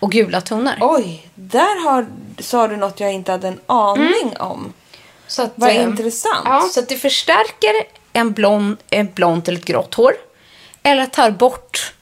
och 0.00 0.12
gula 0.12 0.40
toner. 0.40 0.78
Oj, 0.80 1.28
där 1.34 1.84
har, 1.84 2.06
sa 2.38 2.68
du 2.68 2.76
något 2.76 3.00
jag 3.00 3.12
inte 3.12 3.32
hade 3.32 3.48
en 3.48 3.60
aning 3.66 4.36
om. 4.38 4.72
Så 5.26 5.42
att, 5.42 5.52
Vad 5.54 5.70
eh, 5.70 5.82
intressant. 5.82 6.42
Ja, 6.44 6.68
så 6.72 6.80
att 6.80 6.88
det 6.88 6.96
förstärker 6.96 7.74
en 8.18 8.32
blond, 8.32 8.76
ett 8.90 9.14
blont 9.14 9.48
eller 9.48 9.58
ett 9.58 9.64
grått 9.64 9.94
hår. 9.94 10.12
Eller 10.82 11.06
tar 11.06 11.30
bort 11.30 11.92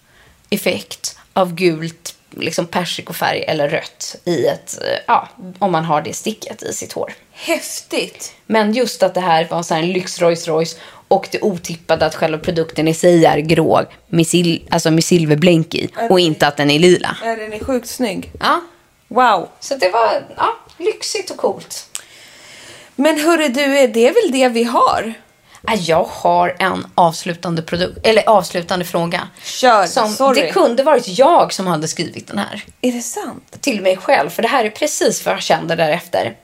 effekt 0.51 1.19
av 1.33 1.55
gult, 1.55 2.15
liksom 2.31 2.67
persikofärg 2.67 3.45
eller 3.49 3.69
rött 3.69 4.17
i 4.25 4.47
ett, 4.47 4.79
eh, 4.83 4.99
ja, 5.07 5.29
om 5.59 5.73
man 5.73 5.85
har 5.85 6.03
det 6.03 6.13
sticket 6.13 6.63
i 6.63 6.73
sitt 6.73 6.93
hår. 6.93 7.13
Häftigt. 7.33 8.35
Men 8.47 8.73
just 8.73 9.03
att 9.03 9.15
det 9.15 9.21
här 9.21 9.47
var 9.51 9.63
så 9.63 9.75
här 9.75 9.83
en 9.83 9.93
lyx 9.93 10.21
Rolls 10.21 10.49
Royce 10.49 10.77
och 11.09 11.29
det 11.33 11.41
otippade 11.43 12.07
att 12.07 12.15
själva 12.15 12.39
produkten 12.39 12.89
i 12.89 12.95
sig 12.95 13.25
är 13.25 13.39
grå 13.39 13.83
med, 14.09 14.27
sil, 14.33 14.49
alltså 14.71 14.91
med 14.91 15.05
silverblänk 15.05 15.75
i 15.75 15.89
och 16.11 16.21
inte 16.21 16.47
att 16.47 16.57
den 16.57 16.71
är 16.71 16.79
lila. 16.79 17.17
Är 17.25 17.37
den 17.37 17.53
är 17.53 17.65
sjukt 17.65 17.89
snygg. 17.89 18.31
Ja, 18.41 18.61
Wow. 19.09 19.49
så 19.61 19.77
det 19.77 19.89
var 19.91 20.25
ja, 20.37 20.57
lyxigt 20.79 21.31
och 21.31 21.37
coolt. 21.37 22.01
Men 22.95 23.21
hörru 23.21 23.49
du, 23.49 23.87
det 23.87 24.09
är 24.09 24.23
väl 24.23 24.33
det 24.33 24.49
vi 24.49 24.65
har? 24.65 25.15
Ja, 25.67 25.75
Jag 25.75 26.05
har 26.05 26.57
en 26.59 26.87
avslutande, 26.95 27.63
produkt, 27.63 27.99
eller 28.07 28.29
avslutande 28.29 28.85
fråga. 28.85 29.29
Kör, 29.43 29.87
Som, 29.87 30.09
sorry. 30.09 30.41
Det 30.43 30.53
kunde 30.53 30.83
varit 30.83 31.19
jag 31.19 31.53
som 31.53 31.67
hade 31.67 31.89
skrivit 31.89 32.27
den 32.29 32.39
här. 32.39 32.65
Är 32.81 32.93
det 32.93 33.01
sant? 33.03 33.57
Till 33.61 33.83
mig 33.83 33.97
själv, 33.97 34.31
för 34.31 34.43
det 34.43 34.49
här 34.49 34.65
är 34.65 34.71
precis 34.71 35.25
vad 35.27 35.35
jag 35.35 35.43
kände 35.43 35.77
därefter. 35.77 36.37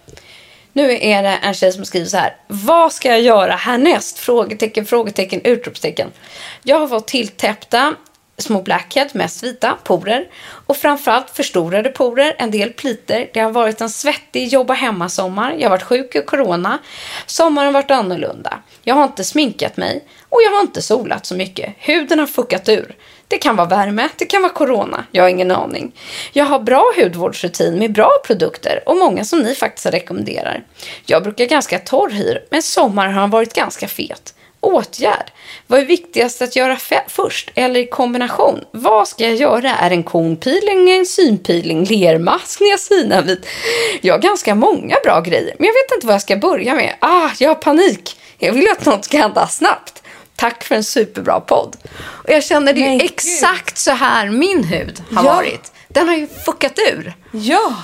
Nu 0.73 0.99
är 1.01 1.23
det 1.23 1.39
en 1.43 1.55
tjej 1.55 1.73
som 1.73 1.85
skriver 1.85 2.07
så 2.07 2.17
här. 2.17 2.37
Vad 2.49 2.93
ska 2.93 3.09
jag 3.09 3.21
göra 3.21 3.57
härnäst? 3.57 4.19
Frågetecken, 4.19 4.87
frågetecken, 4.87 5.41
utropstecken. 5.45 6.09
Jag 6.63 6.79
har 6.79 6.89
fått 6.89 7.07
tilltäppta 7.07 7.95
små 8.43 8.63
blackhead, 8.63 9.09
mest 9.13 9.43
vita, 9.43 9.79
porer. 9.85 10.27
Och 10.67 10.77
framförallt 10.77 11.31
förstorade 11.31 11.89
porer, 11.89 12.35
en 12.39 12.51
del 12.51 12.73
pliter. 12.73 13.31
Det 13.33 13.41
har 13.41 13.51
varit 13.51 13.81
en 13.81 13.91
svettig 13.91 14.49
jobba 14.49 14.75
hemma-sommar. 14.75 15.55
Jag 15.59 15.65
har 15.65 15.71
varit 15.71 15.83
sjuk 15.83 16.15
i 16.15 16.23
corona. 16.23 16.79
Sommaren 17.27 17.67
har 17.67 17.73
varit 17.73 17.91
annorlunda. 17.91 18.59
Jag 18.83 18.95
har 18.95 19.05
inte 19.05 19.25
sminkat 19.25 19.77
mig 19.77 20.05
och 20.29 20.41
jag 20.43 20.51
har 20.51 20.61
inte 20.61 20.83
solat 20.83 21.27
så 21.27 21.35
mycket. 21.35 21.75
Huden 21.79 22.19
har 22.19 22.27
fuckat 22.27 22.69
ur. 22.69 22.97
Det 23.29 23.39
kan 23.39 23.57
vara 23.57 23.69
värme, 23.69 24.09
det 24.17 24.25
kan 24.25 24.43
vara 24.43 24.53
corona. 24.53 25.05
Jag 25.13 25.23
har 25.23 25.29
ingen 25.29 25.51
aning. 25.51 25.93
Jag 26.33 26.45
har 26.45 26.59
bra 26.59 26.93
hudvårdsrutin 26.97 27.79
med 27.79 27.93
bra 27.93 28.11
produkter 28.27 28.83
och 28.87 28.97
många 28.97 29.25
som 29.25 29.39
ni 29.39 29.55
faktiskt 29.55 29.87
rekommenderar. 29.87 30.65
Jag 31.07 31.23
brukar 31.23 31.45
ganska 31.45 31.79
torr 31.79 32.11
hy, 32.11 32.39
men 32.51 32.63
sommaren 32.63 33.15
har 33.15 33.29
varit 33.29 33.55
ganska 33.55 33.89
fet. 33.89 34.35
Åtgärd. 34.63 35.31
Vad 35.67 35.81
är 35.81 35.85
viktigast 35.85 36.43
att 36.43 36.57
göra 36.57 36.77
först 37.09 37.51
eller 37.55 37.81
i 37.81 37.87
kombination? 37.87 38.65
Vad 38.71 39.09
ska 39.09 39.25
jag 39.25 39.35
göra? 39.37 39.71
Är 39.77 39.91
det 39.91 39.97
en 39.97 40.03
konpeeling, 40.03 40.91
en 40.91 41.07
synpeeling, 41.07 41.85
lermask, 41.85 42.61
niacinamid? 42.61 43.47
Jag 44.01 44.15
har 44.15 44.19
ganska 44.19 44.55
många 44.55 44.97
bra 45.05 45.21
grejer, 45.21 45.55
men 45.59 45.67
jag 45.67 45.73
vet 45.75 45.93
inte 45.95 46.07
vad 46.07 46.15
jag 46.15 46.23
ska 46.23 46.37
börja 46.37 46.75
med. 46.75 46.95
Ah, 47.01 47.31
jag 47.39 47.49
har 47.51 47.55
panik. 47.55 48.17
Jag 48.39 48.53
vill 48.53 48.69
att 48.71 48.87
något 48.87 49.05
ska 49.05 49.19
hända 49.19 49.47
snabbt. 49.49 50.03
Tack 50.37 50.65
för 50.65 50.75
en 50.75 50.85
superbra 50.85 51.41
podd. 51.41 51.77
Och 51.99 52.31
jag 52.31 52.45
känner 52.45 52.73
det 52.73 52.81
är 52.81 53.05
exakt 53.05 53.79
så 53.79 53.91
här 53.91 54.27
min 54.31 54.65
hud 54.65 55.03
har 55.15 55.25
Ja. 55.25 55.35
varit. 55.35 55.73
Den 55.89 56.09
har 56.09 56.17
ju 56.17 56.27
fuckat 56.47 56.79
ur. 56.93 57.15
Ja. 57.33 57.75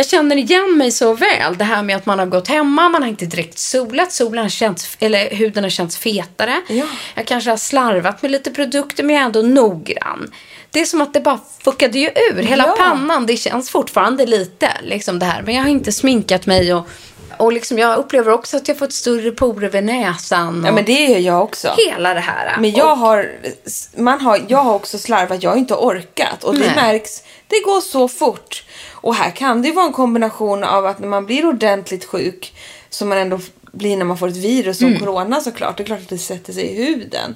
Jag 0.00 0.06
känner 0.06 0.36
igen 0.36 0.76
mig 0.78 0.90
så 0.90 1.14
väl. 1.14 1.56
Det 1.58 1.64
här 1.64 1.82
med 1.82 1.96
att 1.96 2.06
man 2.06 2.18
har 2.18 2.26
gått 2.26 2.48
hemma, 2.48 2.88
man 2.88 3.02
har 3.02 3.08
inte 3.08 3.26
direkt 3.26 3.58
solat, 3.58 4.12
solen 4.12 4.42
har 4.42 4.48
känts, 4.48 4.96
eller 5.00 5.30
huden 5.30 5.64
har 5.64 5.70
känts 5.70 5.96
fetare. 5.96 6.60
Ja. 6.68 6.84
Jag 7.14 7.26
kanske 7.26 7.50
har 7.50 7.56
slarvat 7.56 8.22
med 8.22 8.30
lite 8.30 8.50
produkter 8.50 9.02
men 9.04 9.14
jag 9.14 9.22
är 9.22 9.26
ändå 9.26 9.42
noggrann. 9.42 10.30
Det 10.70 10.80
är 10.80 10.84
som 10.84 11.00
att 11.00 11.14
det 11.14 11.20
bara 11.20 11.40
fuckade 11.64 11.98
ju 11.98 12.08
ur. 12.08 12.42
Hela 12.42 12.66
Ja. 12.66 12.74
pannan, 12.78 13.26
det 13.26 13.36
känns 13.36 13.70
fortfarande 13.70 14.26
lite 14.26 14.68
liksom 14.82 15.18
det 15.18 15.26
här. 15.26 15.42
Men 15.42 15.54
jag 15.54 15.62
har 15.62 15.70
inte 15.70 15.92
sminkat 15.92 16.46
mig 16.46 16.74
och, 16.74 16.88
och 17.38 17.52
liksom, 17.52 17.78
jag 17.78 17.98
upplever 17.98 18.32
också 18.32 18.56
att 18.56 18.68
jag 18.68 18.78
fått 18.78 18.92
större 18.92 19.30
porer 19.30 19.68
vid 19.68 19.84
näsan. 19.84 20.62
Ja, 20.66 20.72
men 20.72 20.84
det 20.84 20.92
gör 21.06 21.18
jag 21.18 21.42
också. 21.42 21.74
Hela 21.88 22.14
det 22.14 22.20
här. 22.20 22.56
Men 22.60 22.70
jag 22.70 22.92
Och- 22.92 22.98
har, 22.98 23.30
man 23.96 24.20
har, 24.20 24.40
jag 24.48 24.58
har 24.58 24.74
också 24.74 24.98
slarvat, 24.98 25.42
jag 25.42 25.50
har 25.50 25.56
inte 25.58 25.74
orkat. 25.74 26.44
Och 26.44 26.54
det 26.54 26.60
Nej. 26.60 26.72
märks, 26.76 27.22
det 27.46 27.60
går 27.64 27.80
så 27.80 28.08
fort. 28.08 28.64
Och 29.00 29.14
här 29.14 29.30
kan 29.30 29.62
det 29.62 29.68
ju 29.68 29.74
vara 29.74 29.86
en 29.86 29.92
kombination 29.92 30.64
av 30.64 30.86
att 30.86 30.98
när 30.98 31.08
man 31.08 31.26
blir 31.26 31.46
ordentligt 31.46 32.04
sjuk, 32.04 32.54
som 32.90 33.08
man 33.08 33.18
ändå 33.18 33.38
blir 33.72 33.96
när 33.96 34.04
man 34.04 34.18
får 34.18 34.28
ett 34.28 34.36
virus 34.36 34.78
som 34.78 34.88
Mm. 34.88 35.00
corona 35.00 35.40
såklart, 35.40 35.76
det 35.76 35.82
är 35.82 35.84
klart 35.84 36.00
att 36.00 36.08
det 36.08 36.18
sätter 36.18 36.52
sig 36.52 36.64
i 36.64 36.84
huden. 36.84 37.34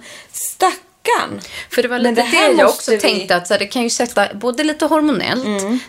Stackarn! 1.05 1.41
För 1.71 1.83
det 1.83 1.89
var 1.89 1.99
lite 1.99 2.23
det 2.23 2.29
det, 2.31 2.59
jag 2.59 2.69
också 2.69 2.91
vi- 2.91 2.99
tänkte 3.01 3.37
att 3.37 3.47
så 3.47 3.55
här, 3.55 3.59
det 3.59 3.67
kan 3.67 3.83
ju 3.83 3.91
sätta 3.91 4.29
både 4.35 4.65
lite 4.65 4.85
hormonellt, 4.87 5.45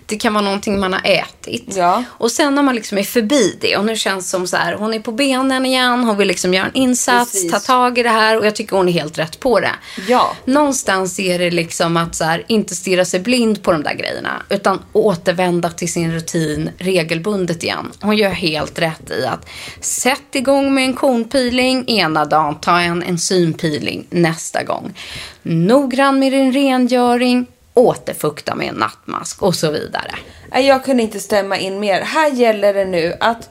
det 0.06 0.16
kan 0.16 0.34
vara 0.34 0.44
någonting 0.44 0.80
man 0.80 0.94
har 0.94 1.02
ätit. 1.06 1.74
Ja. 1.76 2.04
Och 2.08 2.32
sen 2.32 2.56
när 2.56 2.64
man 2.64 2.76
liksom 2.76 2.98
är 2.98 3.04
förbi 3.04 3.58
det 3.62 3.78
och 3.78 3.86
nu 3.86 3.96
känns 3.96 4.30
som 4.30 4.48
så 4.48 4.58
här, 4.58 4.74
hon 4.74 4.94
är 4.94 5.00
på 5.00 5.12
benen 5.12 5.66
igen, 5.66 6.04
hon 6.04 6.18
vill 6.18 6.28
liksom 6.28 6.54
göra 6.54 6.66
en 6.66 6.74
insats, 6.74 7.32
Precis. 7.32 7.52
ta 7.52 7.60
tag 7.60 7.98
i 7.98 8.04
det 8.04 8.10
här 8.10 8.38
och 8.38 8.46
jag 8.46 8.56
tycker 8.56 8.78
hon 8.78 8.90
är 8.90 8.94
helt 8.94 9.18
rätt 9.18 9.40
på 9.40 9.60
det. 9.60 9.72
Ja. 10.08 10.36
Någonstans 10.46 11.20
är 11.20 11.40
det 11.40 11.52
liksom 11.52 11.98
att 11.98 12.16
så 12.16 12.24
här, 12.24 12.44
inte 12.48 12.76
stirra 12.76 13.06
sig 13.06 13.20
blind 13.20 13.64
på 13.64 13.72
de 13.72 13.84
där 13.84 13.94
grejerna 13.94 14.44
utan 14.50 14.82
återvända 14.94 15.70
till 15.70 15.92
sin 15.92 16.14
rutin 16.14 16.70
regelbundet 16.78 17.64
igen. 17.64 17.92
Hon 18.02 18.18
gör 18.18 18.30
helt 18.30 18.80
rätt 18.80 19.12
i 19.12 19.26
att 19.26 19.48
sätt 19.82 20.22
igång 20.36 20.74
med 20.74 20.84
en 20.84 20.94
konpeeling 20.94 21.84
ena 21.90 22.26
dagen, 22.26 22.56
ta 22.62 22.80
en 22.80 23.04
enzympeeling 23.04 24.08
nästa 24.10 24.64
gång. 24.64 24.94
Noggrann 25.42 26.20
med 26.20 26.32
din 26.32 26.54
rengöring, 26.54 27.46
återfukta 27.74 28.56
med 28.56 28.68
en 28.68 28.76
nattmask 28.76 29.42
och 29.42 29.56
så 29.56 29.72
vidare. 29.72 30.16
Jag 30.52 30.84
kunde 30.86 31.04
inte 31.04 31.20
stämma 31.20 31.58
in 31.58 31.80
mer. 31.80 32.02
Här 32.02 32.32
gäller 32.32 32.74
det 32.74 32.86
nu 32.86 33.16
att 33.20 33.50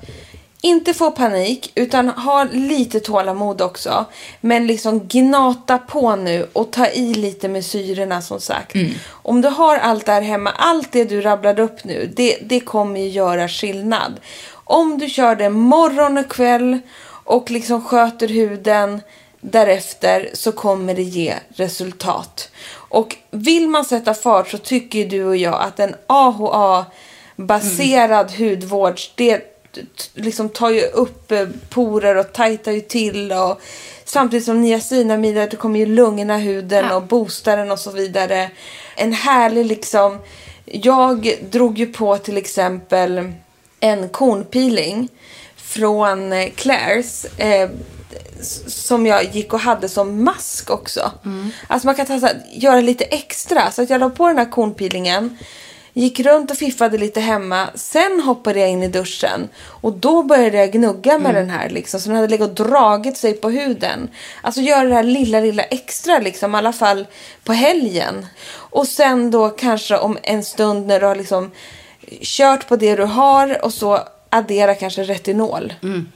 inte 0.65 0.95
få 0.95 1.11
panik 1.11 1.73
utan 1.75 2.09
ha 2.09 2.47
lite 2.53 3.01
tålamod 3.01 3.63
också. 3.63 4.05
Men 4.41 4.67
liksom 4.67 5.09
gnata 5.09 5.79
på 5.79 6.17
nu 6.17 6.47
och 6.53 6.71
ta 6.71 6.87
i 6.87 7.15
lite 7.15 7.49
med 7.49 7.65
syrorna 7.65 8.23
som 8.23 8.41
sagt. 8.41 8.77
Om 9.11 9.41
du 9.41 9.49
har 9.49 9.77
allt 9.77 10.07
där 10.07 10.23
hemma, 10.23 10.51
allt 10.51 10.93
det 10.93 11.05
du 11.05 11.21
rabblade 11.21 11.63
upp 11.63 11.85
nu, 11.85 12.13
det, 12.17 12.39
det 12.43 12.61
kommer 12.61 13.01
ju 13.01 13.09
göra 13.09 13.49
skillnad. 13.49 14.21
Om 14.65 14.99
du 14.99 15.09
kör 15.09 15.37
det 15.37 15.51
morgon 15.51 16.19
och 16.19 16.29
kväll 16.29 16.79
och 17.25 17.51
liksom 17.51 17.85
sköter 17.85 18.29
huden 18.29 19.01
därefter 19.51 20.31
så 20.33 20.53
kommer 20.53 20.95
det 20.95 21.03
ge 21.03 21.35
resultat. 21.57 22.51
Och 22.73 23.17
vill 23.31 23.69
man 23.69 23.85
sätta 23.85 24.15
fart 24.15 24.51
så 24.51 24.59
tycker 24.59 25.05
du 25.07 25.25
och 25.25 25.37
jag 25.37 25.61
att 25.63 25.81
en 25.81 25.95
AHA-baserad 27.37 28.31
hudvård, 28.39 29.01
det 29.15 29.41
liksom 30.15 30.49
tar 30.49 30.71
ju 30.71 30.83
upp 30.83 31.33
eh, 31.33 31.49
porer 31.69 32.17
och 32.17 32.33
tajtar 32.33 32.73
ju 32.73 32.81
till 32.81 33.33
och 33.33 33.61
samtidigt 34.05 34.45
som 34.45 34.61
niacinamider 34.61 35.49
det 35.51 35.57
kommer 35.57 35.79
ju 35.79 35.87
lugna 35.87 36.39
huden 36.39 36.85
Ja. 36.89 36.97
och 36.97 37.03
boosta 37.03 37.57
den 37.57 37.71
och 37.71 37.79
så 37.79 37.91
vidare. 37.91 38.51
En 38.97 39.13
härlig 39.13 39.67
liksom, 39.67 40.19
jag 40.65 41.39
drog 41.51 41.79
ju 41.79 41.87
på 41.93 42.19
till 42.19 42.37
exempel 42.37 43.33
en 43.81 44.09
kornpeeling 44.09 45.09
från 45.57 46.33
eh, 46.33 46.47
Claire's 46.51 47.27
eh, 47.41 47.71
som 48.67 49.07
jag 49.07 49.25
gick 49.25 49.53
och 49.53 49.61
hade 49.61 49.89
som 49.89 50.25
mask 50.25 50.71
också. 50.71 51.12
Alltså 51.67 51.87
man 51.87 51.95
kan 51.95 52.07
ta, 52.07 52.21
så 52.21 52.27
här, 52.27 52.43
göra 52.53 52.81
lite 52.81 53.05
extra. 53.05 53.71
Så 53.71 53.83
att 53.83 53.91
jag 53.91 54.01
la 54.01 54.11
på 54.11 54.29
den 54.29 54.39
här 54.39 54.51
kornpeelingen. 54.51 55.39
Gick 55.97 56.21
runt 56.21 56.51
och 56.51 56.57
fiffade 56.57 56.99
lite 56.99 57.21
hemma. 57.21 57.69
Sen 57.75 58.21
hoppade 58.21 58.61
jag 58.61 58.71
in 58.71 58.83
i 58.83 58.89
duschen. 58.89 59.49
Och 59.57 59.93
då 59.93 60.23
började 60.23 60.57
jag 60.57 60.73
gnugga 60.73 61.19
med 61.19 61.35
den 61.35 61.51
här. 61.51 61.71
Liksom, 61.71 62.01
så 62.01 62.09
den 62.09 62.17
hade 62.17 62.29
legat 62.29 62.61
och 62.61 62.67
dragit 62.67 63.17
sig 63.17 63.33
på 63.33 63.51
huden. 63.51 64.09
Alltså 64.43 64.61
göra 64.61 64.89
det 64.89 64.95
här 64.95 65.03
lilla, 65.03 65.41
lilla 65.41 65.62
extra. 65.62 66.19
Liksom, 66.19 66.55
I 66.55 66.59
alla 66.59 66.73
fall 66.73 67.07
på 67.45 67.53
helgen. 67.53 68.27
Och 68.55 68.87
sen 68.87 69.31
då 69.31 69.51
kanske 69.51 69.99
om 69.99 70.19
en 70.23 70.45
stund 70.45 70.87
när 70.87 71.01
du 71.01 71.07
har 71.07 71.17
liksom 71.17 71.51
kört 72.21 72.69
på 72.69 72.77
det 72.77 72.97
du 72.97 73.05
har 73.05 73.65
och 73.65 73.73
så 73.73 74.01
addera 74.29 74.75
kanske 74.75 75.03
retinol. 75.03 75.73
Mm. 75.83 76.09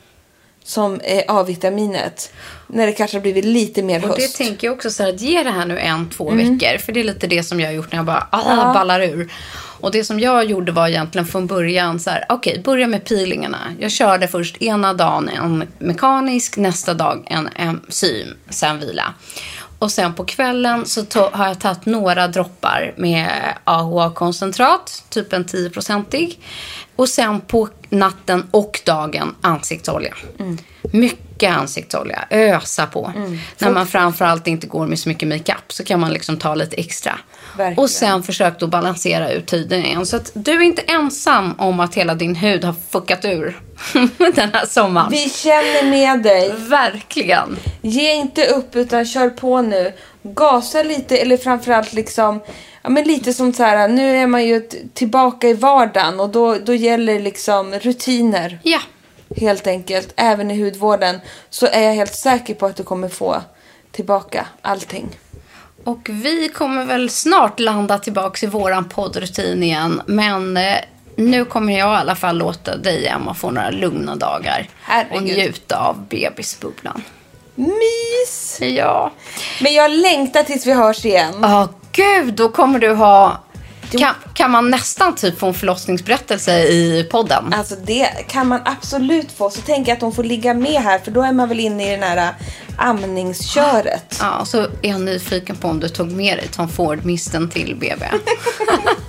Som 0.68 1.00
A-vitaminet. 1.28 2.32
När 2.66 2.86
det 2.86 2.92
kanske 2.92 3.16
har 3.16 3.22
blivit 3.22 3.44
lite 3.44 3.82
mer 3.82 4.04
Och 4.10 4.16
det 4.16 4.22
höst. 4.22 4.36
tänker 4.38 4.66
jag 4.66 4.74
också 4.76 4.90
så 4.90 5.02
här, 5.02 5.10
att 5.10 5.20
ge 5.20 5.42
det 5.42 5.50
här 5.50 5.66
nu 5.66 5.78
en, 5.78 6.10
två 6.10 6.30
veckor. 6.30 6.78
För 6.78 6.92
det 6.92 7.00
är 7.00 7.04
lite 7.04 7.26
det 7.26 7.42
som 7.42 7.60
jag 7.60 7.68
har 7.68 7.72
gjort 7.72 7.92
när 7.92 7.98
jag 7.98 8.06
bara 8.06 8.26
ah, 8.30 8.74
ballar 8.74 9.00
ur. 9.00 9.32
Och 9.80 9.90
det 9.90 10.04
som 10.04 10.20
jag 10.20 10.44
gjorde 10.44 10.72
var 10.72 10.88
egentligen 10.88 11.26
från 11.26 11.46
början 11.46 12.00
så 12.00 12.10
här, 12.10 12.24
okej, 12.28 12.60
börja 12.64 12.86
med 12.86 13.04
peelingarna. 13.04 13.58
Jag 13.80 13.90
körde 13.90 14.28
först 14.28 14.62
ena 14.62 14.94
dagen 14.94 15.28
en 15.28 15.64
mekanisk, 15.78 16.56
nästa 16.56 16.94
dag 16.94 17.26
en 17.30 17.48
enzym, 17.56 18.28
sen 18.50 18.78
vila. 18.80 19.14
Och 19.78 19.92
sen 19.92 20.14
på 20.14 20.24
kvällen 20.24 20.86
så 20.86 21.00
to- 21.00 21.32
har 21.32 21.46
jag 21.48 21.60
tagit 21.60 21.86
några 21.86 22.28
droppar 22.28 22.94
med 22.96 23.28
AHA-koncentrat, 23.64 25.04
typ 25.08 25.32
en 25.32 25.44
10-procentig. 25.44 26.38
Och 26.98 27.08
sen 27.08 27.40
på 27.40 27.68
natten 27.88 28.46
och 28.50 28.80
dagen 28.84 29.34
ansiktsolja. 29.40 30.14
Mycket 30.92 31.56
ansiktsolja, 31.56 32.24
ösa 32.30 32.86
på. 32.86 33.12
När 33.58 33.70
man 33.70 33.86
framförallt 33.86 34.46
inte 34.46 34.66
går 34.66 34.86
med 34.86 34.98
så 34.98 35.08
mycket 35.08 35.28
makeup 35.28 35.72
så 35.72 35.84
kan 35.84 36.00
man 36.00 36.12
liksom 36.12 36.36
ta 36.36 36.54
lite 36.54 36.76
extra. 36.76 37.18
Verkligen. 37.56 37.78
Och 37.78 37.90
sen 37.90 38.22
försök 38.22 38.60
då 38.60 38.66
balansera 38.66 39.30
ut 39.30 39.46
tiden 39.46 39.84
igen. 39.84 40.06
Så 40.06 40.16
att 40.16 40.30
du 40.34 40.52
är 40.52 40.60
inte 40.60 40.82
ensam 40.82 41.54
om 41.58 41.80
att 41.80 41.94
hela 41.94 42.14
din 42.14 42.34
hud 42.34 42.64
har 42.64 42.74
fuckat 42.90 43.24
ur 43.24 43.60
den 44.34 44.50
här 44.52 44.66
sommaren. 44.66 45.10
Vi 45.10 45.30
känner 45.30 45.90
med 45.90 46.22
dig. 46.22 46.54
Verkligen. 46.56 47.58
Ge 47.82 48.12
inte 48.12 48.46
upp 48.46 48.76
utan 48.76 49.06
kör 49.06 49.30
på 49.30 49.62
nu. 49.62 49.92
Gasa 50.34 50.82
lite 50.82 51.16
eller 51.18 51.36
framförallt 51.36 51.92
liksom 51.92 52.40
Ja, 52.82 52.90
men 52.90 53.04
lite 53.04 53.32
som 53.32 53.52
så 53.52 53.62
här, 53.62 53.88
nu 53.88 54.16
är 54.16 54.26
man 54.26 54.44
ju 54.46 54.68
tillbaka 54.94 55.48
i 55.48 55.54
vardagen 55.54 56.20
och 56.20 56.28
då, 56.28 56.54
då 56.54 56.74
gäller 56.74 57.20
liksom 57.20 57.74
rutiner. 57.74 58.58
Ja. 58.62 58.80
Helt 59.36 59.66
enkelt, 59.66 60.12
även 60.16 60.50
i 60.50 60.62
hudvården. 60.62 61.20
Så 61.50 61.66
är 61.66 61.82
jag 61.82 61.94
helt 61.94 62.14
säker 62.14 62.54
på 62.54 62.66
att 62.66 62.76
du 62.76 62.82
kommer 62.82 63.08
få 63.08 63.42
tillbaka 63.90 64.46
allting. 64.62 65.08
Och 65.84 66.08
vi 66.08 66.48
kommer 66.48 66.84
väl 66.84 67.10
snart 67.10 67.60
landa 67.60 67.98
tillbaka 67.98 68.46
i 68.46 68.48
våran 68.48 68.88
poddrutin 68.88 69.62
igen. 69.62 70.02
Men 70.06 70.56
eh, 70.56 70.78
nu 71.16 71.44
kommer 71.44 71.78
jag 71.78 71.94
i 71.94 71.96
alla 71.96 72.14
fall 72.14 72.38
låta 72.38 72.76
dig, 72.76 73.06
Emma, 73.06 73.34
få 73.34 73.50
några 73.50 73.70
lugna 73.70 74.16
dagar. 74.16 74.68
Herregud. 74.82 75.16
Och 75.16 75.22
njuta 75.22 75.78
av 75.78 76.06
bebisbubblan. 76.08 77.02
Mys! 77.58 78.58
Ja. 78.60 79.12
Men 79.60 79.74
jag 79.74 79.90
längtar 79.90 80.42
tills 80.42 80.66
vi 80.66 80.72
hörs 80.72 81.04
igen. 81.04 81.34
Ja, 81.42 81.68
gud, 81.92 82.34
då 82.34 82.48
kommer 82.48 82.78
du 82.78 82.94
ha... 82.94 83.44
Kan, 83.90 84.14
kan 84.34 84.50
man 84.50 84.70
nästan 84.70 85.14
typ 85.14 85.38
få 85.38 85.46
en 85.46 85.54
förlossningsberättelse 85.54 86.58
i 86.58 87.08
podden? 87.10 87.52
Alltså 87.52 87.74
det 87.84 88.06
kan 88.28 88.48
man 88.48 88.60
absolut 88.64 89.32
få. 89.32 89.50
Så 89.50 89.60
tänker 89.60 89.90
jag 89.90 89.96
att 89.96 90.00
de 90.00 90.12
får 90.12 90.24
ligga 90.24 90.54
med 90.54 90.82
här 90.82 90.98
för 90.98 91.10
då 91.10 91.22
är 91.22 91.32
man 91.32 91.48
väl 91.48 91.60
inne 91.60 91.94
i 91.94 91.96
det 91.96 92.04
här 92.06 92.16
äh, 92.16 92.88
amningsköret. 92.88 94.18
Ja, 94.20 94.38
och 94.38 94.48
så 94.48 94.58
är 94.60 94.68
jag 94.90 95.00
nyfiken 95.00 95.56
på 95.56 95.68
om 95.68 95.80
du 95.80 95.88
tog 95.88 96.12
med 96.12 96.38
dig 96.38 96.48
Tom 96.48 96.68
Ford-misten 96.68 97.50
till 97.50 97.76
BB. 97.76 98.06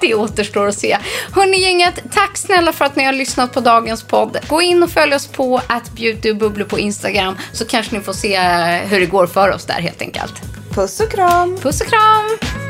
Det 0.00 0.14
återstår 0.14 0.66
att 0.66 0.78
se. 0.78 0.98
Hörni 1.32 1.62
gänget, 1.62 2.02
tack 2.14 2.36
snälla 2.36 2.72
för 2.72 2.84
att 2.84 2.96
ni 2.96 3.04
har 3.04 3.12
lyssnat 3.12 3.52
på 3.52 3.60
dagens 3.60 4.02
podd. 4.02 4.38
Gå 4.48 4.62
in 4.62 4.82
och 4.82 4.90
följ 4.90 5.14
oss 5.14 5.26
på 5.26 5.60
att 5.66 5.90
Bubblor 6.34 6.64
på 6.64 6.78
Instagram 6.78 7.36
så 7.52 7.64
kanske 7.64 7.96
ni 7.96 8.02
får 8.02 8.12
se 8.12 8.34
eh, 8.34 8.88
hur 8.88 9.00
det 9.00 9.06
går 9.06 9.26
för 9.26 9.50
oss 9.50 9.64
där 9.64 9.80
helt 9.80 10.02
enkelt. 10.02 10.34
Puss 10.74 11.00
och 11.00 11.10
kram! 11.10 11.56
Puss 11.56 11.80
och 11.80 11.86
kram! 11.86 12.69